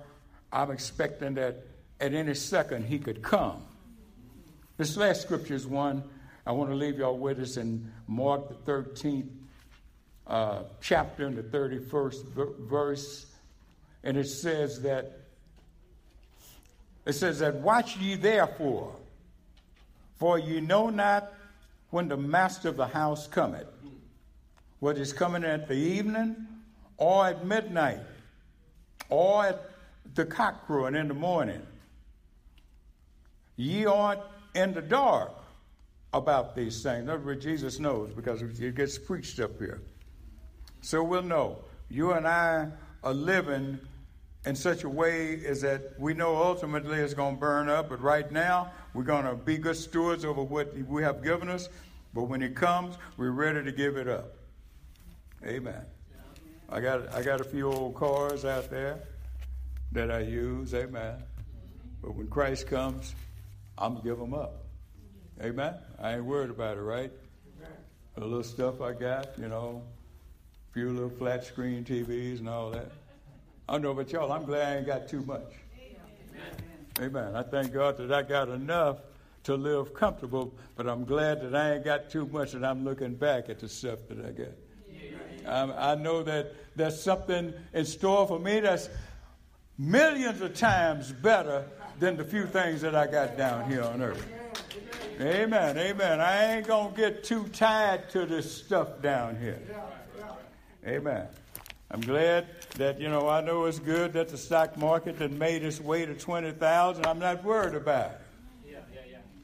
I'm 0.55 0.71
expecting 0.71 1.33
that 1.33 1.65
at 1.99 2.13
any 2.13 2.33
second 2.33 2.85
he 2.85 2.97
could 2.97 3.21
come. 3.21 3.61
This 4.77 4.95
last 4.95 5.21
scripture 5.21 5.53
is 5.53 5.67
one 5.67 6.03
I 6.47 6.53
want 6.53 6.69
to 6.69 6.75
leave 6.75 6.99
y'all 6.99 7.17
with 7.17 7.39
us 7.39 7.57
in 7.57 7.91
Mark 8.07 8.47
the 8.47 8.71
13th 8.71 9.27
uh, 10.27 10.63
chapter 10.79 11.27
in 11.27 11.35
the 11.35 11.43
31st 11.43 12.59
verse. 12.69 13.25
And 14.03 14.15
it 14.15 14.27
says 14.27 14.81
that, 14.83 15.21
it 17.05 17.13
says 17.13 17.39
that, 17.39 17.55
watch 17.55 17.97
ye 17.97 18.15
therefore, 18.15 18.95
for 20.17 20.39
ye 20.39 20.61
know 20.61 20.89
not 20.89 21.33
when 21.89 22.07
the 22.07 22.17
master 22.17 22.69
of 22.69 22.77
the 22.77 22.87
house 22.87 23.27
cometh, 23.27 23.67
whether 24.79 25.01
it's 25.01 25.13
coming 25.13 25.43
at 25.43 25.67
the 25.67 25.73
evening 25.73 26.35
or 26.97 27.27
at 27.27 27.45
midnight 27.45 27.99
or 29.09 29.47
at 29.47 29.74
the 30.15 30.25
cock 30.25 30.65
crowing 30.65 30.95
in 30.95 31.07
the 31.07 31.13
morning. 31.13 31.61
Ye 33.57 33.85
aren't 33.85 34.21
in 34.53 34.73
the 34.73 34.81
dark 34.81 35.31
about 36.13 36.55
these 36.55 36.81
things. 36.81 37.09
In 37.09 37.39
Jesus 37.39 37.79
knows 37.79 38.11
because 38.13 38.41
it 38.41 38.75
gets 38.75 38.97
preached 38.97 39.39
up 39.39 39.57
here. 39.59 39.81
So 40.81 41.03
we'll 41.03 41.21
know. 41.21 41.59
You 41.89 42.13
and 42.13 42.27
I 42.27 42.69
are 43.03 43.13
living 43.13 43.79
in 44.45 44.55
such 44.55 44.83
a 44.83 44.89
way 44.89 45.33
is 45.33 45.61
that 45.61 45.99
we 45.99 46.13
know 46.13 46.35
ultimately 46.35 46.99
it's 46.99 47.13
going 47.13 47.35
to 47.35 47.39
burn 47.39 47.69
up, 47.69 47.89
but 47.89 48.01
right 48.01 48.31
now 48.31 48.71
we're 48.93 49.03
going 49.03 49.25
to 49.25 49.35
be 49.35 49.57
good 49.57 49.75
stewards 49.75 50.23
over 50.23 50.43
what 50.43 50.75
we 50.87 51.03
have 51.03 51.23
given 51.23 51.49
us. 51.49 51.69
But 52.13 52.23
when 52.23 52.41
it 52.41 52.55
comes, 52.55 52.97
we're 53.17 53.31
ready 53.31 53.63
to 53.63 53.71
give 53.71 53.97
it 53.97 54.07
up. 54.07 54.35
Amen. 55.45 55.81
I 56.69 56.79
got 56.79 57.13
I 57.13 57.21
got 57.21 57.41
a 57.41 57.43
few 57.43 57.71
old 57.71 57.93
cars 57.95 58.45
out 58.45 58.71
there 58.71 58.99
that 59.91 60.11
I 60.11 60.19
use. 60.19 60.73
Amen. 60.73 61.23
But 62.01 62.15
when 62.15 62.27
Christ 62.27 62.67
comes, 62.67 63.15
I'm 63.77 63.93
gonna 63.93 64.03
give 64.03 64.19
them 64.19 64.33
up. 64.33 64.65
Amen. 65.41 65.75
I 65.99 66.15
ain't 66.15 66.25
worried 66.25 66.49
about 66.49 66.77
it, 66.77 66.81
right? 66.81 67.11
The 68.15 68.21
little 68.21 68.43
stuff 68.43 68.79
I 68.79 68.93
got, 68.93 69.37
you 69.37 69.49
know, 69.49 69.83
a 70.69 70.73
few 70.73 70.89
little 70.89 71.09
flat 71.09 71.43
screen 71.43 71.83
TVs 71.83 72.39
and 72.39 72.47
all 72.47 72.71
that. 72.71 72.89
I 73.67 73.77
know 73.77 73.91
about 73.91 74.11
y'all. 74.11 74.31
I'm 74.31 74.45
glad 74.45 74.71
I 74.71 74.77
ain't 74.77 74.85
got 74.85 75.09
too 75.09 75.21
much. 75.21 75.51
Amen. 76.97 77.15
Amen. 77.15 77.35
I 77.35 77.43
thank 77.43 77.73
God 77.73 77.97
that 77.97 78.13
I 78.13 78.21
got 78.21 78.47
enough 78.47 78.99
to 79.43 79.55
live 79.55 79.93
comfortable, 79.93 80.53
but 80.75 80.87
I'm 80.87 81.03
glad 81.03 81.41
that 81.41 81.55
I 81.55 81.73
ain't 81.75 81.83
got 81.83 82.09
too 82.09 82.25
much 82.27 82.53
and 82.53 82.65
I'm 82.65 82.85
looking 82.85 83.15
back 83.15 83.49
at 83.49 83.59
the 83.59 83.67
stuff 83.67 83.99
that 84.09 84.25
I 84.25 84.31
got. 84.31 84.53
I 85.47 85.95
know 85.95 86.23
that 86.23 86.55
there's 86.75 87.01
something 87.01 87.53
in 87.73 87.85
store 87.85 88.27
for 88.27 88.39
me 88.39 88.61
that's 88.61 88.89
millions 89.77 90.41
of 90.41 90.53
times 90.55 91.11
better 91.11 91.65
than 91.99 92.17
the 92.17 92.23
few 92.23 92.45
things 92.45 92.81
that 92.81 92.95
I 92.95 93.07
got 93.07 93.37
down 93.37 93.69
here 93.69 93.83
on 93.83 94.01
earth. 94.01 94.25
Amen. 95.19 95.77
Amen. 95.77 96.19
I 96.19 96.55
ain't 96.55 96.67
going 96.67 96.93
to 96.93 96.97
get 96.97 97.23
too 97.23 97.47
tied 97.49 98.09
to 98.09 98.25
this 98.25 98.51
stuff 98.51 99.01
down 99.01 99.37
here. 99.37 99.61
Amen. 100.85 101.27
I'm 101.91 102.01
glad 102.01 102.47
that, 102.77 102.99
you 102.99 103.07
know, 103.07 103.29
I 103.29 103.41
know 103.41 103.65
it's 103.65 103.79
good 103.79 104.13
that 104.13 104.27
the 104.27 104.37
stock 104.37 104.77
market 104.77 105.15
had 105.17 105.31
made 105.31 105.63
its 105.63 105.79
way 105.79 106.05
to 106.05 106.13
20,000. 106.13 107.05
I'm 107.05 107.19
not 107.19 107.43
worried 107.43 107.75
about 107.75 108.11
it. 108.11 108.21
Yeah, 108.67 108.77
yeah, 108.93 108.99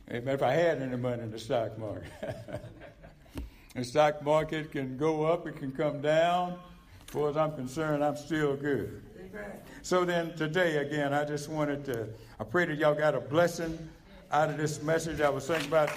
yeah. 0.09 0.17
Amen. 0.17 0.33
If 0.33 0.43
I 0.43 0.51
had 0.51 0.81
any 0.81 0.97
money 0.97 1.23
in 1.23 1.31
the 1.31 1.39
stock 1.39 1.77
market. 1.77 2.11
the 3.75 3.83
stock 3.85 4.21
market 4.23 4.71
can 4.71 4.97
go 4.97 5.23
up, 5.23 5.47
it 5.47 5.55
can 5.55 5.71
come 5.71 6.01
down. 6.01 6.59
As 7.07 7.13
far 7.13 7.29
as 7.29 7.37
I'm 7.37 7.55
concerned, 7.55 8.03
I'm 8.03 8.17
still 8.17 8.55
good. 8.57 9.01
So 9.81 10.05
then 10.05 10.33
today, 10.35 10.77
again, 10.77 11.13
I 11.13 11.25
just 11.25 11.49
wanted 11.49 11.85
to, 11.85 12.07
I 12.39 12.43
pray 12.43 12.65
that 12.65 12.77
y'all 12.77 12.95
got 12.95 13.15
a 13.15 13.19
blessing 13.19 13.77
out 14.31 14.49
of 14.49 14.57
this 14.57 14.81
message. 14.81 15.21
I 15.21 15.29
was 15.29 15.47
thinking 15.47 15.67
about, 15.67 15.91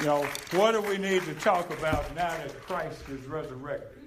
you 0.00 0.06
know, 0.06 0.22
what 0.52 0.72
do 0.72 0.80
we 0.80 0.98
need 0.98 1.22
to 1.24 1.34
talk 1.34 1.70
about 1.70 2.14
now 2.14 2.28
that 2.28 2.54
Christ 2.62 3.02
is 3.08 3.24
resurrected? 3.26 4.02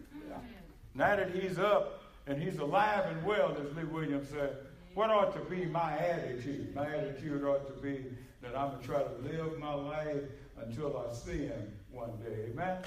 Now 0.95 1.15
that 1.15 1.31
he's 1.31 1.59
up 1.59 2.03
and 2.27 2.41
he's 2.41 2.57
alive 2.57 3.05
and 3.05 3.23
well, 3.23 3.55
as 3.57 3.75
Lee 3.75 3.83
Williams 3.83 4.29
said, 4.29 4.57
what 4.95 5.09
ought 5.09 5.33
to 5.33 5.49
be 5.49 5.65
my 5.65 5.97
attitude? 5.97 6.75
My 6.75 6.87
attitude 6.93 7.43
ought 7.43 7.67
to 7.67 7.81
be 7.81 8.05
that 8.41 8.57
I'm 8.57 8.71
going 8.71 8.81
to 8.81 8.87
try 8.87 9.03
to 9.03 9.15
live 9.23 9.57
my 9.59 9.73
life 9.73 10.23
until 10.61 10.97
I 10.97 11.13
see 11.13 11.45
him 11.45 11.71
one 11.91 12.11
day. 12.17 12.51
Amen? 12.51 12.77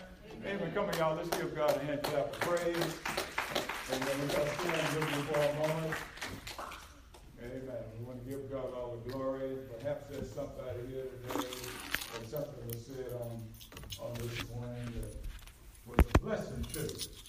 Amen. 0.41 0.57
Amen. 0.57 0.73
Come 0.75 0.87
on, 0.87 0.97
y'all. 0.99 1.17
Let's 1.17 1.29
give 1.31 1.55
God 1.55 1.77
a 1.77 1.79
hand 1.81 2.03
clap 2.03 2.33
of 2.33 2.41
praise. 2.41 2.99
And 3.93 4.03
then 4.03 4.21
we 4.21 4.27
got 4.29 4.47
to 4.47 4.55
stand 4.59 4.87
for 4.89 5.39
a 5.39 5.69
moment. 5.69 5.95
Amen. 7.43 7.85
We 7.99 8.05
want 8.05 8.25
to 8.25 8.31
give 8.31 8.51
God 8.51 8.73
all 8.75 8.97
the 9.05 9.13
glory. 9.13 9.59
Perhaps 9.79 10.05
there's 10.11 10.31
somebody 10.31 10.81
here 10.91 11.05
today 11.29 11.47
or 11.47 12.25
something 12.27 12.67
was 12.69 12.87
said 12.87 13.13
on, 13.21 13.43
on 14.01 14.15
this 14.15 14.49
morning 14.51 14.93
that 15.01 15.15
was 15.87 15.99
a 16.15 16.19
blessing 16.19 16.65
to. 16.73 17.22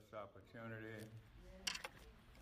This 0.00 0.18
opportunity. 0.18 1.04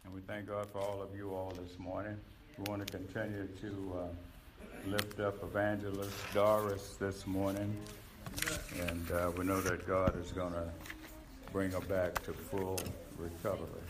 And 0.04 0.14
we 0.14 0.20
thank 0.20 0.46
God 0.46 0.68
for 0.70 0.80
all 0.80 1.02
of 1.02 1.16
you 1.16 1.34
all 1.34 1.50
this 1.50 1.78
morning. 1.78 2.16
We 2.56 2.64
want 2.70 2.86
to 2.86 2.98
continue 2.98 3.48
to 3.60 3.96
uh, 3.98 4.88
lift 4.88 5.18
up 5.20 5.42
Evangelist 5.42 6.14
Doris 6.32 6.96
this 7.00 7.26
morning. 7.26 7.76
And 8.80 9.10
uh, 9.10 9.32
we 9.36 9.44
know 9.44 9.60
that 9.62 9.86
God 9.86 10.20
is 10.20 10.30
going 10.32 10.52
to 10.52 10.68
bring 11.52 11.72
her 11.72 11.80
back 11.80 12.22
to 12.24 12.32
full 12.32 12.78
recovery. 13.16 13.82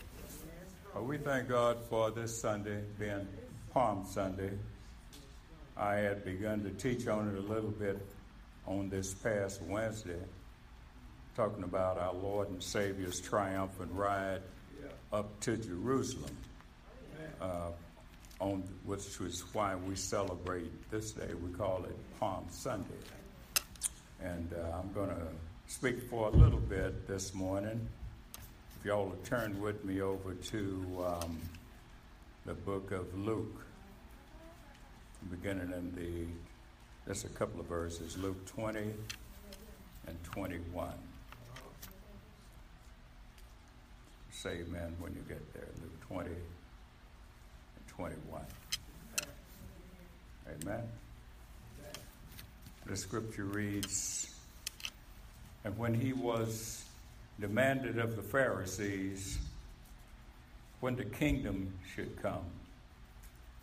Uh, 0.95 1.01
we 1.01 1.17
thank 1.17 1.49
God 1.49 1.77
for 1.89 2.09
this 2.11 2.39
Sunday 2.39 2.81
being 2.97 3.27
Palm 3.73 4.05
Sunday. 4.09 4.51
I 5.77 5.95
had 5.95 6.25
begun 6.25 6.63
to 6.63 6.71
teach 6.71 7.07
on 7.07 7.29
it 7.29 7.37
a 7.37 7.53
little 7.53 7.71
bit 7.71 7.99
on 8.65 8.89
this 8.89 9.13
past 9.13 9.61
Wednesday, 9.63 10.21
talking 11.39 11.63
about 11.63 11.97
our 11.97 12.13
Lord 12.13 12.49
and 12.49 12.61
Savior's 12.61 13.21
triumphant 13.21 13.89
ride 13.93 14.41
up 15.13 15.39
to 15.39 15.55
Jerusalem, 15.55 16.35
uh, 17.39 17.69
on 18.41 18.61
which 18.83 19.07
is 19.21 19.45
why 19.53 19.73
we 19.73 19.95
celebrate 19.95 20.91
this 20.91 21.13
day. 21.13 21.29
We 21.41 21.51
call 21.51 21.85
it 21.85 21.95
Palm 22.19 22.45
Sunday, 22.49 22.89
and 24.21 24.53
uh, 24.53 24.79
I'm 24.79 24.91
going 24.91 25.11
to 25.11 25.27
speak 25.67 26.09
for 26.09 26.27
a 26.27 26.31
little 26.31 26.59
bit 26.59 27.07
this 27.07 27.33
morning. 27.33 27.87
If 28.77 28.85
y'all 28.85 29.05
will 29.05 29.23
turn 29.23 29.61
with 29.61 29.85
me 29.85 30.01
over 30.01 30.33
to 30.33 31.05
um, 31.07 31.39
the 32.45 32.53
book 32.53 32.91
of 32.91 33.17
Luke, 33.17 33.63
beginning 35.31 35.71
in 35.71 35.95
the 35.95 37.09
just 37.09 37.23
a 37.23 37.29
couple 37.29 37.61
of 37.61 37.67
verses, 37.67 38.17
Luke 38.17 38.45
20 38.45 38.91
and 40.05 40.23
21. 40.25 40.91
Say 44.41 44.61
amen 44.65 44.95
when 44.99 45.11
you 45.11 45.19
get 45.27 45.53
there, 45.53 45.67
Luke 45.81 45.99
20 46.07 46.29
and 46.29 47.87
21. 47.89 48.41
Amen. 50.63 50.83
The 52.85 52.95
scripture 52.95 53.43
reads, 53.43 54.33
And 55.65 55.77
when 55.77 55.93
he 55.93 56.13
was 56.13 56.85
demanded 57.41 57.99
of 57.99 58.15
the 58.15 58.21
Pharisees 58.21 59.39
when 60.79 60.95
the 60.95 61.03
kingdom 61.03 61.73
should 61.93 62.21
come, 62.21 62.45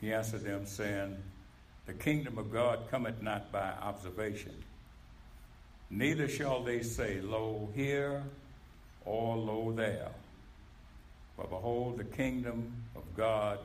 he 0.03 0.13
answered 0.13 0.43
them, 0.43 0.67
saying, 0.67 1.17
the 1.87 1.95
kingdom 1.95 2.37
of 2.37 2.53
God 2.53 2.81
cometh 2.91 3.23
not 3.23 3.51
by 3.51 3.73
observation. 3.81 4.53
Neither 5.89 6.29
shall 6.29 6.63
they 6.63 6.83
say, 6.83 7.23
Lo 7.23 7.71
here 7.75 8.25
or 9.07 9.39
lo 9.39 9.73
there. 9.73 10.11
But 11.37 11.51
behold, 11.51 11.99
the 11.99 12.05
kingdom 12.05 12.73
of 12.95 13.03
God 13.17 13.59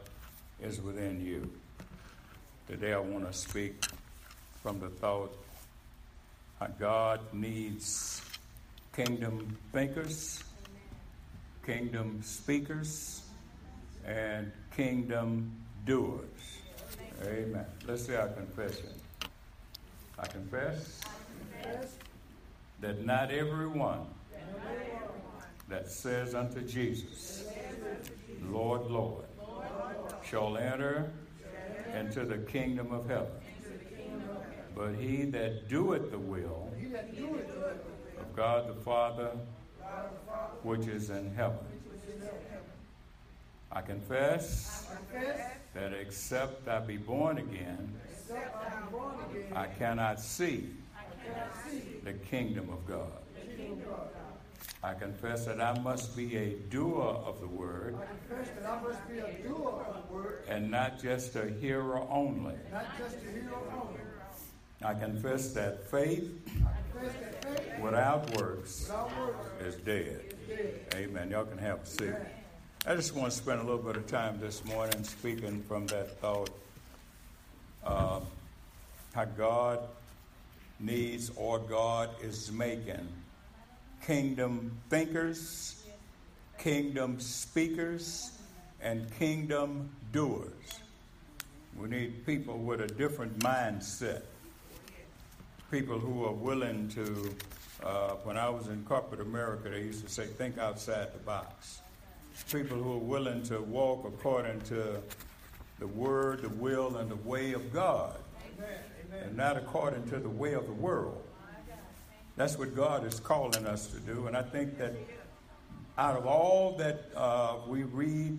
is 0.61 0.81
within 0.81 1.25
you. 1.25 1.49
Today 2.67 2.93
I 2.93 2.99
want 2.99 3.25
to 3.25 3.33
speak 3.33 3.85
from 4.61 4.79
the 4.79 4.89
thought 4.89 5.35
God 6.81 7.21
needs 7.31 8.21
kingdom 8.95 9.55
thinkers, 9.71 10.43
kingdom 11.65 12.21
speakers, 12.23 13.21
and 14.05 14.51
kingdom 14.75 15.51
doers. 15.85 16.25
Amen. 17.23 17.65
Let's 17.87 18.05
say 18.05 18.15
our 18.15 18.29
confession. 18.29 18.89
I 20.17 20.27
confess, 20.27 21.01
I 21.05 21.63
confess 21.63 21.95
that 22.81 23.05
not 23.05 23.31
everyone 23.31 24.05
that 24.31 25.10
says 25.89 26.35
unto 26.35 26.61
Jesus, 26.61 27.45
Lord, 28.43 28.91
Lord, 28.91 29.25
shall 30.23 30.57
enter 30.57 31.11
into 31.97 32.25
the 32.25 32.39
kingdom 32.39 32.91
of 32.91 33.07
heaven, 33.07 33.31
but 34.75 34.93
he 34.95 35.23
that 35.25 35.69
doeth 35.69 36.11
the 36.11 36.19
will 36.19 36.69
of 38.19 38.35
God 38.35 38.67
the 38.67 38.73
Father, 38.81 39.31
which 40.63 40.87
is 40.87 41.09
in 41.09 41.33
heaven. 41.33 41.57
I 43.71 43.81
confess, 43.81 44.87
I 44.91 44.95
confess 45.17 45.51
that 45.73 45.93
except 45.93 46.67
I 46.67 46.79
be 46.79 46.97
born 46.97 47.37
again, 47.37 47.93
I 49.55 49.67
cannot 49.67 50.19
see 50.19 50.71
the 52.03 52.13
kingdom 52.13 52.69
of 52.69 52.85
God. 52.85 53.11
Kingdom 53.57 53.79
of 53.79 53.85
God. 53.85 54.20
I 54.83 54.93
confess 54.95 55.45
that 55.45 55.61
I 55.61 55.77
must 55.79 56.15
be 56.17 56.35
a 56.37 56.49
doer 56.71 57.03
of 57.03 57.39
the 57.39 57.47
word. 57.47 57.95
I 57.95 58.05
confess 58.05 58.49
that 58.55 58.67
I 58.67 58.81
must 58.81 59.07
be 59.07 59.19
a 59.19 59.47
doer 59.47 59.85
of 59.87 59.95
the 60.09 60.13
Word, 60.13 60.43
and 60.47 60.71
not 60.71 60.99
just 60.99 61.35
a 61.35 61.47
hearer 61.47 61.99
only. 62.09 62.55
Hearer 62.67 63.53
only. 63.73 63.99
I 64.83 64.95
confess 64.95 65.53
that 65.53 65.87
faith, 65.91 66.31
confess 66.93 67.13
that 67.21 67.45
faith 67.45 67.79
without, 67.79 68.35
works 68.35 68.87
without 68.87 69.15
works, 69.19 69.47
is 69.63 69.75
dead. 69.75 70.33
dead. 70.49 70.79
Amen. 70.95 71.29
Y'all 71.29 71.45
can 71.45 71.59
have 71.59 71.83
a 71.83 71.85
seat. 71.85 72.15
I 72.87 72.95
just 72.95 73.13
want 73.13 73.31
to 73.31 73.37
spend 73.37 73.61
a 73.61 73.63
little 73.63 73.77
bit 73.83 73.95
of 73.95 74.07
time 74.07 74.39
this 74.39 74.65
morning 74.65 75.03
speaking 75.03 75.61
from 75.67 75.85
that 75.87 76.19
thought 76.19 76.49
uh, 77.85 78.21
how 79.13 79.25
God 79.25 79.81
needs 80.79 81.31
or 81.35 81.59
God 81.59 82.09
is 82.23 82.51
making 82.51 83.07
kingdom 84.05 84.71
thinkers, 84.89 85.83
kingdom 86.57 87.19
speakers, 87.19 88.31
and 88.81 89.11
kingdom 89.17 89.89
doers. 90.11 90.51
We 91.77 91.87
need 91.87 92.25
people 92.25 92.57
with 92.57 92.81
a 92.81 92.87
different 92.87 93.39
mindset, 93.39 94.23
people 95.69 95.99
who 95.99 96.25
are 96.25 96.33
willing 96.33 96.89
to. 96.89 97.35
Uh, 97.83 98.11
when 98.25 98.37
I 98.37 98.47
was 98.47 98.67
in 98.67 98.83
corporate 98.83 99.21
America, 99.21 99.69
they 99.69 99.81
used 99.81 100.05
to 100.05 100.11
say, 100.11 100.27
think 100.27 100.59
outside 100.59 101.13
the 101.13 101.19
box 101.19 101.81
people 102.51 102.77
who 102.77 102.93
are 102.93 102.97
willing 102.97 103.43
to 103.43 103.61
walk 103.61 104.05
according 104.05 104.59
to 104.61 105.01
the 105.79 105.87
word, 105.87 106.41
the 106.41 106.49
will, 106.49 106.97
and 106.97 107.09
the 107.09 107.15
way 107.17 107.53
of 107.53 107.73
God, 107.73 108.15
Amen. 108.57 109.23
and 109.23 109.37
not 109.37 109.57
according 109.57 110.07
to 110.09 110.19
the 110.19 110.29
way 110.29 110.53
of 110.53 110.65
the 110.65 110.73
world. 110.73 111.23
That's 112.35 112.57
what 112.57 112.75
God 112.75 113.05
is 113.05 113.19
calling 113.19 113.65
us 113.65 113.87
to 113.87 113.99
do. 113.99 114.27
And 114.27 114.35
I 114.35 114.41
think 114.41 114.77
that 114.77 114.93
out 115.97 116.15
of 116.15 116.25
all 116.25 116.75
that 116.77 117.05
uh, 117.15 117.57
we 117.67 117.83
read, 117.83 118.37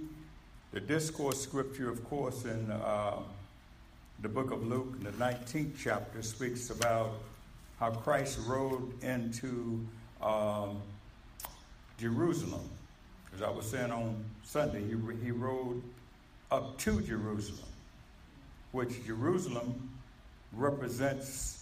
the 0.72 0.80
discourse 0.80 1.40
scripture, 1.40 1.90
of 1.90 2.02
course, 2.04 2.44
in 2.44 2.70
uh, 2.70 3.18
the 4.20 4.28
book 4.28 4.50
of 4.50 4.66
Luke, 4.66 4.94
in 4.98 5.04
the 5.04 5.12
19th 5.12 5.72
chapter, 5.78 6.22
speaks 6.22 6.70
about 6.70 7.12
how 7.78 7.90
Christ 7.90 8.38
rode 8.46 9.02
into 9.02 9.86
um, 10.22 10.80
Jerusalem 11.98 12.68
as 13.34 13.42
I 13.42 13.50
was 13.50 13.66
saying 13.66 13.90
on 13.90 14.24
Sunday, 14.44 14.82
he, 14.82 14.94
he 15.24 15.30
rode 15.30 15.82
up 16.50 16.78
to 16.78 17.00
Jerusalem, 17.00 17.68
which 18.72 19.04
Jerusalem 19.06 19.90
represents 20.52 21.61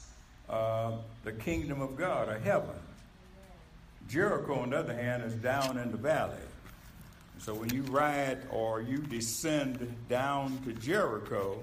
uh, 0.51 0.93
the 1.25 1.33
kingdom 1.33 1.81
of 1.81 1.97
God 1.97 2.29
or 2.29 2.39
heaven. 2.41 2.75
Jericho, 4.09 4.61
on 4.61 4.71
the 4.71 4.79
other 4.79 4.95
hand, 4.95 5.23
is 5.23 5.35
down 5.35 5.79
in 5.79 5.93
the 5.93 5.97
valley. 5.97 6.35
So 7.39 7.55
when 7.55 7.73
you 7.73 7.83
ride 7.83 8.39
or 8.51 8.83
you 8.83 8.99
descend 8.99 9.95
down 10.09 10.59
to 10.65 10.73
Jericho, 10.73 11.63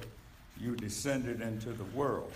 you 0.60 0.76
descended 0.76 1.42
into 1.42 1.70
the 1.74 1.84
world. 1.84 2.32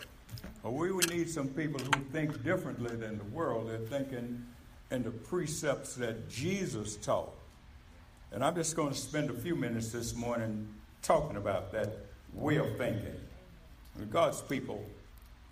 Well, 0.62 0.74
we 0.74 0.92
would 0.92 1.10
need 1.10 1.30
some 1.30 1.48
people 1.48 1.80
who 1.80 2.04
think 2.12 2.44
differently 2.44 2.96
than 2.96 3.18
the 3.18 3.24
world. 3.26 3.70
They're 3.70 3.80
thinking 3.80 4.46
in 4.92 5.04
the 5.04 5.12
precepts 5.12 5.96
that 5.96 6.30
Jesus 6.30 6.98
taught. 6.98 7.34
And 8.32 8.44
I'm 8.44 8.56
just 8.56 8.76
going 8.76 8.92
to 8.92 8.98
spend 8.98 9.30
a 9.30 9.34
few 9.34 9.56
minutes 9.56 9.92
this 9.92 10.14
morning 10.16 10.68
talking 11.02 11.38
about 11.38 11.72
that 11.72 11.98
way 12.34 12.58
of 12.58 12.78
thinking. 12.78 13.16
God's 14.10 14.42
people 14.42 14.86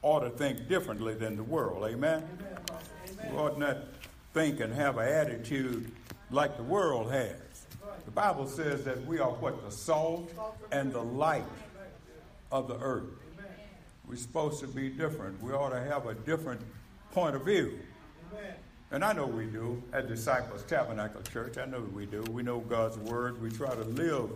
ought 0.02 0.22
to 0.22 0.30
think 0.30 0.68
differently 0.68 1.14
than 1.14 1.36
the 1.36 1.44
world. 1.44 1.84
Amen? 1.84 2.28
Amen. 2.40 3.32
We 3.32 3.38
ought 3.38 3.60
not 3.60 3.78
think 4.34 4.60
and 4.60 4.74
have 4.74 4.98
an 4.98 5.08
attitude 5.08 5.92
like 6.32 6.58
the 6.58 6.64
world 6.64 7.12
has. 7.12 7.36
The 8.06 8.12
Bible 8.12 8.48
says 8.48 8.84
that 8.86 9.06
we 9.06 9.20
are 9.20 9.32
what? 9.32 9.64
The 9.64 9.72
salt 9.72 10.32
and 10.72 10.92
the 10.94 11.04
light 11.04 11.44
of 12.52 12.68
the 12.68 12.78
earth. 12.80 13.10
We're 14.08 14.16
supposed 14.16 14.60
to 14.62 14.68
be 14.68 14.90
different. 14.90 15.42
We 15.44 15.52
ought 15.52 15.70
to 15.70 15.82
have 15.82 16.08
a 16.08 16.16
different 16.16 16.62
point 17.12 17.36
of 17.36 17.46
view. 17.46 17.80
And 18.92 19.06
I 19.06 19.14
know 19.14 19.28
we 19.28 19.46
do 19.46 19.84
at 19.94 20.08
Disciples 20.08 20.64
Tabernacle 20.64 21.22
Church. 21.22 21.60
I 21.60 21.66
know 21.66 21.82
we 21.94 22.08
do. 22.08 22.24
We 22.32 22.42
know 22.42 22.60
God's 22.62 22.98
Word. 22.98 23.40
We 23.40 23.52
try 23.52 23.76
to 23.76 23.84
live 23.84 24.32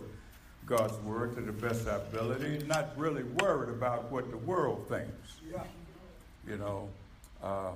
God's 0.66 0.96
Word 1.04 1.34
to 1.36 1.42
the 1.42 1.52
best 1.52 1.82
of 1.82 1.88
our 1.88 1.96
ability, 1.96 2.64
not 2.66 2.96
really 2.96 3.22
worried 3.22 3.70
about 3.70 4.10
what 4.10 4.30
the 4.30 4.38
world 4.38 4.86
thinks. 4.88 5.40
Yeah. 5.50 5.62
You 6.48 6.56
know, 6.56 6.88
uh, 7.42 7.72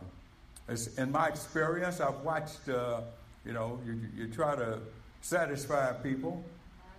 in 0.96 1.12
my 1.12 1.28
experience, 1.28 2.00
I've 2.00 2.20
watched 2.20 2.68
uh, 2.68 3.00
You 3.44 3.54
know, 3.54 3.80
you, 3.86 3.98
you 4.14 4.28
try 4.28 4.56
to 4.56 4.78
satisfy 5.22 5.92
people. 5.92 6.44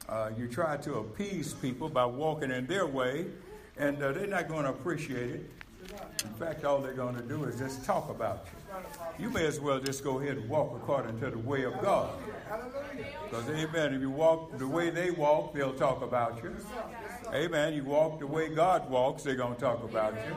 Uh, 0.07 0.31
you 0.37 0.47
try 0.47 0.77
to 0.77 0.95
appease 0.95 1.53
people 1.53 1.89
by 1.89 2.05
walking 2.05 2.49
in 2.49 2.65
their 2.65 2.87
way, 2.87 3.27
and 3.77 4.01
uh, 4.01 4.11
they're 4.11 4.25
not 4.25 4.47
going 4.47 4.63
to 4.63 4.71
appreciate 4.71 5.29
it. 5.29 5.49
In 5.81 6.33
fact, 6.33 6.65
all 6.65 6.79
they're 6.79 6.93
going 6.93 7.15
to 7.15 7.21
do 7.21 7.45
is 7.45 7.57
just 7.57 7.85
talk 7.85 8.09
about 8.09 8.45
you. 9.17 9.25
You 9.25 9.29
may 9.29 9.45
as 9.45 9.59
well 9.59 9.79
just 9.79 10.03
go 10.03 10.19
ahead 10.19 10.37
and 10.37 10.49
walk 10.49 10.73
according 10.75 11.19
to 11.21 11.31
the 11.31 11.37
way 11.37 11.63
of 11.63 11.79
God. 11.81 12.11
Because, 13.29 13.49
amen, 13.49 13.93
if 13.93 14.01
you 14.01 14.09
walk 14.09 14.57
the 14.57 14.67
way 14.67 14.89
they 14.89 15.11
walk, 15.11 15.53
they'll 15.53 15.73
talk 15.73 16.01
about 16.01 16.41
you. 16.43 16.55
Amen. 17.33 17.73
You 17.73 17.83
walk 17.83 18.19
the 18.19 18.27
way 18.27 18.53
God 18.53 18.89
walks, 18.89 19.23
they're 19.23 19.35
going 19.35 19.55
to 19.55 19.61
talk 19.61 19.83
about 19.83 20.13
you. 20.13 20.35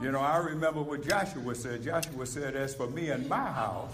You 0.00 0.12
know, 0.12 0.20
I 0.20 0.36
remember 0.38 0.82
what 0.82 1.06
Joshua 1.06 1.54
said. 1.54 1.82
Joshua 1.82 2.26
said, 2.26 2.54
As 2.54 2.74
for 2.74 2.86
me 2.86 3.10
and 3.10 3.28
my 3.28 3.50
house, 3.50 3.92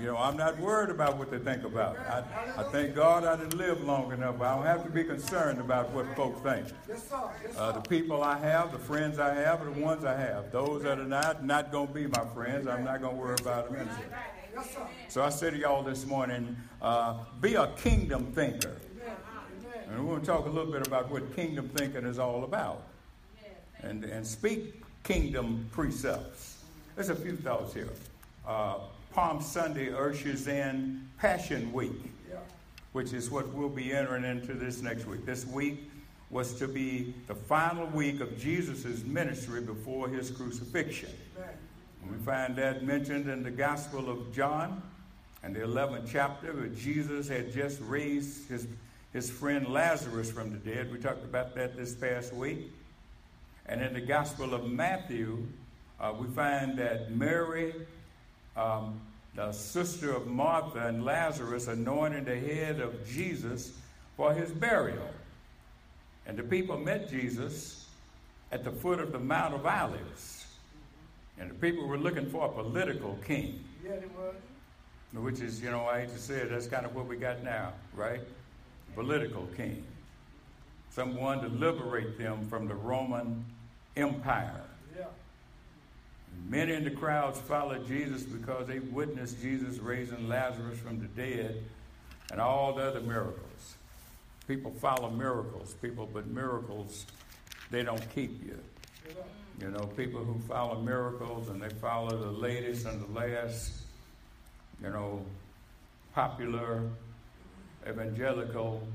you 0.00 0.06
know, 0.06 0.16
I'm 0.16 0.36
not 0.36 0.58
worried 0.58 0.90
about 0.90 1.16
what 1.16 1.30
they 1.30 1.38
think 1.38 1.64
about. 1.64 1.98
I, 1.98 2.22
I 2.56 2.62
thank 2.64 2.94
God 2.94 3.24
I 3.24 3.36
didn't 3.36 3.56
live 3.56 3.82
long 3.82 4.12
enough. 4.12 4.40
I 4.40 4.54
don't 4.54 4.64
have 4.64 4.84
to 4.84 4.90
be 4.90 5.02
concerned 5.02 5.60
about 5.60 5.90
what 5.90 6.06
folks 6.14 6.40
think. 6.40 6.66
Uh, 7.56 7.72
the 7.72 7.80
people 7.80 8.22
I 8.22 8.38
have, 8.38 8.70
the 8.72 8.78
friends 8.78 9.18
I 9.18 9.34
have, 9.34 9.60
are 9.60 9.70
the 9.70 9.80
ones 9.80 10.04
I 10.04 10.16
have. 10.16 10.52
Those 10.52 10.82
that 10.84 10.98
are 10.98 11.04
not, 11.04 11.44
not 11.44 11.72
going 11.72 11.88
to 11.88 11.92
be 11.94 12.06
my 12.06 12.24
friends, 12.34 12.68
I'm 12.68 12.84
not 12.84 13.00
going 13.00 13.16
to 13.16 13.20
worry 13.20 13.36
about 13.40 13.72
them. 13.72 13.88
So 15.08 15.22
I 15.22 15.30
say 15.30 15.50
to 15.50 15.56
y'all 15.56 15.82
this 15.82 16.06
morning, 16.06 16.56
uh, 16.80 17.18
be 17.40 17.54
a 17.54 17.68
kingdom 17.76 18.32
thinker. 18.32 18.76
And 19.88 20.06
we're 20.06 20.14
going 20.14 20.20
to 20.20 20.26
talk 20.26 20.46
a 20.46 20.50
little 20.50 20.70
bit 20.70 20.86
about 20.86 21.10
what 21.10 21.34
kingdom 21.34 21.70
thinking 21.70 22.04
is 22.04 22.18
all 22.18 22.44
about. 22.44 22.82
And, 23.82 24.04
and 24.04 24.26
speak 24.26 24.82
kingdom 25.02 25.68
precepts. 25.72 26.58
There's 26.94 27.08
a 27.08 27.14
few 27.14 27.36
thoughts 27.36 27.72
here. 27.72 27.88
Uh, 28.48 28.78
Palm 29.12 29.42
Sunday 29.42 29.92
ushers 29.92 30.48
in 30.48 31.06
Passion 31.18 31.70
Week, 31.70 32.10
which 32.92 33.12
is 33.12 33.30
what 33.30 33.46
we'll 33.52 33.68
be 33.68 33.92
entering 33.92 34.24
into 34.24 34.54
this 34.54 34.80
next 34.80 35.06
week. 35.06 35.26
This 35.26 35.44
week 35.44 35.90
was 36.30 36.54
to 36.54 36.66
be 36.66 37.14
the 37.26 37.34
final 37.34 37.86
week 37.88 38.22
of 38.22 38.38
Jesus' 38.38 39.04
ministry 39.04 39.60
before 39.60 40.08
his 40.08 40.30
crucifixion. 40.30 41.10
We 42.10 42.16
find 42.24 42.56
that 42.56 42.82
mentioned 42.84 43.28
in 43.28 43.42
the 43.42 43.50
Gospel 43.50 44.08
of 44.08 44.34
John 44.34 44.80
and 45.42 45.54
the 45.54 45.60
11th 45.60 46.08
chapter, 46.10 46.54
where 46.54 46.68
Jesus 46.68 47.28
had 47.28 47.52
just 47.52 47.78
raised 47.82 48.48
his, 48.48 48.66
his 49.12 49.30
friend 49.30 49.68
Lazarus 49.68 50.30
from 50.30 50.52
the 50.52 50.58
dead. 50.58 50.90
We 50.90 50.98
talked 50.98 51.24
about 51.24 51.54
that 51.56 51.76
this 51.76 51.94
past 51.94 52.32
week. 52.32 52.72
And 53.66 53.82
in 53.82 53.92
the 53.92 54.00
Gospel 54.00 54.54
of 54.54 54.70
Matthew, 54.70 55.46
uh, 56.00 56.14
we 56.18 56.28
find 56.28 56.78
that 56.78 57.10
Mary, 57.10 57.74
um, 58.58 59.00
the 59.34 59.52
sister 59.52 60.12
of 60.12 60.26
Martha 60.26 60.86
and 60.86 61.04
Lazarus, 61.04 61.68
anointed 61.68 62.26
the 62.26 62.36
head 62.36 62.80
of 62.80 63.06
Jesus 63.08 63.72
for 64.16 64.34
his 64.34 64.50
burial. 64.50 65.08
And 66.26 66.36
the 66.36 66.42
people 66.42 66.76
met 66.76 67.08
Jesus 67.08 67.86
at 68.50 68.64
the 68.64 68.72
foot 68.72 68.98
of 68.98 69.12
the 69.12 69.18
Mount 69.18 69.54
of 69.54 69.64
Olives. 69.64 70.46
And 71.38 71.50
the 71.50 71.54
people 71.54 71.86
were 71.86 71.98
looking 71.98 72.28
for 72.28 72.46
a 72.46 72.48
political 72.48 73.16
king. 73.24 73.64
Yeah, 73.84 73.92
they 73.96 74.06
were. 74.06 75.22
Which 75.22 75.40
is, 75.40 75.62
you 75.62 75.70
know, 75.70 75.86
I 75.86 76.00
hate 76.00 76.10
to 76.10 76.18
say 76.18 76.34
it, 76.40 76.50
that's 76.50 76.66
kind 76.66 76.84
of 76.84 76.94
what 76.94 77.06
we 77.06 77.16
got 77.16 77.42
now, 77.42 77.72
right? 77.94 78.20
Political 78.94 79.48
king. 79.56 79.84
Someone 80.90 81.40
to 81.42 81.48
liberate 81.48 82.18
them 82.18 82.46
from 82.48 82.66
the 82.66 82.74
Roman 82.74 83.44
Empire. 83.96 84.64
Many 86.46 86.74
in 86.74 86.84
the 86.84 86.90
crowds 86.90 87.38
followed 87.40 87.86
Jesus 87.86 88.22
because 88.22 88.66
they 88.66 88.78
witnessed 88.78 89.40
Jesus 89.40 89.78
raising 89.78 90.28
Lazarus 90.28 90.78
from 90.78 91.00
the 91.00 91.08
dead 91.08 91.62
and 92.30 92.40
all 92.40 92.74
the 92.74 92.82
other 92.82 93.00
miracles. 93.00 93.76
People 94.46 94.72
follow 94.72 95.10
miracles, 95.10 95.74
people, 95.82 96.08
but 96.12 96.26
miracles, 96.26 97.06
they 97.70 97.82
don't 97.82 98.02
keep 98.14 98.42
you. 98.44 98.58
You 99.60 99.70
know, 99.70 99.86
people 99.96 100.24
who 100.24 100.38
follow 100.48 100.80
miracles 100.80 101.48
and 101.48 101.60
they 101.60 101.68
follow 101.68 102.16
the 102.16 102.30
latest 102.30 102.86
and 102.86 103.02
the 103.02 103.18
last, 103.18 103.72
you 104.82 104.88
know, 104.88 105.24
popular, 106.14 106.82
evangelical, 107.86 108.86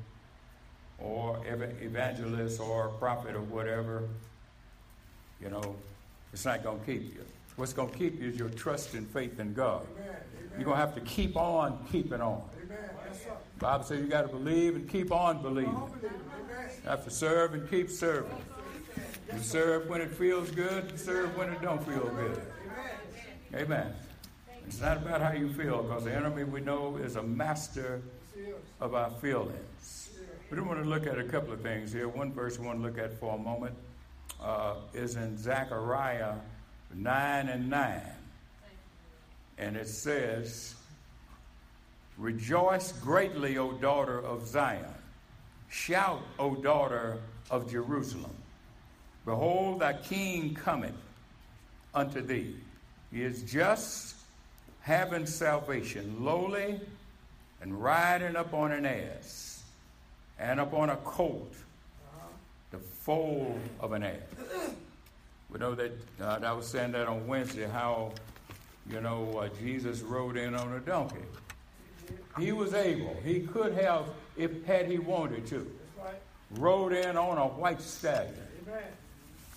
or 0.99 1.39
evangelist 1.45 2.59
or 2.59 2.89
prophet 2.99 3.35
or 3.35 3.41
whatever, 3.41 4.07
you 5.41 5.49
know, 5.49 5.75
it's 6.33 6.45
not 6.45 6.63
going 6.63 6.79
to 6.79 6.85
keep 6.85 7.13
you. 7.13 7.23
What's 7.55 7.73
going 7.73 7.91
to 7.91 7.97
keep 7.97 8.19
you 8.19 8.29
is 8.29 8.37
your 8.37 8.49
trust 8.49 8.95
and 8.95 9.07
faith 9.07 9.39
in 9.39 9.53
God. 9.53 9.85
Amen. 9.95 10.15
You're 10.55 10.65
going 10.65 10.77
to 10.77 10.81
have 10.81 10.95
to 10.95 11.01
keep 11.01 11.37
on 11.37 11.85
keeping 11.91 12.19
on. 12.19 12.41
Amen. 12.63 12.77
Yes. 13.07 13.25
Bible 13.59 13.83
says 13.83 14.01
you 14.01 14.07
got 14.07 14.23
to 14.23 14.27
believe 14.27 14.75
and 14.75 14.89
keep 14.89 15.11
on 15.11 15.41
believing. 15.41 15.71
You 15.71 16.89
have 16.89 17.03
to 17.03 17.11
serve 17.11 17.53
and 17.53 17.69
keep 17.69 17.89
serving. 17.89 18.35
You 19.31 19.39
serve 19.39 19.87
when 19.87 20.01
it 20.01 20.11
feels 20.11 20.51
good, 20.51 20.89
and 20.89 20.99
serve 20.99 21.35
when 21.37 21.49
it 21.49 21.61
don't 21.61 21.83
feel 21.85 22.07
good. 22.09 22.41
Amen. 23.55 23.93
It's 24.65 24.81
not 24.81 24.97
about 24.97 25.21
how 25.21 25.31
you 25.31 25.51
feel, 25.53 25.83
because 25.83 26.03
the 26.03 26.13
enemy 26.13 26.43
we 26.43 26.61
know 26.61 26.97
is 26.97 27.15
a 27.15 27.23
master 27.23 28.01
of 28.81 28.95
our 28.95 29.11
feelings. 29.11 30.09
We 30.49 30.57
do 30.57 30.63
want 30.63 30.83
to 30.83 30.89
look 30.89 31.07
at 31.07 31.17
a 31.17 31.23
couple 31.23 31.53
of 31.53 31.61
things 31.61 31.91
here. 31.93 32.07
One 32.07 32.31
verse 32.31 32.59
we 32.59 32.65
want 32.65 32.79
to 32.79 32.83
look 32.83 32.97
at 32.97 33.19
for 33.19 33.35
a 33.35 33.37
moment 33.37 33.75
uh, 34.43 34.75
is 34.93 35.15
in 35.15 35.37
Zechariah 35.37 36.35
9 36.93 37.49
and 37.49 37.69
9. 37.69 38.01
And 39.57 39.77
it 39.77 39.87
says, 39.87 40.75
Rejoice 42.17 42.91
greatly, 42.93 43.57
O 43.57 43.71
daughter 43.71 44.19
of 44.19 44.47
Zion. 44.47 44.85
Shout, 45.69 46.21
O 46.37 46.55
daughter 46.55 47.19
of 47.49 47.69
Jerusalem. 47.69 48.35
Behold, 49.25 49.79
thy 49.79 49.93
king 49.93 50.53
cometh 50.53 50.93
unto 51.93 52.21
thee. 52.21 52.55
He 53.11 53.23
is 53.23 53.43
just, 53.43 54.15
having 54.81 55.25
salvation, 55.25 56.23
lowly, 56.23 56.79
and 57.61 57.81
riding 57.81 58.35
upon 58.35 58.71
an 58.73 58.85
ass, 58.85 59.63
and 60.37 60.59
upon 60.59 60.89
a 60.89 60.97
colt, 60.97 61.53
foal 63.03 63.59
of 63.81 63.91
an 63.91 64.03
ass. 64.03 64.13
We 65.49 65.59
know 65.59 65.75
that 65.75 65.91
uh, 66.21 66.39
I 66.41 66.53
was 66.53 66.65
saying 66.67 66.93
that 66.93 67.07
on 67.07 67.27
Wednesday 67.27 67.67
how, 67.67 68.13
you 68.89 69.01
know, 69.01 69.37
uh, 69.37 69.49
Jesus 69.59 70.01
rode 70.01 70.37
in 70.37 70.55
on 70.55 70.71
a 70.71 70.79
donkey. 70.79 71.17
He 72.39 72.51
was 72.51 72.73
able. 72.73 73.15
He 73.23 73.41
could 73.41 73.73
have, 73.73 74.05
if 74.37 74.65
had 74.65 74.89
he 74.89 74.99
wanted 74.99 75.45
to, 75.47 75.69
rode 76.51 76.93
in 76.93 77.17
on 77.17 77.37
a 77.37 77.47
white 77.47 77.81
stallion. 77.81 78.33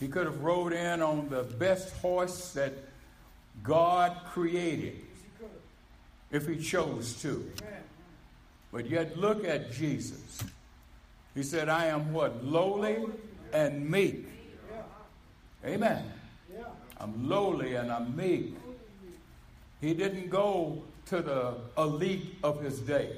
He 0.00 0.08
could 0.08 0.26
have 0.26 0.42
rode 0.42 0.72
in 0.72 1.00
on 1.00 1.28
the 1.28 1.44
best 1.44 1.94
horse 1.96 2.52
that 2.52 2.72
God 3.62 4.16
created, 4.26 4.96
if 6.30 6.46
he 6.46 6.58
chose 6.58 7.20
to. 7.22 7.50
But 8.72 8.90
yet, 8.90 9.16
look 9.16 9.44
at 9.44 9.72
Jesus. 9.72 10.42
He 11.34 11.42
said, 11.42 11.68
I 11.68 11.86
am 11.86 12.12
what? 12.12 12.44
Lowly 12.44 12.98
and 13.56 13.90
meek. 13.90 14.26
Amen. 15.64 16.12
I'm 17.00 17.28
lowly 17.28 17.74
and 17.74 17.90
I'm 17.90 18.14
meek. 18.14 18.54
He 19.80 19.94
didn't 19.94 20.28
go 20.28 20.82
to 21.06 21.22
the 21.22 21.54
elite 21.78 22.36
of 22.42 22.62
his 22.62 22.80
day. 22.80 23.16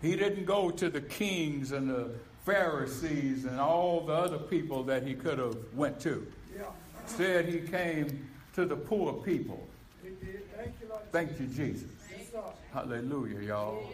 He 0.00 0.16
didn't 0.16 0.44
go 0.44 0.70
to 0.70 0.88
the 0.88 1.00
kings 1.00 1.72
and 1.72 1.90
the 1.90 2.10
Pharisees 2.44 3.44
and 3.44 3.58
all 3.60 4.00
the 4.00 4.12
other 4.12 4.38
people 4.38 4.82
that 4.84 5.06
he 5.06 5.14
could 5.14 5.38
have 5.38 5.56
went 5.74 6.00
to. 6.00 6.26
Instead, 7.04 7.48
he 7.48 7.60
came 7.60 8.28
to 8.54 8.64
the 8.64 8.76
poor 8.76 9.12
people. 9.12 9.66
Thank 11.10 11.38
you, 11.40 11.46
Jesus. 11.46 11.90
Hallelujah, 12.72 13.40
y'all. 13.40 13.84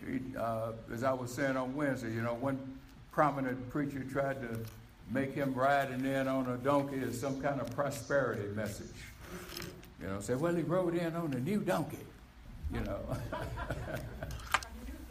He, 0.00 0.36
uh, 0.36 0.72
as 0.92 1.02
I 1.02 1.12
was 1.12 1.32
saying 1.32 1.56
on 1.56 1.74
Wednesday, 1.74 2.12
you 2.12 2.22
know, 2.22 2.34
one 2.34 2.78
prominent 3.14 3.70
preacher 3.70 4.02
tried 4.10 4.42
to 4.42 4.58
make 5.12 5.32
him 5.32 5.54
riding 5.54 6.04
in 6.04 6.26
on 6.26 6.48
a 6.48 6.56
donkey 6.56 7.00
as 7.06 7.18
some 7.18 7.40
kind 7.40 7.60
of 7.60 7.70
prosperity 7.70 8.48
message. 8.56 8.88
You 10.00 10.08
know, 10.08 10.20
say, 10.20 10.34
well, 10.34 10.52
he 10.52 10.62
rode 10.62 10.96
in 10.96 11.14
on 11.14 11.32
a 11.32 11.38
new 11.38 11.60
donkey. 11.60 11.98
You 12.72 12.80
know. 12.80 12.98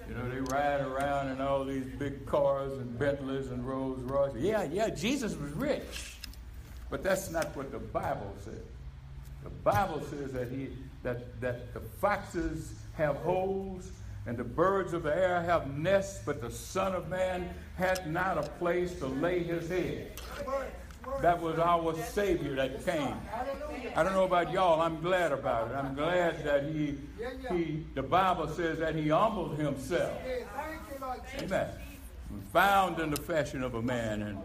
you 0.09 0.15
know, 0.15 0.29
they 0.29 0.41
ride 0.41 0.81
around 0.81 1.29
in 1.29 1.39
all 1.39 1.63
these 1.63 1.85
big 1.97 2.25
cars 2.25 2.73
and 2.73 2.99
Bentleys 2.99 3.51
and 3.51 3.65
Rolls 3.65 4.01
Royces. 4.01 4.43
Yeah, 4.43 4.63
yeah, 4.63 4.89
Jesus 4.89 5.37
was 5.37 5.51
rich. 5.53 6.17
But 6.89 7.03
that's 7.03 7.31
not 7.31 7.55
what 7.55 7.71
the 7.71 7.79
Bible 7.79 8.35
says. 8.43 8.59
The 9.43 9.49
Bible 9.49 10.01
says 10.09 10.33
that 10.33 10.49
he 10.49 10.69
that 11.03 11.39
that 11.39 11.73
the 11.73 11.79
foxes 11.79 12.73
have 12.95 13.15
holes 13.17 13.89
and 14.25 14.37
the 14.37 14.43
birds 14.43 14.93
of 14.93 15.03
the 15.03 15.15
air 15.15 15.41
have 15.41 15.77
nests, 15.77 16.21
but 16.25 16.41
the 16.41 16.51
Son 16.51 16.93
of 16.93 17.09
Man 17.09 17.53
had 17.78 18.09
not 18.11 18.38
a 18.38 18.43
place 18.43 18.93
to 18.99 19.07
lay 19.07 19.43
his 19.43 19.69
head. 19.69 20.11
That 21.21 21.41
was 21.41 21.59
our 21.59 21.95
Savior 21.95 22.55
that 22.55 22.86
came. 22.86 23.15
I 23.95 24.03
don't 24.03 24.13
know 24.13 24.24
about 24.24 24.51
y'all. 24.51 24.82
I'm 24.82 25.01
glad 25.01 25.32
about 25.32 25.71
it. 25.71 25.76
I'm 25.76 25.95
glad 25.95 26.43
that 26.45 26.63
he, 26.63 26.97
he 27.49 27.86
the 27.93 28.03
Bible 28.03 28.47
says 28.47 28.80
that 28.80 28.95
he 28.95 29.09
humbled 29.09 29.57
himself. 29.57 30.17
Amen. 31.39 31.69
Found 32.53 32.99
in 32.99 33.09
the 33.11 33.21
fashion 33.21 33.63
of 33.63 33.76
a 33.76 33.82
man 33.82 34.21
and 34.21 34.39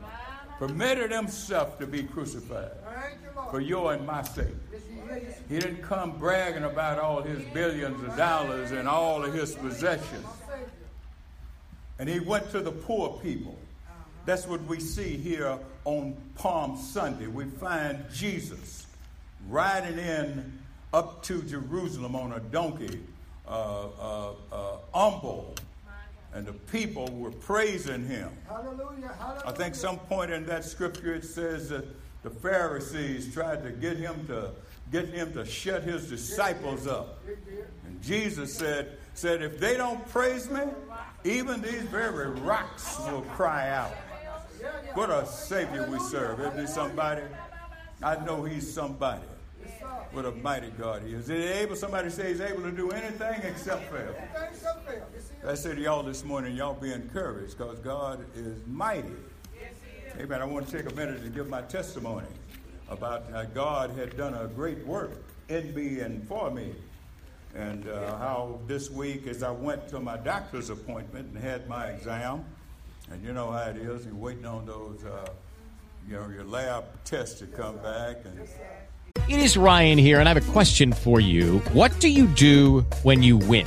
permitted 0.59 1.13
himself 1.13 1.79
to 1.79 1.87
be 1.87 2.03
crucified 2.03 2.73
for 3.51 3.61
your 3.61 3.95
and 3.95 4.05
my 4.07 4.23
sake. 4.23 4.47
He 5.49 5.59
didn't 5.59 5.83
come 5.83 6.19
bragging 6.19 6.65
about 6.65 6.99
all 6.99 7.23
his 7.23 7.43
billions 7.55 8.03
of 8.03 8.17
dollars 8.17 8.73
and 8.73 8.89
all 8.89 9.25
of 9.25 9.33
his 9.33 9.55
possessions. 9.55 10.27
And 11.99 12.09
he 12.09 12.21
went 12.21 12.51
to 12.53 12.61
the 12.61 12.73
poor 12.73 13.19
people. 13.23 13.59
That's 14.25 14.47
what 14.47 14.63
we 14.65 14.79
see 14.79 15.17
here 15.17 15.59
on 15.85 16.17
Palm 16.35 16.77
Sunday. 16.77 17.27
We 17.27 17.45
find 17.45 18.05
Jesus 18.13 18.87
riding 19.49 19.99
in 19.99 20.59
up 20.93 21.23
to 21.25 21.43
Jerusalem 21.43 22.15
on 22.15 22.33
a 22.33 22.41
donkey, 22.41 23.01
uh, 23.47 23.87
uh, 24.01 24.33
uh, 24.53 24.77
humble, 24.93 25.55
and 26.35 26.47
the 26.47 26.53
people 26.53 27.09
were 27.13 27.31
praising 27.31 28.07
him. 28.07 28.31
Hallelujah, 28.47 29.15
hallelujah. 29.19 29.43
I 29.47 29.53
think 29.53 29.75
some 29.75 29.99
point 29.99 30.31
in 30.31 30.45
that 30.47 30.65
scripture 30.65 31.15
it 31.15 31.25
says 31.25 31.71
that 31.71 31.85
the 32.23 32.31
Pharisees 32.31 33.33
tried 33.33 33.63
to 33.63 33.71
get 33.71 33.97
him 33.97 34.27
to 34.27 34.51
get 34.91 35.09
him 35.09 35.33
to 35.35 35.45
shut 35.45 35.83
his 35.83 36.09
disciples 36.09 36.87
up. 36.87 37.23
And 37.87 38.03
Jesus 38.03 38.55
said, 38.55 38.99
said, 39.19 39.43
if 39.43 39.59
they 39.59 39.77
don't 39.77 40.09
praise 40.11 40.49
me, 40.49 40.61
even 41.25 41.61
these 41.61 41.83
very 41.83 42.31
rocks 42.41 42.99
will 43.01 43.23
cry 43.23 43.69
out. 43.71 43.95
What 44.95 45.11
a 45.11 45.27
Savior 45.27 45.89
we 45.91 45.99
serve. 45.99 46.39
Isn't 46.39 46.61
he 46.61 46.67
somebody? 46.67 47.23
I 48.01 48.25
know 48.25 48.45
he's 48.45 48.73
somebody. 48.73 49.25
What 50.13 50.25
a 50.25 50.31
mighty 50.31 50.71
God 50.71 51.03
he 51.03 51.15
is. 51.15 51.29
Is 51.29 51.45
he 51.45 51.53
able, 51.61 51.75
somebody 51.75 52.11
say 52.11 52.29
he's 52.29 52.41
able 52.41 52.63
to 52.63 52.71
do 52.71 52.91
anything 52.91 53.43
except 53.43 53.91
fail. 53.93 54.15
I 55.47 55.55
said 55.55 55.77
to 55.77 55.83
y'all 55.83 56.05
this 56.05 56.25
morning, 56.25 56.57
y'all 56.57 56.75
be 56.75 56.93
encouraged 56.93 57.59
because 57.59 57.81
God 57.81 58.25
is 58.37 58.57
mighty. 58.69 59.09
Amen. 60.19 60.41
I 60.41 60.45
want 60.45 60.69
to 60.69 60.77
take 60.77 60.91
a 60.91 60.95
minute 60.95 61.23
to 61.25 61.29
give 61.29 61.49
my 61.49 61.63
testimony 61.63 62.29
about 62.89 63.31
how 63.33 63.43
God 63.45 63.91
had 63.91 64.17
done 64.17 64.35
a 64.35 64.47
great 64.47 64.87
work 64.87 65.11
in 65.49 65.75
me 65.75 66.01
and 66.01 66.27
for 66.29 66.53
me. 66.53 66.73
And 67.55 67.89
uh, 67.89 68.17
how 68.19 68.61
this 68.67 68.91
week, 68.91 69.27
as 69.27 69.43
I 69.43 69.51
went 69.51 69.89
to 69.89 70.01
my 70.01 70.17
doctor's 70.17 70.71
appointment 70.71 71.29
and 71.35 71.43
had 71.43 71.69
my 71.69 71.87
exam, 71.87 72.45
and 73.11 73.25
you 73.25 73.33
know 73.33 73.51
how 73.51 73.63
it 73.63 73.77
is, 73.77 74.05
you're 74.05 74.15
waiting 74.15 74.45
on 74.45 74.67
those, 74.67 75.05
uh, 75.05 75.29
you 76.09 76.15
know, 76.15 76.29
your 76.29 76.45
lab 76.45 76.85
tests 77.05 77.39
to 77.41 77.47
come 77.47 77.77
back. 77.79 78.17
And 78.25 78.41
It 79.29 79.41
is 79.41 79.57
Ryan 79.57 79.99
here, 79.99 80.21
and 80.21 80.29
I 80.29 80.35
have 80.35 80.49
a 80.49 80.53
question 80.53 80.93
for 80.93 81.21
you. 81.21 81.59
What 81.73 81.99
do 82.01 82.09
you 82.09 82.27
do 82.27 82.81
when 83.03 83.23
you 83.23 83.39
win? 83.39 83.67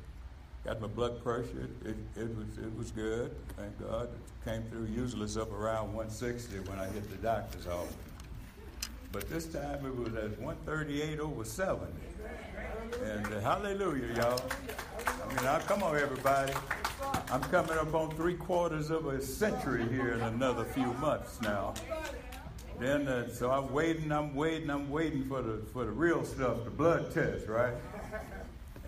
got 0.63 0.81
my 0.81 0.87
blood 0.87 1.23
pressure. 1.23 1.69
It, 1.85 1.95
it, 2.15 2.35
was 2.35 2.57
it 2.57 2.77
was 2.77 2.91
good. 2.91 3.35
Thank 3.57 3.79
God. 3.79 4.09
It 4.09 4.49
came 4.49 4.63
through 4.63 4.85
usually 4.85 5.23
it's 5.23 5.37
up 5.37 5.51
around 5.51 5.93
160 5.93 6.59
when 6.69 6.79
I 6.79 6.87
hit 6.87 7.09
the 7.09 7.17
doctor's 7.17 7.67
office. 7.67 7.93
But 9.11 9.29
this 9.29 9.45
time 9.47 9.85
it 9.85 9.95
was 9.95 10.13
at 10.15 10.39
138 10.39 11.19
over 11.19 11.43
70. 11.43 11.91
And 13.03 13.25
uh, 13.25 13.39
hallelujah, 13.41 14.15
y'all. 14.15 14.41
I 15.05 15.27
mean, 15.33 15.47
I, 15.47 15.59
come 15.59 15.83
on, 15.83 15.97
everybody. 15.97 16.53
I'm 17.29 17.41
coming 17.43 17.77
up 17.77 17.93
on 17.93 18.11
three 18.15 18.35
quarters 18.35 18.89
of 18.89 19.07
a 19.07 19.21
century 19.21 19.87
here 19.89 20.13
in 20.13 20.21
another 20.21 20.63
few 20.63 20.93
months 20.93 21.41
now. 21.41 21.73
Then, 22.79 23.07
uh, 23.07 23.29
so 23.29 23.51
I'm 23.51 23.71
waiting, 23.71 24.11
I'm 24.11 24.33
waiting, 24.33 24.69
I'm 24.69 24.89
waiting 24.89 25.25
for 25.25 25.41
the 25.41 25.61
for 25.71 25.85
the 25.85 25.91
real 25.91 26.23
stuff, 26.23 26.63
the 26.63 26.71
blood 26.71 27.13
test, 27.13 27.47
right? 27.47 27.73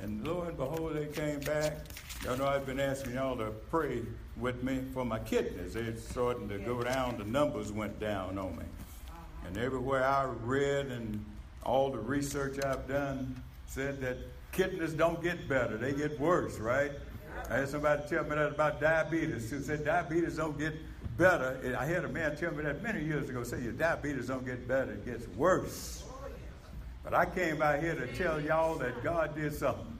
And 0.04 0.28
lo 0.28 0.42
and 0.42 0.58
behold, 0.58 0.96
they 0.96 1.06
came 1.06 1.40
back. 1.40 1.78
Y'all 2.26 2.36
know 2.36 2.46
I've 2.46 2.66
been 2.66 2.82
asking 2.82 3.14
y'all 3.14 3.38
to 3.38 3.52
pray 3.72 4.02
with 4.36 4.62
me 4.62 4.82
for 4.94 5.06
my 5.06 5.18
kidneys. 5.20 5.76
They're 5.76 5.96
starting 5.96 6.50
to 6.50 6.58
go 6.58 6.84
down. 6.84 7.18
The 7.18 7.24
numbers 7.24 7.72
went 7.72 8.02
down 8.02 8.38
on 8.38 8.58
me. 8.58 8.64
Uh-huh. 8.64 9.48
And 9.48 9.58
everywhere 9.58 10.04
I 10.04 10.26
read 10.26 10.88
and 10.88 11.24
all 11.64 11.90
the 11.90 12.00
research 12.00 12.62
I've 12.66 12.86
done 12.86 13.42
said 13.66 14.02
that 14.02 14.18
kidneys 14.52 14.92
don't 14.92 15.24
get 15.24 15.48
better, 15.48 15.78
they 15.78 15.94
get 15.94 16.20
worse, 16.20 16.60
right? 16.60 16.92
I 17.50 17.60
had 17.60 17.70
somebody 17.70 18.04
tell 18.10 18.24
me 18.24 18.32
that 18.32 18.52
about 18.52 18.82
diabetes. 18.82 19.50
Who 19.52 19.62
said 19.62 19.86
diabetes 19.86 20.36
don't 20.36 20.60
get 20.60 20.74
better. 21.18 21.78
I 21.80 21.86
had 21.86 22.04
a 22.04 22.10
man 22.10 22.36
tell 22.36 22.52
me 22.52 22.64
that 22.64 22.84
many 22.84 23.06
years 23.06 23.30
ago. 23.30 23.44
Say 23.44 23.62
your 23.62 23.72
diabetes 23.72 24.28
don't 24.28 24.46
get 24.46 24.68
better, 24.68 24.92
it 24.92 25.06
gets 25.06 25.30
worse. 25.30 26.04
Oh, 26.06 26.28
but 27.06 27.14
I 27.14 27.26
came 27.26 27.62
out 27.62 27.80
here 27.80 27.96
to 27.96 28.08
tell 28.16 28.42
y'all 28.42 28.76
that 28.80 29.02
God 29.02 29.34
did 29.36 29.54
something. 29.54 29.93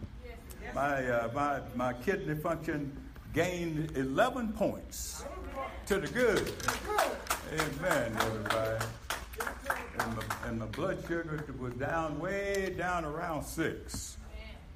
My 0.74 1.08
uh, 1.08 1.30
my 1.34 1.60
my 1.76 1.94
kidney 1.94 2.36
function 2.36 2.96
gained 3.34 3.96
11 3.98 4.54
points 4.54 5.24
to 5.88 6.00
the 6.00 6.08
good. 6.08 6.54
Amen, 7.52 8.16
everybody. 8.20 8.86
And 10.00 10.16
my, 10.16 10.24
and 10.46 10.60
my 10.60 10.66
blood 10.68 11.00
sugar 11.08 11.44
was 11.60 11.74
down 11.74 12.20
way 12.20 12.74
down 12.78 13.06
around 13.06 13.44
six. 13.44 14.18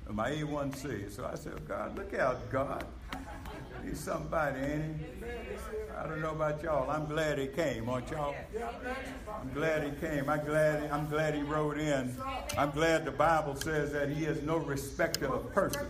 My 0.09 0.31
A1C. 0.31 1.11
So 1.11 1.29
I 1.31 1.35
said, 1.35 1.53
oh, 1.57 1.61
God, 1.67 1.97
look 1.97 2.13
out, 2.13 2.49
God. 2.49 2.85
He's 3.83 3.99
somebody, 3.99 4.59
ain't 4.59 4.97
he? 4.99 5.05
I 5.97 6.07
don't 6.07 6.21
know 6.21 6.31
about 6.31 6.61
y'all. 6.61 6.89
I'm 6.89 7.07
glad 7.07 7.39
he 7.39 7.47
came, 7.47 7.89
aren't 7.89 8.11
y'all? 8.11 8.35
I'm 9.41 9.51
glad 9.53 9.83
he 9.83 9.91
came. 9.99 10.29
I'm 10.29 10.45
glad. 10.45 10.83
He, 10.83 10.89
I'm 10.89 11.09
glad 11.09 11.33
he 11.33 11.41
wrote 11.41 11.79
in. 11.79 12.15
I'm 12.57 12.71
glad 12.71 13.05
the 13.05 13.11
Bible 13.11 13.55
says 13.55 13.91
that 13.93 14.09
he 14.09 14.25
is 14.25 14.43
no 14.43 14.57
respecter 14.57 15.27
of 15.27 15.51
person. 15.53 15.87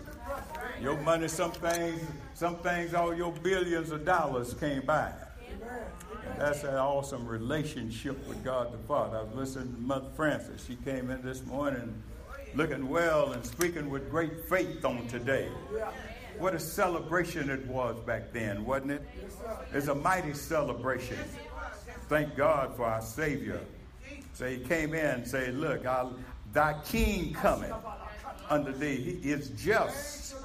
Your 0.80 0.96
money, 0.98 1.28
some 1.28 1.52
things, 1.52 2.00
some 2.34 2.56
things, 2.56 2.94
all 2.94 3.14
your 3.14 3.32
billions 3.32 3.90
of 3.90 4.04
dollars 4.04 4.54
came 4.54 4.82
by. 4.86 5.12
And 5.50 6.40
that's 6.40 6.64
an 6.64 6.74
awesome 6.74 7.26
relationship 7.26 8.26
with 8.28 8.42
God 8.44 8.72
the 8.72 8.78
Father. 8.78 9.18
I 9.18 9.22
was 9.22 9.34
listening 9.34 9.74
to 9.74 9.80
Mother 9.80 10.08
Francis. 10.16 10.64
She 10.66 10.76
came 10.76 11.10
in 11.10 11.20
this 11.22 11.44
morning 11.44 12.02
looking 12.54 12.88
well 12.88 13.32
and 13.32 13.44
speaking 13.44 13.90
with 13.90 14.10
great 14.10 14.48
faith 14.48 14.84
on 14.84 15.06
today. 15.08 15.48
What 16.38 16.54
a 16.54 16.60
celebration 16.60 17.50
it 17.50 17.66
was 17.66 17.98
back 18.00 18.32
then, 18.32 18.64
wasn't 18.64 18.92
it? 18.92 19.02
It's 19.72 19.88
a 19.88 19.94
mighty 19.94 20.34
celebration. 20.34 21.18
Thank 22.08 22.36
God 22.36 22.76
for 22.76 22.84
our 22.84 23.02
Savior. 23.02 23.60
So 24.34 24.48
he 24.48 24.58
came 24.58 24.94
in 24.94 25.04
and 25.04 25.26
said, 25.26 25.54
Look, 25.54 25.84
I'll, 25.84 26.16
thy 26.52 26.80
king 26.84 27.32
cometh 27.32 27.74
unto 28.48 28.72
thee. 28.72 29.18
He 29.20 29.30
is 29.30 29.50
just, 29.50 30.36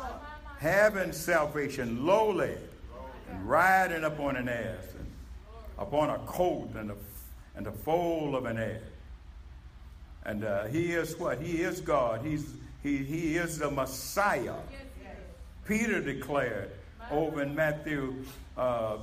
having 0.58 1.12
salvation, 1.12 2.06
lowly, 2.06 2.56
and 3.30 3.48
riding 3.48 4.04
upon 4.04 4.36
an 4.36 4.50
ass, 4.50 4.86
and 4.98 5.06
upon 5.78 6.10
a 6.10 6.18
colt 6.20 6.72
and 6.76 6.90
the, 6.90 6.96
and 7.56 7.66
the 7.66 7.72
foal 7.72 8.36
of 8.36 8.46
an 8.46 8.58
ass. 8.58 8.82
And 10.26 10.44
uh, 10.44 10.66
he 10.66 10.94
is 10.94 11.18
what? 11.20 11.42
He 11.42 11.62
is 11.62 11.82
God. 11.82 12.26
He's, 12.26 12.54
he, 12.82 12.98
he 12.98 13.36
is 13.36 13.60
the 13.60 13.70
Messiah. 13.70 14.56
Peter 15.66 16.02
declared 16.02 16.72
over 17.12 17.42
in 17.42 17.56
Matthew, 17.56 18.24
uh, 18.58 18.98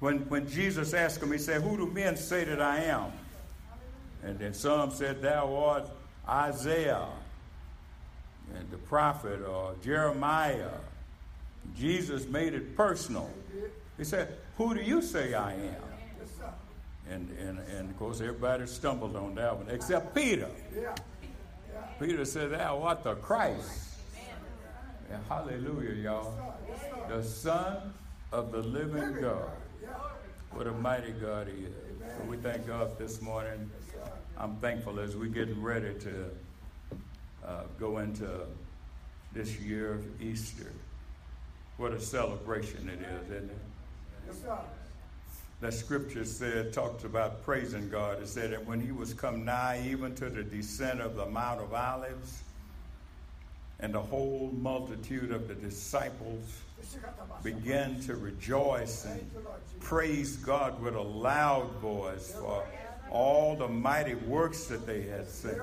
when, 0.00 0.18
when 0.28 0.48
Jesus 0.48 0.94
asked 0.94 1.22
him, 1.22 1.32
he 1.32 1.38
said, 1.38 1.62
Who 1.62 1.76
do 1.76 1.86
men 1.86 2.16
say 2.16 2.44
that 2.44 2.60
I 2.60 2.84
am? 2.84 3.12
And 4.22 4.38
then 4.38 4.54
some 4.54 4.90
said, 4.90 5.22
Thou 5.22 5.56
art 5.56 5.88
Isaiah, 6.28 7.06
and 8.54 8.70
the 8.70 8.78
prophet, 8.78 9.42
or 9.42 9.74
Jeremiah. 9.82 10.70
Jesus 11.76 12.26
made 12.26 12.54
it 12.54 12.76
personal. 12.76 13.30
He 13.96 14.04
said, 14.04 14.38
Who 14.56 14.74
do 14.74 14.80
you 14.80 15.02
say 15.02 15.34
I 15.34 15.52
am? 15.54 15.76
And, 17.10 17.30
and, 17.38 17.58
and 17.58 17.90
of 17.90 17.98
course, 17.98 18.20
everybody 18.20 18.66
stumbled 18.66 19.16
on 19.16 19.34
that 19.36 19.56
one, 19.56 19.68
except 19.70 20.14
Peter. 20.14 20.48
Peter 21.98 22.24
said, 22.24 22.50
Thou 22.50 22.82
art 22.82 23.02
the 23.02 23.14
Christ. 23.14 23.87
And 25.10 25.22
hallelujah, 25.28 25.94
y'all. 25.94 26.34
The 27.08 27.22
Son 27.22 27.94
of 28.32 28.52
the 28.52 28.58
living 28.58 29.20
God. 29.20 29.50
What 30.50 30.66
a 30.66 30.72
mighty 30.72 31.12
God 31.12 31.48
he 31.48 31.64
is. 31.64 31.72
So 32.16 32.24
we 32.24 32.36
thank 32.36 32.66
God 32.66 32.98
this 32.98 33.22
morning. 33.22 33.70
I'm 34.36 34.56
thankful 34.56 35.00
as 35.00 35.16
we're 35.16 35.26
getting 35.26 35.62
ready 35.62 35.94
to 36.00 36.30
uh, 37.44 37.62
go 37.78 37.98
into 37.98 38.28
this 39.32 39.58
year 39.58 39.94
of 39.94 40.22
Easter. 40.22 40.72
What 41.76 41.92
a 41.92 42.00
celebration 42.00 42.88
it 42.88 43.00
is, 43.00 43.30
isn't 43.30 43.50
it? 43.50 43.58
Yes. 44.26 44.44
That 45.60 45.74
scripture 45.74 46.24
said, 46.24 46.72
talks 46.72 47.04
about 47.04 47.42
praising 47.42 47.88
God. 47.88 48.22
It 48.22 48.28
said 48.28 48.52
that 48.52 48.64
when 48.64 48.80
he 48.80 48.92
was 48.92 49.12
come 49.12 49.44
nigh 49.44 49.84
even 49.88 50.14
to 50.16 50.28
the 50.28 50.42
descent 50.42 51.00
of 51.00 51.16
the 51.16 51.26
Mount 51.26 51.60
of 51.60 51.72
Olives, 51.74 52.42
and 53.80 53.94
the 53.94 54.00
whole 54.00 54.50
multitude 54.56 55.30
of 55.30 55.48
the 55.48 55.54
disciples 55.54 56.60
began 57.42 58.00
to 58.00 58.16
rejoice 58.16 59.04
and 59.04 59.30
praise 59.80 60.36
God 60.36 60.80
with 60.82 60.94
a 60.94 61.00
loud 61.00 61.70
voice 61.74 62.34
for 62.38 62.64
all 63.10 63.56
the 63.56 63.68
mighty 63.68 64.14
works 64.14 64.64
that 64.66 64.86
they 64.86 65.02
had 65.02 65.28
seen. 65.28 65.60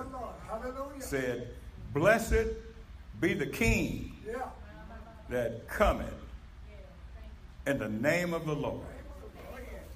Said, 0.99 1.49
Blessed 1.93 2.47
be 3.20 3.34
the 3.34 3.45
King 3.45 4.16
that 5.30 5.68
cometh 5.68 6.13
in 7.68 7.80
the 7.80 7.89
name 7.89 8.34
of 8.34 8.45
the 8.45 8.55
Lord. 8.55 8.82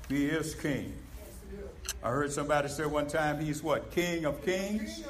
He 0.07 0.25
is 0.25 0.55
King. 0.55 0.93
I 2.03 2.09
heard 2.09 2.31
somebody 2.31 2.67
say 2.69 2.85
one 2.85 3.07
time, 3.07 3.39
He's 3.39 3.61
what? 3.61 3.91
King 3.91 4.25
of 4.25 4.43
kings 4.43 5.03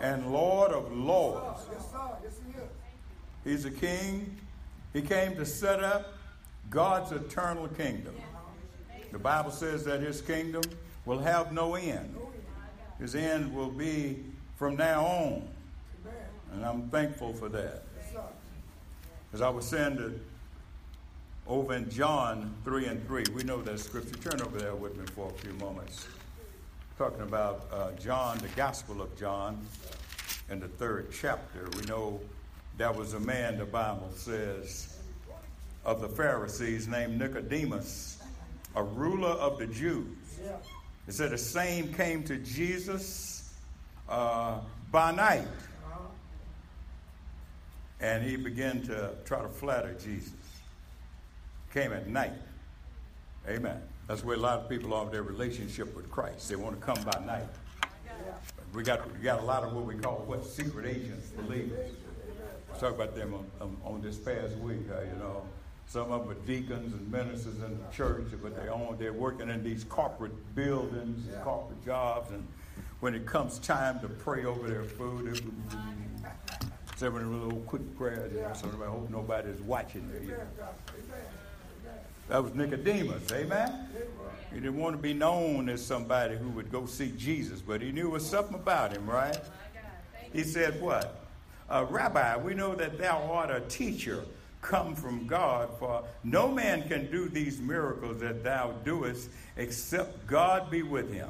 and 0.00 0.32
Lord 0.32 0.72
of 0.72 0.92
lords. 0.92 1.60
He's 3.44 3.64
a 3.64 3.70
king. 3.70 4.36
He 4.92 5.02
came 5.02 5.36
to 5.36 5.46
set 5.46 5.82
up 5.82 6.14
God's 6.70 7.12
eternal 7.12 7.68
kingdom. 7.68 8.14
The 9.12 9.18
Bible 9.18 9.50
says 9.50 9.84
that 9.84 10.00
his 10.00 10.20
kingdom 10.20 10.62
will 11.04 11.20
have 11.20 11.52
no 11.52 11.74
end. 11.74 12.16
His 12.98 13.14
end 13.14 13.54
will 13.54 13.70
be 13.70 14.24
from 14.56 14.76
now 14.76 15.04
on. 15.04 15.48
And 16.52 16.64
I'm 16.64 16.88
thankful 16.88 17.32
for 17.32 17.48
that. 17.50 17.84
As 19.32 19.42
I 19.42 19.48
was 19.48 19.66
saying 19.66 19.98
to, 19.98 20.18
over 21.46 21.74
in 21.74 21.88
John 21.90 22.54
3 22.64 22.86
and 22.86 23.06
3, 23.06 23.24
we 23.34 23.44
know 23.44 23.62
that 23.62 23.78
scripture. 23.78 24.16
Turn 24.16 24.40
over 24.40 24.58
there 24.58 24.74
with 24.74 24.96
me 24.96 25.04
for 25.14 25.30
a 25.30 25.34
few 25.34 25.52
moments. 25.54 26.06
Talking 26.98 27.24
about 27.24 27.66
uh, 27.70 27.90
John, 27.92 28.38
the 28.38 28.48
Gospel 28.56 29.02
of 29.02 29.14
John, 29.18 29.60
in 30.48 30.60
the 30.60 30.68
third 30.68 31.08
chapter. 31.12 31.68
We 31.76 31.84
know 31.84 32.18
there 32.78 32.90
was 32.90 33.12
a 33.12 33.20
man, 33.20 33.58
the 33.58 33.66
Bible 33.66 34.10
says, 34.14 34.98
of 35.84 36.00
the 36.00 36.08
Pharisees 36.08 36.88
named 36.88 37.18
Nicodemus, 37.18 38.22
a 38.76 38.82
ruler 38.82 39.28
of 39.28 39.58
the 39.58 39.66
Jews. 39.66 40.06
It 41.06 41.12
said 41.12 41.32
the 41.32 41.38
same 41.38 41.92
came 41.92 42.24
to 42.24 42.38
Jesus 42.38 43.52
uh, 44.08 44.60
by 44.90 45.12
night. 45.12 45.48
And 48.00 48.24
he 48.24 48.36
began 48.36 48.80
to 48.84 49.10
try 49.26 49.42
to 49.42 49.48
flatter 49.48 49.94
Jesus. 50.02 50.32
Came 51.74 51.92
at 51.92 52.08
night. 52.08 52.32
Amen. 53.46 53.82
That's 54.06 54.22
where 54.22 54.36
a 54.36 54.40
lot 54.40 54.60
of 54.60 54.68
people 54.68 54.94
are 54.94 55.06
their 55.10 55.22
relationship 55.22 55.94
with 55.96 56.10
Christ. 56.10 56.48
They 56.48 56.56
want 56.56 56.78
to 56.78 56.84
come 56.84 57.02
by 57.04 57.24
night. 57.24 57.48
We 58.72 58.82
got, 58.82 59.10
we 59.12 59.18
got 59.18 59.40
a 59.40 59.44
lot 59.44 59.64
of 59.64 59.72
what 59.72 59.84
we 59.84 59.94
call 59.94 60.22
what 60.26 60.44
secret 60.44 60.86
agents 60.86 61.28
believers. 61.30 61.90
We 62.72 62.78
talked 62.78 62.94
about 62.94 63.16
them 63.16 63.34
on, 63.34 63.46
on, 63.60 63.76
on 63.84 64.02
this 64.02 64.16
past 64.16 64.56
week. 64.58 64.82
Uh, 64.90 65.00
you 65.00 65.18
know, 65.18 65.42
some 65.86 66.12
of 66.12 66.28
them 66.28 66.36
are 66.36 66.46
deacons 66.46 66.92
and 66.92 67.10
ministers 67.10 67.56
in 67.62 67.78
the 67.78 67.92
church, 67.92 68.26
but 68.42 68.54
they 68.60 68.68
own, 68.68 68.96
they're 68.98 69.12
working 69.12 69.48
in 69.48 69.64
these 69.64 69.84
corporate 69.84 70.54
buildings, 70.54 71.26
and 71.28 71.42
corporate 71.42 71.84
jobs, 71.84 72.30
and 72.30 72.46
when 73.00 73.14
it 73.14 73.26
comes 73.26 73.58
time 73.58 74.00
to 74.00 74.08
pray 74.08 74.44
over 74.44 74.68
their 74.68 74.82
food, 74.82 75.40
they 76.98 77.06
having 77.06 77.22
a 77.22 77.30
little 77.30 77.60
quick 77.60 77.96
prayer 77.96 78.30
so 78.54 78.68
I 78.82 78.86
hope 78.86 79.10
nobody's 79.10 79.60
watching 79.60 80.10
there. 80.10 80.48
That 82.28 82.42
was 82.42 82.54
Nicodemus, 82.54 83.30
amen? 83.32 83.88
He 84.52 84.60
didn't 84.60 84.78
want 84.78 84.96
to 84.96 85.02
be 85.02 85.12
known 85.12 85.68
as 85.68 85.84
somebody 85.84 86.36
who 86.36 86.48
would 86.50 86.72
go 86.72 86.86
see 86.86 87.12
Jesus, 87.16 87.60
but 87.60 87.80
he 87.82 87.92
knew 87.92 88.02
there 88.02 88.10
was 88.10 88.28
something 88.28 88.54
about 88.54 88.92
him, 88.92 89.08
right? 89.08 89.36
He 90.32 90.42
said, 90.42 90.80
What? 90.80 91.22
Uh, 91.68 91.84
Rabbi, 91.88 92.36
we 92.38 92.54
know 92.54 92.74
that 92.74 92.98
thou 92.98 93.30
art 93.32 93.50
a 93.50 93.60
teacher 93.60 94.24
come 94.62 94.94
from 94.94 95.26
God, 95.26 95.70
for 95.78 96.04
no 96.24 96.48
man 96.48 96.88
can 96.88 97.10
do 97.10 97.28
these 97.28 97.60
miracles 97.60 98.20
that 98.20 98.42
thou 98.42 98.72
doest 98.84 99.28
except 99.56 100.26
God 100.26 100.70
be 100.70 100.82
with 100.82 101.12
him. 101.12 101.28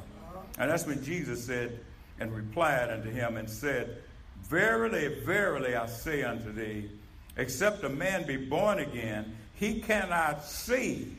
And 0.57 0.71
that's 0.71 0.87
when 0.87 1.03
Jesus 1.03 1.43
said 1.43 1.79
and 2.19 2.35
replied 2.35 2.89
unto 2.89 3.11
him 3.11 3.37
and 3.37 3.49
said, 3.49 3.97
Verily, 4.43 5.21
verily, 5.23 5.75
I 5.75 5.85
say 5.85 6.23
unto 6.23 6.51
thee, 6.51 6.89
except 7.35 7.83
a 7.83 7.89
man 7.89 8.25
be 8.25 8.37
born 8.37 8.79
again, 8.79 9.36
he 9.57 9.81
cannot 9.81 10.45
see 10.45 11.15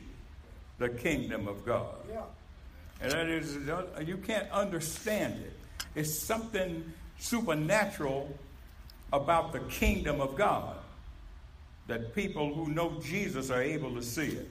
the 0.77 0.89
kingdom 0.89 1.47
of 1.47 1.65
God. 1.65 1.95
And 3.01 3.11
that 3.11 3.27
is, 3.27 3.57
you 4.05 4.17
can't 4.17 4.49
understand 4.51 5.35
it. 5.41 5.53
It's 5.95 6.13
something 6.13 6.91
supernatural 7.17 8.37
about 9.11 9.51
the 9.51 9.59
kingdom 9.59 10.21
of 10.21 10.35
God 10.35 10.75
that 11.87 12.13
people 12.13 12.53
who 12.53 12.67
know 12.67 12.99
Jesus 13.01 13.49
are 13.49 13.61
able 13.61 13.95
to 13.95 14.01
see 14.01 14.27
it. 14.27 14.49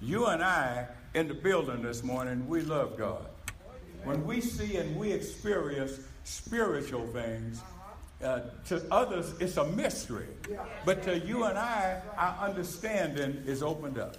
You 0.00 0.26
and 0.26 0.42
I 0.42 0.86
in 1.14 1.28
the 1.28 1.34
building 1.34 1.82
this 1.82 2.02
morning, 2.02 2.48
we 2.48 2.62
love 2.62 2.96
God. 2.96 3.26
When 4.04 4.24
we 4.24 4.40
see 4.40 4.76
and 4.76 4.96
we 4.96 5.12
experience 5.12 6.00
spiritual 6.24 7.06
things, 7.08 7.60
uh, 8.22 8.40
to 8.66 8.82
others 8.90 9.32
it's 9.40 9.56
a 9.56 9.64
mystery. 9.64 10.26
But 10.84 11.02
to 11.04 11.18
you 11.18 11.44
and 11.44 11.58
I, 11.58 12.00
our 12.16 12.48
understanding 12.48 13.42
is 13.46 13.62
opened 13.62 13.98
up. 13.98 14.16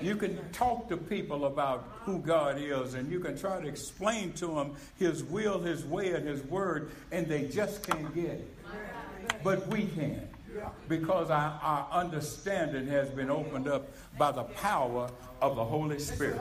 You 0.00 0.16
can 0.16 0.38
talk 0.50 0.88
to 0.88 0.96
people 0.96 1.44
about 1.44 1.88
who 2.00 2.18
God 2.18 2.58
is, 2.58 2.94
and 2.94 3.10
you 3.10 3.20
can 3.20 3.38
try 3.38 3.60
to 3.60 3.68
explain 3.68 4.32
to 4.34 4.46
them 4.46 4.74
His 4.98 5.22
will, 5.22 5.60
His 5.60 5.84
way, 5.84 6.12
and 6.12 6.26
His 6.26 6.42
word, 6.44 6.90
and 7.12 7.26
they 7.26 7.48
just 7.48 7.82
can't 7.82 8.12
get 8.14 8.24
it. 8.24 8.54
But 9.44 9.68
we 9.68 9.86
can 9.86 10.28
because 10.88 11.30
our, 11.30 11.60
our 11.62 11.88
understanding 11.92 12.86
has 12.88 13.08
been 13.10 13.30
opened 13.30 13.68
up 13.68 13.88
by 14.16 14.32
the 14.32 14.42
power 14.42 15.10
of 15.40 15.56
the 15.56 15.64
Holy 15.64 15.98
Spirit. 15.98 16.40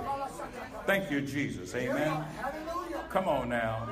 Thank 0.86 1.12
you, 1.12 1.22
Jesus. 1.22 1.76
Amen. 1.76 2.24
Come 3.10 3.28
on 3.28 3.50
now. 3.50 3.88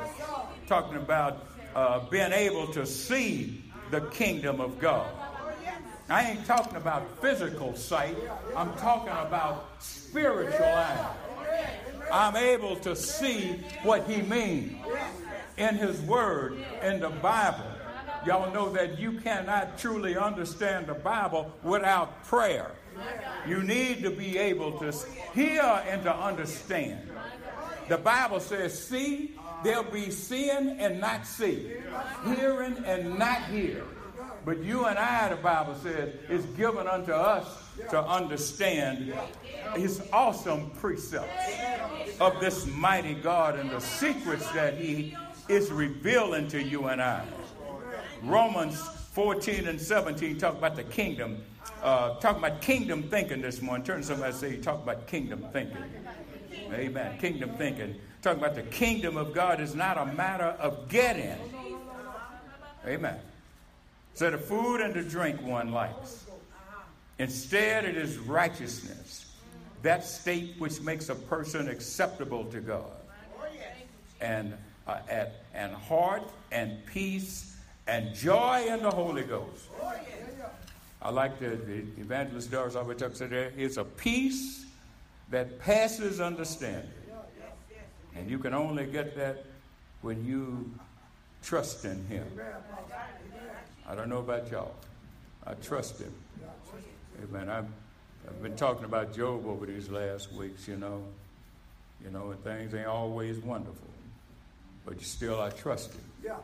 Talking 0.68 0.98
about 0.98 1.46
uh, 1.76 2.00
being 2.10 2.32
able 2.32 2.68
to 2.68 2.86
see 2.86 3.64
the 3.92 4.02
kingdom 4.02 4.60
of 4.60 4.80
God. 4.80 5.08
I 6.10 6.32
ain't 6.32 6.46
talking 6.46 6.78
about 6.78 7.22
physical 7.22 7.76
sight, 7.76 8.16
I'm 8.56 8.74
talking 8.78 9.10
about 9.10 9.68
spiritual 9.80 10.66
eye. 10.66 11.16
I'm 12.12 12.36
able 12.36 12.76
to 12.78 12.96
see 12.96 13.64
what 13.84 14.08
he 14.08 14.22
means 14.22 14.78
in 15.58 15.76
his 15.76 16.00
word, 16.02 16.58
in 16.84 17.00
the 17.00 17.10
Bible. 17.10 17.66
Y'all 18.26 18.54
know 18.54 18.72
that 18.74 19.00
you 19.00 19.14
cannot 19.14 19.78
truly 19.78 20.16
understand 20.16 20.88
the 20.88 20.94
Bible 20.94 21.52
without 21.64 22.24
prayer. 22.26 22.72
You 23.48 23.64
need 23.64 24.02
to 24.04 24.12
be 24.12 24.38
able 24.38 24.80
to 24.80 24.94
hear 25.34 25.62
and 25.88 26.04
to 26.04 26.16
understand. 26.16 27.10
The 27.88 27.98
Bible 27.98 28.40
says, 28.40 28.88
see, 28.88 29.36
there'll 29.64 29.84
be 29.84 30.10
seeing 30.10 30.80
and 30.80 30.99
not 30.99 31.26
see, 31.26 31.72
hearing 32.26 32.78
and 32.86 33.18
not 33.20 33.44
hear. 33.44 33.84
But 34.44 34.64
you 34.64 34.86
and 34.86 34.98
I, 34.98 35.30
the 35.30 35.36
Bible 35.38 35.76
says, 35.76 36.14
is 36.30 36.45
given 36.57 36.88
unto 36.88 37.12
us 37.12 37.48
to 37.90 37.99
understand 38.02 39.14
his 39.76 40.02
awesome 40.14 40.70
precepts 40.72 42.20
of 42.20 42.40
this 42.40 42.66
mighty 42.68 43.16
God 43.16 43.60
and 43.60 43.70
the 43.72 43.80
secrets 43.80 44.49
that 44.52 44.78
he 44.78 45.16
is 45.49 45.72
revealing 45.72 46.48
to 46.49 46.62
you 46.62 46.86
and 46.86 47.02
I. 47.02 47.26
Romans 48.24 48.80
14 49.14 49.68
and 49.68 49.80
17 49.80 50.38
talk 50.38 50.57
about 50.57 50.76
the 50.76 50.84
kingdom. 50.84 51.44
Uh, 51.82 52.20
talk 52.20 52.38
about 52.38 52.62
kingdom 52.62 53.03
thinking 53.03 53.41
this 53.41 53.62
morning. 53.62 53.86
Turn 53.86 54.02
to 54.02 54.07
somebody 54.07 54.32
and 54.32 54.40
say, 54.40 54.57
talk 54.57 54.82
about 54.82 55.07
kingdom 55.07 55.45
thinking. 55.53 55.78
Amen. 56.74 57.18
Kingdom 57.20 57.52
thinking. 57.58 57.96
Talking 58.22 58.44
about 58.44 58.56
the 58.56 58.64
kingdom 58.64 59.18
of 59.18 59.34
God 59.34 59.62
is 59.62 59.76
not 59.76 59.98
a 59.98 60.06
matter 60.06 60.56
of 60.60 60.90
getting. 60.90 61.38
Amen. 62.86 63.20
So 64.14 64.32
the 64.32 64.38
food 64.38 64.82
and 64.82 64.94
the 64.94 65.04
drink 65.04 65.42
one 65.42 65.72
likes. 65.72 66.26
Instead, 67.20 67.86
it 67.86 67.98
is 67.98 68.18
righteousness. 68.18 69.36
That 69.84 70.04
state 70.04 70.56
which 70.58 70.82
makes 70.82 71.10
a 71.10 71.16
person 71.16 71.70
acceptable 71.70 72.46
to 72.46 72.60
God. 72.60 72.92
And, 74.22 74.54
uh, 74.88 75.00
at, 75.10 75.44
and 75.54 75.74
heart 75.74 76.24
and 76.52 76.84
peace 76.88 77.58
and 77.88 78.16
joy 78.16 78.66
in 78.68 78.82
the 78.82 78.90
Holy 78.90 79.24
Ghost. 79.24 79.68
I 81.02 81.10
like 81.12 81.40
the, 81.40 81.50
the 81.50 81.84
evangelist 82.02 82.50
Doris 82.50 82.74
about 82.74 82.98
there. 82.98 83.52
It's 83.56 83.78
a 83.78 83.84
peace 83.84 84.66
that 85.30 85.60
passes 85.60 86.20
understanding. 86.20 86.90
And 88.16 88.30
you 88.30 88.40
can 88.40 88.54
only 88.54 88.86
get 88.86 89.16
that 89.18 89.46
when 90.02 90.26
you 90.26 90.72
trust 91.44 91.86
in 91.86 92.06
Him. 92.06 92.26
I 93.88 93.96
don't 93.96 94.10
know 94.10 94.20
about 94.20 94.50
y'all. 94.50 94.76
I 95.46 95.54
trust 95.56 96.00
Him. 96.00 96.14
Amen. 97.24 97.50
I've, 97.50 97.68
I've 98.28 98.42
been 98.42 98.56
talking 98.56 98.86
about 98.86 99.16
Job 99.16 99.46
over 99.46 99.66
these 99.66 99.90
last 99.90 100.32
weeks, 100.34 100.68
you 100.68 100.78
know. 100.78 101.04
You 102.04 102.12
know, 102.12 102.32
and 102.32 102.44
things 102.44 102.74
ain't 102.74 102.88
always 102.88 103.40
wonderful. 103.40 103.88
But 104.86 105.02
still, 105.02 105.42
I 105.42 105.50
trust 105.50 105.94
Him. 105.94 106.02
Yeah. 106.24 106.36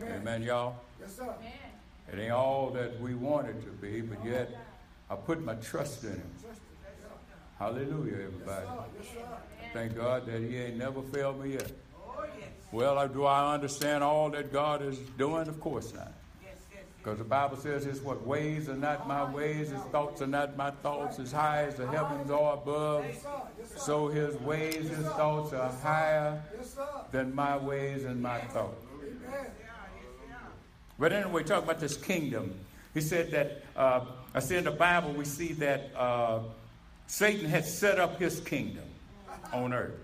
Amen. 0.00 0.18
Amen, 0.20 0.42
y'all. 0.42 0.76
Yes, 1.00 1.16
sir. 1.16 1.34
It 2.12 2.18
ain't 2.18 2.32
all 2.32 2.70
that 2.70 3.00
we 3.00 3.14
want 3.14 3.48
it 3.48 3.62
to 3.62 3.70
be, 3.70 4.00
but 4.00 4.24
yet 4.24 4.56
I 5.10 5.14
put 5.14 5.42
my 5.44 5.54
trust 5.54 6.04
in 6.04 6.10
Him. 6.10 6.30
Hallelujah, 7.62 8.14
everybody. 8.14 8.66
Thank 9.72 9.94
God 9.94 10.26
that 10.26 10.40
He 10.40 10.56
ain't 10.56 10.78
never 10.78 11.00
failed 11.00 11.40
me 11.40 11.52
yet. 11.52 11.70
Well, 12.72 13.06
do 13.06 13.24
I 13.24 13.54
understand 13.54 14.02
all 14.02 14.30
that 14.30 14.52
God 14.52 14.82
is 14.82 14.98
doing? 15.16 15.46
Of 15.46 15.60
course 15.60 15.94
not. 15.94 16.12
Because 16.98 17.18
the 17.18 17.24
Bible 17.24 17.56
says 17.56 17.84
His 17.84 18.00
what 18.00 18.26
ways 18.26 18.68
are 18.68 18.74
not 18.74 19.06
my 19.06 19.30
ways, 19.30 19.70
His 19.70 19.80
thoughts 19.92 20.20
are 20.22 20.26
not 20.26 20.56
my 20.56 20.72
thoughts, 20.72 21.20
as 21.20 21.30
high 21.30 21.66
as 21.66 21.76
the 21.76 21.86
heavens 21.86 22.32
are 22.32 22.54
above. 22.54 23.04
So 23.76 24.08
His 24.08 24.34
ways, 24.40 24.88
His 24.88 25.06
thoughts 25.06 25.52
are 25.52 25.70
higher 25.70 26.42
than 27.12 27.32
my 27.32 27.56
ways 27.58 28.02
and 28.02 28.20
my 28.20 28.40
thoughts. 28.40 28.84
But 30.98 31.12
anyway, 31.12 31.44
talk 31.44 31.62
about 31.62 31.78
this 31.78 31.96
kingdom. 31.96 32.58
He 32.92 33.00
said 33.00 33.30
that, 33.30 33.62
uh, 33.76 34.04
I 34.34 34.40
see 34.40 34.56
in 34.56 34.64
the 34.64 34.72
Bible, 34.72 35.12
we 35.12 35.24
see 35.24 35.52
that 35.54 35.92
uh, 35.96 36.40
Satan 37.12 37.44
had 37.44 37.66
set 37.66 38.00
up 38.00 38.18
his 38.18 38.40
kingdom 38.40 38.86
on 39.52 39.74
earth. 39.74 40.00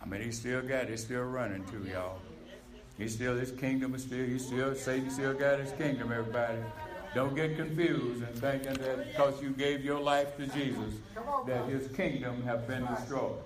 I 0.00 0.06
mean, 0.06 0.22
he 0.22 0.30
still 0.30 0.62
got 0.62 0.84
it. 0.84 0.90
He's 0.90 1.02
still 1.02 1.24
running 1.24 1.64
too, 1.64 1.84
y'all. 1.90 2.20
He 2.96 3.08
still, 3.08 3.34
his 3.34 3.50
kingdom 3.50 3.96
is 3.96 4.04
still, 4.04 4.24
he 4.24 4.38
still, 4.38 4.76
Satan 4.76 5.10
still 5.10 5.34
got 5.34 5.58
his 5.58 5.72
kingdom, 5.72 6.12
everybody. 6.12 6.60
Don't 7.16 7.34
get 7.34 7.56
confused 7.56 8.22
and 8.22 8.32
thinking 8.36 8.74
that 8.74 9.08
because 9.10 9.42
you 9.42 9.50
gave 9.50 9.84
your 9.84 9.98
life 9.98 10.36
to 10.36 10.46
Jesus, 10.46 10.94
that 11.48 11.68
his 11.68 11.88
kingdom 11.96 12.40
have 12.44 12.68
been 12.68 12.86
destroyed. 12.86 13.40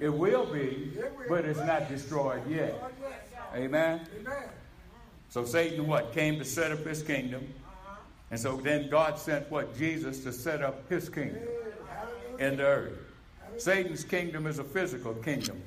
It 0.00 0.08
will 0.08 0.46
be, 0.46 0.96
but 1.28 1.44
it's 1.44 1.60
not 1.60 1.90
destroyed 1.90 2.48
yet. 2.48 2.82
Amen? 3.54 4.08
So 5.28 5.44
Satan 5.44 5.86
what? 5.86 6.14
Came 6.14 6.38
to 6.38 6.46
set 6.46 6.72
up 6.72 6.78
his 6.78 7.02
kingdom. 7.02 7.46
And 8.30 8.38
so 8.38 8.56
then 8.56 8.90
God 8.90 9.18
sent 9.18 9.50
what? 9.50 9.76
Jesus 9.76 10.22
to 10.24 10.32
set 10.32 10.62
up 10.62 10.88
his 10.88 11.08
kingdom 11.08 11.42
in 12.38 12.56
the 12.56 12.64
earth. 12.64 12.98
Satan's 13.56 14.04
kingdom 14.04 14.46
is 14.46 14.58
a 14.58 14.64
physical 14.64 15.14
kingdom. 15.14 15.60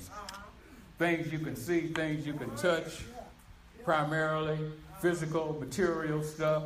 Things 0.98 1.32
you 1.32 1.40
can 1.40 1.56
see, 1.56 1.88
things 1.88 2.26
you 2.26 2.34
can 2.34 2.56
touch, 2.56 3.04
primarily 3.84 4.60
physical, 5.02 5.58
material 5.60 6.24
stuff, 6.24 6.64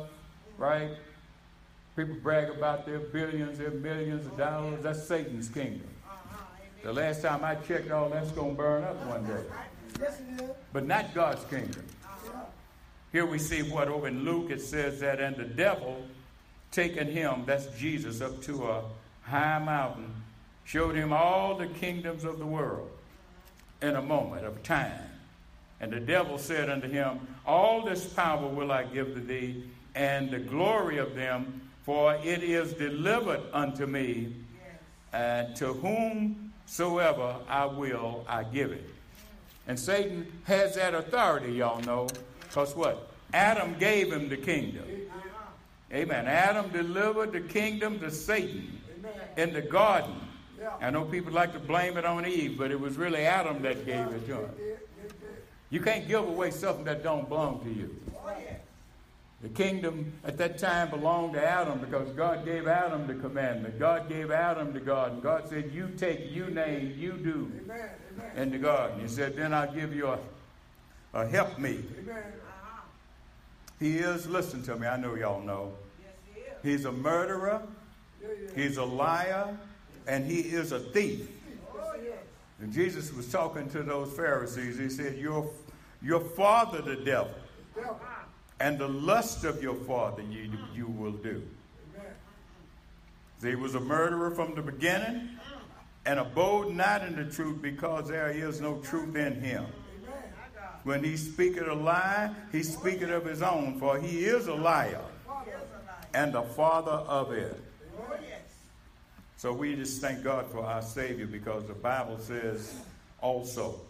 right? 0.58 0.90
People 1.96 2.16
brag 2.22 2.50
about 2.50 2.84
their 2.84 2.98
billions, 2.98 3.58
their 3.58 3.70
millions 3.70 4.26
of 4.26 4.36
dollars. 4.36 4.82
That's 4.82 5.02
Satan's 5.02 5.48
kingdom. 5.48 5.88
The 6.82 6.92
last 6.92 7.22
time 7.22 7.42
I 7.42 7.54
checked, 7.54 7.90
all 7.90 8.10
that's 8.10 8.30
going 8.32 8.50
to 8.50 8.56
burn 8.56 8.84
up 8.84 8.96
one 9.06 9.24
day. 9.24 9.42
But 10.72 10.86
not 10.86 11.14
God's 11.14 11.42
kingdom. 11.46 11.84
Here 13.12 13.26
we 13.26 13.38
see 13.38 13.62
what 13.62 13.88
over 13.88 14.08
in 14.08 14.24
Luke 14.24 14.50
it 14.50 14.60
says 14.60 15.00
that, 15.00 15.20
and 15.20 15.36
the 15.36 15.44
devil 15.44 16.04
taking 16.70 17.10
him, 17.10 17.44
that's 17.46 17.66
Jesus, 17.78 18.20
up 18.20 18.42
to 18.42 18.66
a 18.66 18.82
high 19.22 19.58
mountain, 19.58 20.12
showed 20.64 20.94
him 20.94 21.12
all 21.12 21.56
the 21.56 21.68
kingdoms 21.68 22.24
of 22.24 22.38
the 22.38 22.46
world 22.46 22.90
in 23.80 23.96
a 23.96 24.02
moment 24.02 24.44
of 24.44 24.62
time. 24.62 25.00
And 25.80 25.92
the 25.92 26.00
devil 26.00 26.38
said 26.38 26.70
unto 26.70 26.88
him, 26.88 27.20
All 27.46 27.84
this 27.84 28.04
power 28.06 28.48
will 28.48 28.72
I 28.72 28.84
give 28.84 29.14
to 29.14 29.20
thee, 29.20 29.64
and 29.94 30.30
the 30.30 30.38
glory 30.38 30.98
of 30.98 31.14
them, 31.14 31.60
for 31.84 32.14
it 32.14 32.42
is 32.42 32.72
delivered 32.74 33.42
unto 33.52 33.86
me, 33.86 34.34
and 35.12 35.54
to 35.56 35.72
whomsoever 35.72 37.36
I 37.48 37.66
will, 37.66 38.24
I 38.28 38.42
give 38.44 38.72
it. 38.72 38.88
And 39.68 39.78
Satan 39.78 40.26
has 40.44 40.74
that 40.76 40.94
authority, 40.94 41.52
y'all 41.52 41.80
know, 41.82 42.08
because 42.56 42.74
what? 42.74 43.06
Adam 43.34 43.76
gave 43.78 44.10
him 44.10 44.30
the 44.30 44.36
kingdom. 44.38 44.84
Amen. 45.92 46.26
Adam 46.26 46.70
delivered 46.70 47.32
the 47.32 47.42
kingdom 47.42 48.00
to 48.00 48.10
Satan 48.10 48.80
in 49.36 49.52
the 49.52 49.60
garden. 49.60 50.14
I 50.80 50.88
know 50.88 51.04
people 51.04 51.32
like 51.32 51.52
to 51.52 51.58
blame 51.58 51.98
it 51.98 52.06
on 52.06 52.24
Eve, 52.24 52.56
but 52.56 52.70
it 52.70 52.80
was 52.80 52.96
really 52.96 53.26
Adam 53.26 53.60
that 53.60 53.84
gave 53.84 54.06
it 54.06 54.26
to 54.28 54.36
him. 54.36 54.50
You 55.68 55.80
can't 55.80 56.08
give 56.08 56.26
away 56.26 56.50
something 56.50 56.84
that 56.86 57.02
don't 57.02 57.28
belong 57.28 57.60
to 57.60 57.68
you. 57.70 57.94
The 59.42 59.50
kingdom 59.50 60.14
at 60.24 60.38
that 60.38 60.56
time 60.56 60.88
belonged 60.88 61.34
to 61.34 61.46
Adam 61.46 61.78
because 61.78 62.08
God 62.12 62.46
gave 62.46 62.66
Adam 62.66 63.06
the 63.06 63.16
commandment. 63.16 63.78
God 63.78 64.08
gave 64.08 64.30
Adam 64.30 64.72
the 64.72 64.80
garden. 64.80 65.20
God 65.20 65.46
said, 65.46 65.72
You 65.74 65.90
take, 65.98 66.30
you 66.30 66.46
name, 66.46 66.94
you 66.96 67.12
do 67.12 67.52
in 68.34 68.50
the 68.50 68.58
garden. 68.58 69.00
He 69.00 69.08
said, 69.08 69.36
Then 69.36 69.52
I'll 69.52 69.72
give 69.72 69.94
you 69.94 70.06
a, 70.06 70.18
a 71.12 71.26
help 71.26 71.58
me. 71.58 71.84
He 73.78 73.98
is, 73.98 74.26
listen 74.26 74.62
to 74.64 74.76
me, 74.76 74.86
I 74.86 74.96
know 74.96 75.14
y'all 75.14 75.42
know. 75.42 75.72
He's 76.62 76.84
a 76.84 76.92
murderer, 76.92 77.62
he's 78.54 78.76
a 78.76 78.84
liar, 78.84 79.56
and 80.06 80.24
he 80.24 80.40
is 80.40 80.72
a 80.72 80.80
thief. 80.80 81.28
And 82.60 82.72
Jesus 82.72 83.12
was 83.12 83.30
talking 83.30 83.68
to 83.70 83.82
those 83.82 84.12
Pharisees. 84.12 84.78
He 84.78 84.88
said, 84.88 85.18
Your, 85.18 85.50
your 86.02 86.20
father, 86.20 86.80
the 86.80 86.96
devil, 86.96 87.34
and 88.58 88.78
the 88.78 88.88
lust 88.88 89.44
of 89.44 89.62
your 89.62 89.74
father 89.74 90.22
you, 90.22 90.50
you 90.74 90.86
will 90.86 91.12
do. 91.12 91.42
He 93.42 93.54
was 93.54 93.74
a 93.74 93.80
murderer 93.80 94.30
from 94.30 94.54
the 94.54 94.62
beginning 94.62 95.28
and 96.06 96.18
abode 96.18 96.74
not 96.74 97.02
in 97.02 97.16
the 97.16 97.30
truth 97.30 97.60
because 97.60 98.08
there 98.08 98.30
is 98.30 98.60
no 98.60 98.78
truth 98.78 99.14
in 99.14 99.40
him. 99.40 99.66
When 100.86 101.02
he 101.02 101.16
speaketh 101.16 101.66
a 101.66 101.74
lie, 101.74 102.30
he 102.52 102.62
speaketh 102.62 103.10
of 103.10 103.24
his 103.24 103.42
own, 103.42 103.76
for 103.80 103.98
he 103.98 104.24
is 104.24 104.46
a 104.46 104.54
liar 104.54 105.00
and 106.14 106.32
the 106.32 106.42
father 106.42 106.92
of 106.92 107.32
it. 107.32 107.60
So 109.36 109.52
we 109.52 109.74
just 109.74 110.00
thank 110.00 110.22
God 110.22 110.46
for 110.52 110.64
our 110.64 110.82
Savior 110.82 111.26
because 111.26 111.66
the 111.66 111.74
Bible 111.74 112.20
says 112.20 112.72
also 113.20 113.80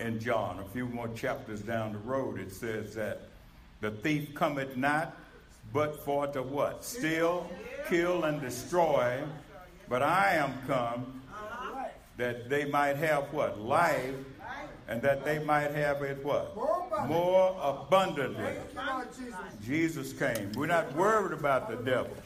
in 0.00 0.20
John, 0.20 0.58
a 0.58 0.64
few 0.64 0.84
more 0.84 1.08
chapters 1.08 1.62
down 1.62 1.94
the 1.94 1.98
road, 2.00 2.38
it 2.38 2.52
says 2.52 2.94
that 2.96 3.22
the 3.80 3.90
thief 3.90 4.34
cometh 4.34 4.76
not 4.76 5.16
but 5.72 6.04
for 6.04 6.26
to 6.26 6.42
what? 6.42 6.84
Steal, 6.84 7.50
kill, 7.88 8.24
and 8.24 8.38
destroy. 8.38 9.22
But 9.88 10.02
I 10.02 10.34
am 10.34 10.52
come 10.66 11.22
that 12.18 12.50
they 12.50 12.66
might 12.66 12.96
have 12.96 13.32
what? 13.32 13.58
Life, 13.58 14.14
and 14.88 15.02
that 15.02 15.24
they 15.24 15.38
might 15.38 15.74
have 15.74 16.02
it 16.02 16.24
what? 16.24 16.56
More 17.06 17.54
abundantly. 17.62 18.54
Jesus 19.64 20.12
came. 20.12 20.50
We're 20.52 20.66
not 20.66 20.94
worried 20.94 21.32
about 21.32 21.68
the 21.68 21.76
devil. 21.76 22.16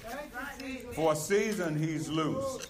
For 0.93 1.13
a 1.13 1.17
season, 1.17 1.77
he's 1.77 2.09
loose. 2.09 2.69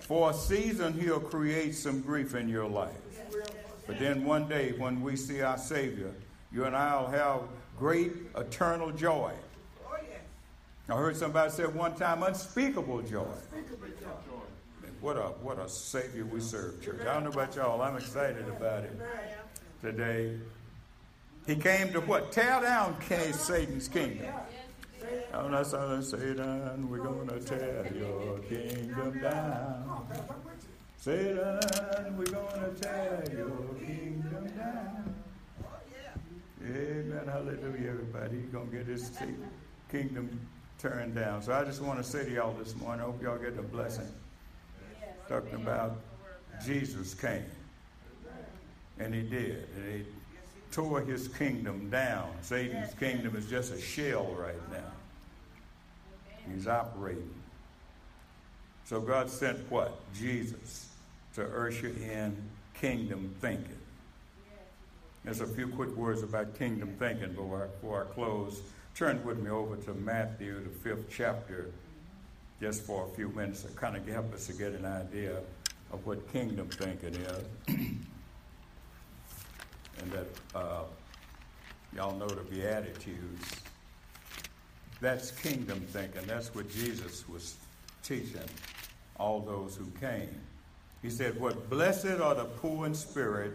For 0.00 0.30
a 0.30 0.34
season, 0.34 0.98
he'll 0.98 1.20
create 1.20 1.74
some 1.74 2.00
grief 2.00 2.34
in 2.34 2.48
your 2.48 2.66
life. 2.66 2.96
But 3.86 3.98
then 3.98 4.24
one 4.24 4.48
day, 4.48 4.72
when 4.72 5.02
we 5.02 5.16
see 5.16 5.42
our 5.42 5.58
Savior, 5.58 6.12
you 6.50 6.64
and 6.64 6.74
I 6.74 6.98
will 7.00 7.08
have 7.08 7.40
great 7.78 8.12
eternal 8.36 8.90
joy. 8.90 9.32
I 10.90 10.94
heard 10.94 11.16
somebody 11.18 11.50
say 11.50 11.66
one 11.66 11.94
time, 11.96 12.22
unspeakable 12.22 13.02
joy. 13.02 13.26
What 15.00 15.16
a 15.16 15.28
what 15.42 15.58
a 15.58 15.68
Savior 15.68 16.24
we 16.24 16.40
serve, 16.40 16.82
church. 16.82 17.00
I 17.02 17.14
don't 17.14 17.24
know 17.24 17.30
about 17.30 17.54
y'all. 17.54 17.80
I'm 17.80 17.96
excited 17.96 18.48
about 18.48 18.84
it 18.84 18.98
today. 19.80 20.38
He 21.46 21.54
came 21.54 21.92
to 21.92 22.00
what? 22.00 22.32
Tear 22.32 22.60
down 22.62 22.96
King 23.08 23.32
Satan's 23.32 23.88
kingdom. 23.88 24.26
Oh, 25.32 25.48
that's 25.50 25.72
how 25.72 26.00
Satan, 26.00 26.90
we're 26.90 26.98
to 26.98 27.40
tear 27.40 27.90
your 27.94 28.38
kingdom 28.40 29.20
down. 29.20 30.06
Satan, 30.96 32.16
we're 32.16 32.24
to 32.24 32.74
tear 32.80 33.24
your 33.32 33.74
kingdom 33.78 34.52
down. 34.56 35.14
Amen. 36.62 37.22
Hallelujah, 37.26 37.90
everybody. 37.90 38.36
Going 38.52 38.70
to 38.70 38.76
get 38.76 38.86
his 38.86 39.10
kingdom 39.90 40.40
turned 40.78 41.14
down. 41.14 41.40
So 41.40 41.52
I 41.52 41.64
just 41.64 41.80
want 41.80 41.98
to 41.98 42.04
say 42.04 42.24
to 42.24 42.30
y'all 42.30 42.52
this 42.54 42.74
morning, 42.76 43.02
I 43.02 43.04
hope 43.04 43.22
y'all 43.22 43.38
get 43.38 43.56
a 43.58 43.62
blessing. 43.62 44.08
Talking 45.28 45.54
about 45.54 45.96
Jesus 46.64 47.14
came. 47.14 47.44
And 48.98 49.14
he 49.14 49.22
did. 49.22 49.68
And 49.76 49.94
he 49.94 50.04
tore 50.72 51.02
his 51.02 51.28
kingdom 51.28 51.90
down. 51.90 52.30
Satan's 52.40 52.94
kingdom 52.94 53.36
is 53.36 53.46
just 53.46 53.72
a 53.72 53.80
shell 53.80 54.34
right 54.38 54.70
now. 54.70 54.92
He's 56.52 56.66
operating. 56.66 57.34
So 58.84 59.00
God 59.00 59.28
sent 59.28 59.58
what? 59.70 60.00
Jesus 60.14 60.88
to 61.34 61.44
usher 61.44 61.88
in 61.88 62.36
kingdom 62.74 63.34
thinking. 63.40 63.76
There's 65.24 65.40
a 65.40 65.46
few 65.46 65.68
quick 65.68 65.94
words 65.94 66.22
about 66.22 66.58
kingdom 66.58 66.94
thinking 66.98 67.34
before 67.34 67.64
I, 67.64 67.66
before 67.66 68.06
I 68.08 68.14
close. 68.14 68.62
Turn 68.94 69.22
with 69.24 69.38
me 69.38 69.50
over 69.50 69.76
to 69.76 69.94
Matthew, 69.94 70.62
the 70.64 70.70
fifth 70.70 71.04
chapter, 71.10 71.70
just 72.60 72.82
for 72.82 73.06
a 73.06 73.14
few 73.14 73.28
minutes 73.30 73.62
to 73.62 73.68
kind 73.68 73.96
of 73.96 74.06
help 74.06 74.34
us 74.34 74.46
to 74.46 74.52
get 74.52 74.72
an 74.72 74.84
idea 74.84 75.36
of 75.92 76.04
what 76.06 76.30
kingdom 76.32 76.68
thinking 76.68 77.14
is. 77.14 77.44
and 77.68 78.02
that 80.12 80.26
uh, 80.54 80.82
y'all 81.94 82.16
know 82.16 82.28
the 82.28 82.42
Beatitudes. 82.42 83.56
That's 85.00 85.30
kingdom 85.30 85.80
thinking. 85.88 86.22
That's 86.26 86.54
what 86.54 86.68
Jesus 86.70 87.28
was 87.28 87.56
teaching 88.02 88.40
all 89.18 89.40
those 89.40 89.76
who 89.76 89.86
came. 90.00 90.40
He 91.02 91.10
said, 91.10 91.38
What 91.40 91.70
blessed 91.70 92.20
are 92.20 92.34
the 92.34 92.44
poor 92.44 92.86
in 92.86 92.94
spirit, 92.94 93.52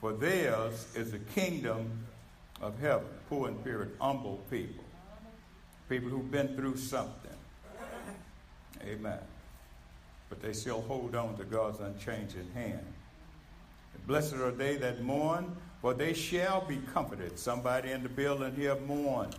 for 0.00 0.12
theirs 0.12 0.86
is 0.94 1.12
the 1.12 1.18
kingdom 1.18 2.06
of 2.60 2.78
heaven. 2.80 3.06
Poor 3.28 3.48
in 3.48 3.58
spirit, 3.60 3.90
humble 4.00 4.40
people. 4.50 4.84
People 5.88 6.08
who've 6.10 6.30
been 6.30 6.56
through 6.56 6.76
something. 6.76 7.29
Amen. 8.84 9.18
But 10.28 10.42
they 10.42 10.52
still 10.52 10.82
hold 10.82 11.14
on 11.14 11.36
to 11.36 11.44
God's 11.44 11.80
unchanging 11.80 12.50
hand. 12.54 12.84
Blessed 14.06 14.34
are 14.34 14.50
they 14.50 14.76
that 14.76 15.02
mourn, 15.02 15.56
for 15.80 15.94
they 15.94 16.14
shall 16.14 16.62
be 16.62 16.78
comforted. 16.92 17.38
Somebody 17.38 17.90
in 17.92 18.02
the 18.02 18.08
building 18.08 18.54
here 18.54 18.76
mourn. 18.86 19.30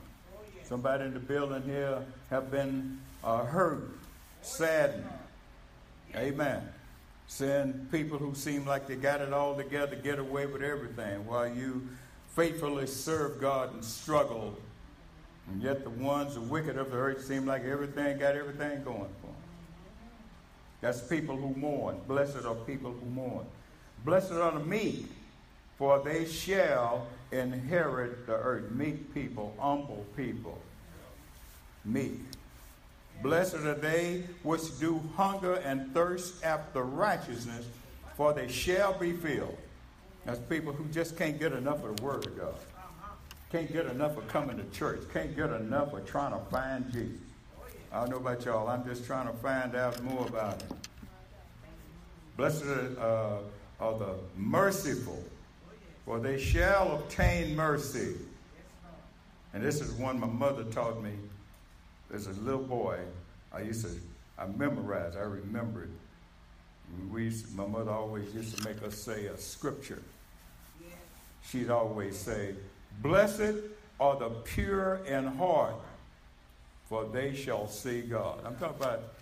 Somebody 0.64 1.06
in 1.06 1.14
the 1.14 1.20
building 1.20 1.64
here 1.64 2.06
have 2.30 2.50
been 2.50 3.00
uh, 3.24 3.44
hurt, 3.44 3.90
saddened. 4.42 5.06
Amen. 6.16 6.68
Seeing 7.28 7.88
people 7.92 8.18
who 8.18 8.36
seem 8.36 8.66
like 8.66 8.88
they 8.88 8.96
got 8.96 9.22
it 9.22 9.34
all 9.34 9.56
together, 9.56 9.96
get 9.96 10.20
away 10.20 10.46
with 10.46 10.62
everything, 10.62 11.26
while 11.26 11.48
you 11.48 11.88
faithfully 12.36 12.88
serve 12.88 13.40
God 13.42 13.74
and 13.74 13.84
struggle. 13.84 14.58
And 15.50 15.62
yet 15.62 15.84
the 15.84 15.90
ones, 15.90 16.36
the 16.36 16.42
wicked 16.42 16.78
of 16.78 16.92
the 16.92 16.98
earth, 16.98 17.26
seem 17.26 17.46
like 17.46 17.64
everything 17.64 18.20
got 18.20 18.36
everything 18.36 18.84
going. 18.84 19.10
That's 20.82 21.00
people 21.02 21.38
who 21.38 21.54
mourn. 21.56 21.98
Blessed 22.08 22.46
are 22.46 22.56
people 22.56 22.92
who 22.92 23.06
mourn. 23.06 23.46
Blessed 24.04 24.34
are 24.34 24.52
the 24.52 24.66
meek, 24.66 25.06
for 25.78 26.00
they 26.04 26.26
shall 26.26 27.08
inherit 27.32 28.26
the 28.26 28.34
earth. 28.34 28.72
Meek 28.72 29.14
people, 29.14 29.56
humble 29.60 30.06
people. 30.18 30.60
Meek. 31.86 32.20
Blessed 33.22 33.56
are 33.56 33.76
they 33.76 34.24
which 34.42 34.80
do 34.80 35.00
hunger 35.16 35.56
and 35.56 35.94
thirst 35.94 36.44
after 36.44 36.82
righteousness, 36.82 37.66
for 38.18 38.34
they 38.34 38.48
shall 38.48 38.98
be 38.98 39.12
filled. 39.14 39.58
That's 40.26 40.40
people 40.40 40.74
who 40.74 40.86
just 40.86 41.16
can't 41.16 41.40
get 41.40 41.54
enough 41.54 41.84
of 41.84 41.98
the 41.98 42.04
Word 42.04 42.26
of 42.26 42.38
God. 42.38 42.56
Can't 43.52 43.72
get 43.72 43.86
enough 43.86 44.18
of 44.18 44.28
coming 44.28 44.58
to 44.58 44.64
church. 44.78 45.02
Can't 45.14 45.36
get 45.36 45.52
enough 45.52 45.94
of 45.94 46.06
trying 46.06 46.32
to 46.32 46.40
find 46.50 46.92
Jesus. 46.92 47.20
I 47.94 48.00
don't 48.00 48.10
know 48.10 48.18
about 48.18 48.46
y'all. 48.46 48.70
I'm 48.70 48.86
just 48.86 49.06
trying 49.06 49.28
to 49.28 49.34
find 49.34 49.76
out 49.76 50.02
more 50.02 50.26
about 50.26 50.62
it. 50.62 50.72
Blessed 52.38 52.64
are, 52.64 53.42
uh, 53.80 53.84
are 53.84 54.00
the 54.00 54.16
merciful, 54.38 55.22
for 56.06 56.20
they 56.20 56.40
shall 56.40 56.94
obtain 56.96 57.54
mercy. 57.56 58.16
And 59.54 59.62
this 59.62 59.82
is 59.82 59.92
one 59.92 60.20
my 60.20 60.28
mother 60.28 60.64
taught 60.64 61.04
me 61.04 61.12
as 62.14 62.28
a 62.28 62.32
little 62.32 62.64
boy. 62.64 63.00
I 63.52 63.62
used 63.62 63.86
to, 63.86 63.92
I 64.38 64.46
memorized, 64.46 65.18
I 65.18 65.22
remembered. 65.22 65.92
We 67.10 67.32
my 67.56 67.66
mother 67.66 67.92
always 67.92 68.34
used 68.34 68.58
to 68.58 68.68
make 68.68 68.82
us 68.84 68.96
say 68.96 69.26
a 69.26 69.38
scripture. 69.38 70.02
She'd 71.44 71.70
always 71.70 72.18
say, 72.18 72.56
Blessed 73.02 73.56
are 74.00 74.18
the 74.18 74.30
pure 74.30 75.02
in 75.08 75.26
heart, 75.26 75.76
for 76.92 77.06
they 77.06 77.34
shall 77.34 77.70
see 77.70 78.02
God. 78.02 78.40
I'm 78.46 78.58
talking 78.58 78.76
about 78.82 79.14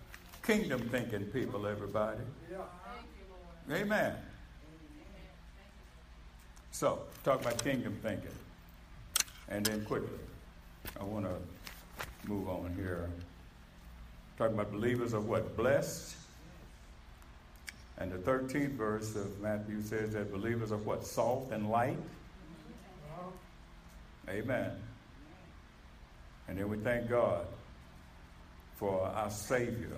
kingdom 0.42 0.90
thinking 0.90 1.26
people, 1.26 1.68
everybody. 1.68 2.18
Amen. 3.72 4.16
So, 6.72 7.04
talk 7.24 7.42
about 7.42 7.64
kingdom 7.64 7.96
thinking. 8.02 8.32
And 9.50 9.64
then 9.64 9.86
quickly, 9.86 10.18
I 11.00 11.04
want 11.04 11.26
to 11.26 12.28
move 12.28 12.50
on 12.50 12.74
here. 12.76 13.08
Talking 14.40 14.56
about 14.56 14.72
believers 14.72 15.14
are 15.14 15.22
what? 15.22 15.56
Blessed. 15.56 16.16
And 18.00 18.12
the 18.12 18.18
13th 18.18 18.72
verse 18.72 19.16
of 19.16 19.40
Matthew 19.42 19.84
says 19.84 20.14
that 20.14 20.32
believers 20.32 20.72
are 20.72 20.78
what? 20.78 21.06
Salt 21.06 21.50
and 21.52 21.70
light. 21.70 22.00
Amen. 24.28 24.72
And 26.48 26.58
then 26.58 26.68
we 26.68 26.78
thank 26.78 27.08
God 27.08 27.46
for 28.80 29.12
our 29.14 29.30
Savior, 29.30 29.98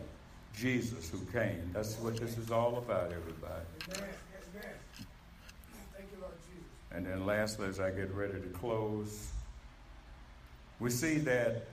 Jesus, 0.57 1.11
who 1.11 1.19
came. 1.31 1.69
That's 1.71 1.97
what 1.99 2.17
this 2.17 2.35
is 2.37 2.49
all 2.49 2.79
about, 2.79 3.13
everybody. 3.13 3.63
Amen. 3.95 4.09
Amen. 4.55 4.73
Thank 5.95 6.09
you, 6.11 6.17
Lord 6.19 6.33
Jesus. 6.49 6.65
And 6.91 7.05
then 7.05 7.27
lastly, 7.27 7.67
as 7.67 7.79
I 7.79 7.91
get 7.91 8.11
ready 8.11 8.41
to 8.41 8.49
close, 8.49 9.29
we 10.79 10.89
see 10.89 11.19
that 11.19 11.67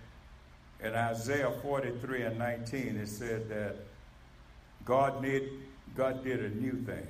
in 0.85 0.95
Isaiah 0.95 1.51
43 1.63 2.23
and 2.23 2.39
19, 2.39 2.99
it 2.99 3.09
said 3.09 3.49
that 3.49 3.77
God 4.85 5.23
did, 5.23 5.49
God 5.97 6.23
did 6.23 6.45
a 6.45 6.51
new 6.51 6.73
thing. 6.73 7.07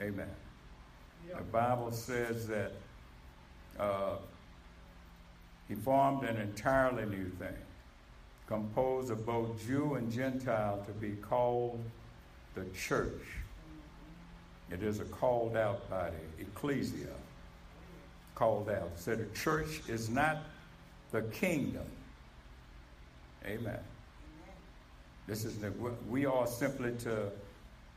Amen. 0.00 0.28
The 1.28 1.42
Bible 1.42 1.92
says 1.92 2.48
that 2.48 2.72
uh, 3.78 4.16
He 5.68 5.74
formed 5.76 6.24
an 6.24 6.36
entirely 6.36 7.04
new 7.04 7.28
thing, 7.30 7.54
composed 8.46 9.10
of 9.10 9.26
both 9.26 9.66
Jew 9.66 9.94
and 9.94 10.10
Gentile 10.10 10.82
to 10.86 10.92
be 10.92 11.12
called 11.16 11.82
the 12.54 12.64
church. 12.76 13.22
It 14.70 14.82
is 14.82 15.00
a 15.00 15.04
called 15.04 15.56
out 15.56 15.88
body, 15.90 16.16
ecclesia, 16.38 17.14
called 18.34 18.68
out. 18.68 18.90
So 18.96 19.14
the 19.14 19.26
church 19.38 19.82
is 19.88 20.08
not 20.08 20.38
the 21.12 21.22
kingdom. 21.22 21.86
Amen. 23.44 23.78
This 25.26 25.44
is 25.44 25.58
the, 25.58 25.72
we 26.08 26.26
are 26.26 26.46
simply 26.46 26.92
to 27.00 27.30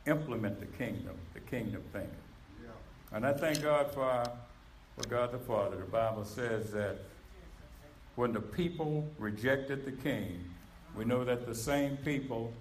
implement 0.06 0.60
the 0.60 0.66
kingdom, 0.66 1.14
the 1.34 1.40
kingdom 1.40 1.82
thinking. 1.92 2.10
And 3.12 3.26
I 3.26 3.32
thank 3.32 3.62
God 3.62 3.92
for, 3.92 4.04
our, 4.04 4.30
for 4.96 5.08
God 5.08 5.32
the 5.32 5.38
Father. 5.38 5.76
The 5.76 5.84
Bible 5.84 6.24
says 6.24 6.70
that 6.72 6.98
when 8.20 8.34
the 8.34 8.40
people 8.40 9.08
rejected 9.18 9.86
the 9.86 9.92
king, 9.92 10.44
we 10.94 11.06
know 11.06 11.24
that 11.24 11.46
the 11.46 11.54
same 11.54 11.96
people 12.04 12.52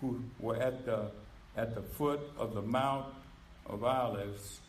who 0.00 0.22
were 0.38 0.54
at 0.54 0.86
the, 0.86 1.10
at 1.56 1.74
the 1.74 1.82
foot 1.82 2.20
of 2.38 2.54
the 2.54 2.62
Mount 2.62 3.06
of 3.66 3.82
Olives 3.82 4.60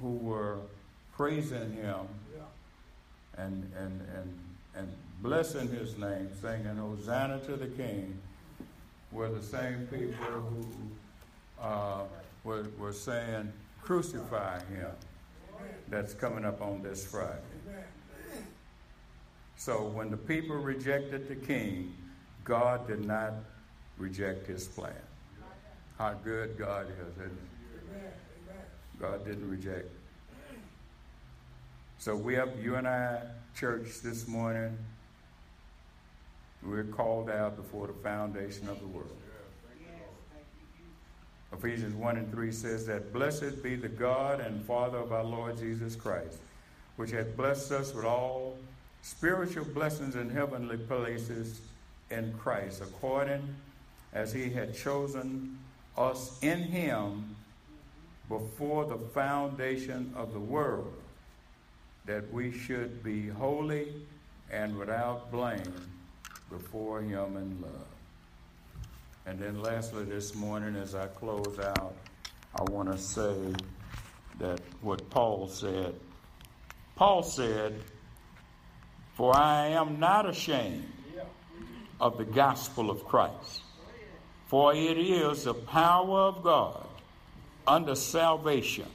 who 0.00 0.12
were 0.16 0.56
praising 1.14 1.74
him 1.74 2.08
and, 3.36 3.70
and, 3.78 4.00
and, 4.16 4.38
and 4.74 4.88
blessing 5.20 5.68
his 5.68 5.98
name, 5.98 6.30
singing 6.40 6.76
Hosanna 6.76 7.40
to 7.40 7.54
the 7.54 7.66
King, 7.66 8.18
were 9.12 9.28
the 9.28 9.42
same 9.42 9.86
people 9.88 10.24
who 10.24 10.66
uh, 11.60 12.04
were, 12.42 12.64
were 12.78 12.94
saying, 12.94 13.52
Crucify 13.82 14.60
him. 14.60 14.92
That's 15.88 16.14
coming 16.14 16.46
up 16.46 16.62
on 16.62 16.82
this 16.82 17.04
Friday. 17.04 17.42
So 19.64 19.84
when 19.84 20.10
the 20.10 20.18
people 20.18 20.56
rejected 20.56 21.26
the 21.26 21.36
king, 21.36 21.94
God 22.44 22.86
did 22.86 23.06
not 23.06 23.32
reject 23.96 24.46
his 24.46 24.68
plan. 24.68 24.92
How 25.96 26.12
good 26.22 26.58
God 26.58 26.88
is, 26.90 27.16
isn't 27.16 27.38
it? 27.94 29.00
God 29.00 29.24
didn't 29.24 29.48
reject. 29.48 29.88
So 31.96 32.14
we 32.14 32.34
have 32.34 32.50
you 32.62 32.74
and 32.74 32.86
I, 32.86 33.22
church, 33.56 34.02
this 34.02 34.28
morning. 34.28 34.76
We're 36.62 36.84
called 36.84 37.30
out 37.30 37.56
before 37.56 37.86
the 37.86 37.94
foundation 37.94 38.68
of 38.68 38.78
the 38.80 38.86
world. 38.86 39.16
Ephesians 41.54 41.94
1 41.94 42.16
and 42.18 42.30
3 42.30 42.52
says 42.52 42.84
that 42.84 43.14
blessed 43.14 43.62
be 43.62 43.76
the 43.76 43.88
God 43.88 44.40
and 44.40 44.62
Father 44.66 44.98
of 44.98 45.10
our 45.10 45.24
Lord 45.24 45.56
Jesus 45.56 45.96
Christ, 45.96 46.36
which 46.96 47.12
hath 47.12 47.34
blessed 47.34 47.72
us 47.72 47.94
with 47.94 48.04
all 48.04 48.58
spiritual 49.04 49.66
blessings 49.66 50.16
in 50.16 50.30
heavenly 50.30 50.78
places 50.78 51.60
in 52.10 52.32
Christ, 52.38 52.80
according 52.80 53.54
as 54.14 54.32
he 54.32 54.48
had 54.48 54.74
chosen 54.74 55.58
us 55.98 56.38
in 56.42 56.60
him 56.60 57.36
before 58.30 58.86
the 58.86 58.96
foundation 58.96 60.10
of 60.16 60.32
the 60.32 60.40
world, 60.40 60.90
that 62.06 62.32
we 62.32 62.50
should 62.50 63.04
be 63.04 63.28
holy 63.28 63.92
and 64.50 64.74
without 64.74 65.30
blame 65.30 65.74
before 66.48 67.02
him 67.02 67.36
in 67.36 67.60
love. 67.60 67.86
And 69.26 69.38
then 69.38 69.60
lastly 69.60 70.04
this 70.04 70.34
morning 70.34 70.76
as 70.76 70.94
I 70.94 71.08
close 71.08 71.58
out, 71.58 71.94
I 72.54 72.62
want 72.70 72.90
to 72.90 72.96
say 72.96 73.52
that 74.38 74.60
what 74.80 75.10
Paul 75.10 75.46
said. 75.46 75.94
Paul 76.96 77.22
said, 77.22 77.74
For 79.14 79.36
I 79.36 79.68
am 79.68 80.00
not 80.00 80.28
ashamed 80.28 80.90
of 82.00 82.18
the 82.18 82.24
gospel 82.24 82.90
of 82.90 83.04
Christ, 83.04 83.62
for 84.46 84.74
it 84.74 84.98
is 84.98 85.44
the 85.44 85.54
power 85.54 86.20
of 86.20 86.42
God 86.42 86.86
unto 87.66 87.94
salvation. 87.94 88.88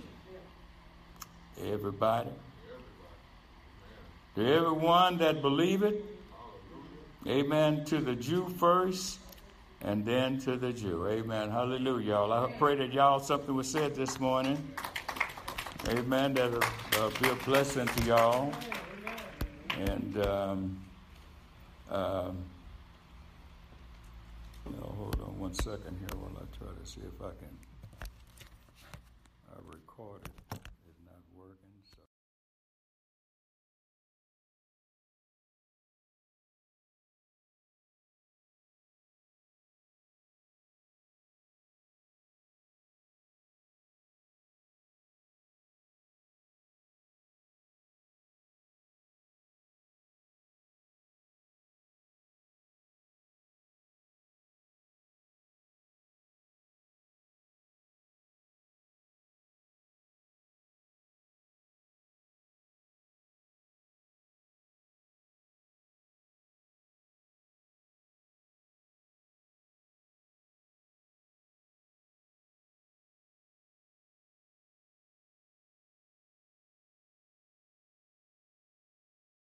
Everybody. 1.65 2.29
To 4.35 4.45
everyone 4.45 5.17
that 5.17 5.41
believeth, 5.41 5.95
amen, 7.27 7.83
to 7.85 7.99
the 7.99 8.15
Jew 8.15 8.47
first, 8.57 9.19
and 9.81 10.05
then 10.05 10.39
to 10.41 10.57
the 10.57 10.71
Jew. 10.71 11.07
Amen. 11.07 11.49
Hallelujah, 11.49 12.07
y'all. 12.07 12.31
I 12.31 12.51
pray 12.57 12.75
that 12.75 12.93
y'all 12.93 13.19
something 13.19 13.55
was 13.55 13.69
said 13.69 13.95
this 13.95 14.19
morning. 14.19 14.57
Amen. 15.87 16.33
That'll 16.33 16.63
uh, 16.63 17.09
be 17.21 17.29
a 17.29 17.35
blessing 17.35 17.87
to 17.87 18.03
y'all. 18.03 18.53
And 19.79 20.25
um, 20.25 20.77
um, 21.89 22.37
no, 24.65 24.93
hold 24.97 25.21
on 25.21 25.39
one 25.39 25.53
second 25.53 25.97
here 25.99 26.19
while 26.19 26.31
I 26.35 26.57
try 26.57 26.67
to 26.67 26.89
see 26.89 26.99
if 27.01 27.21
I 27.21 27.29
can. 27.39 27.48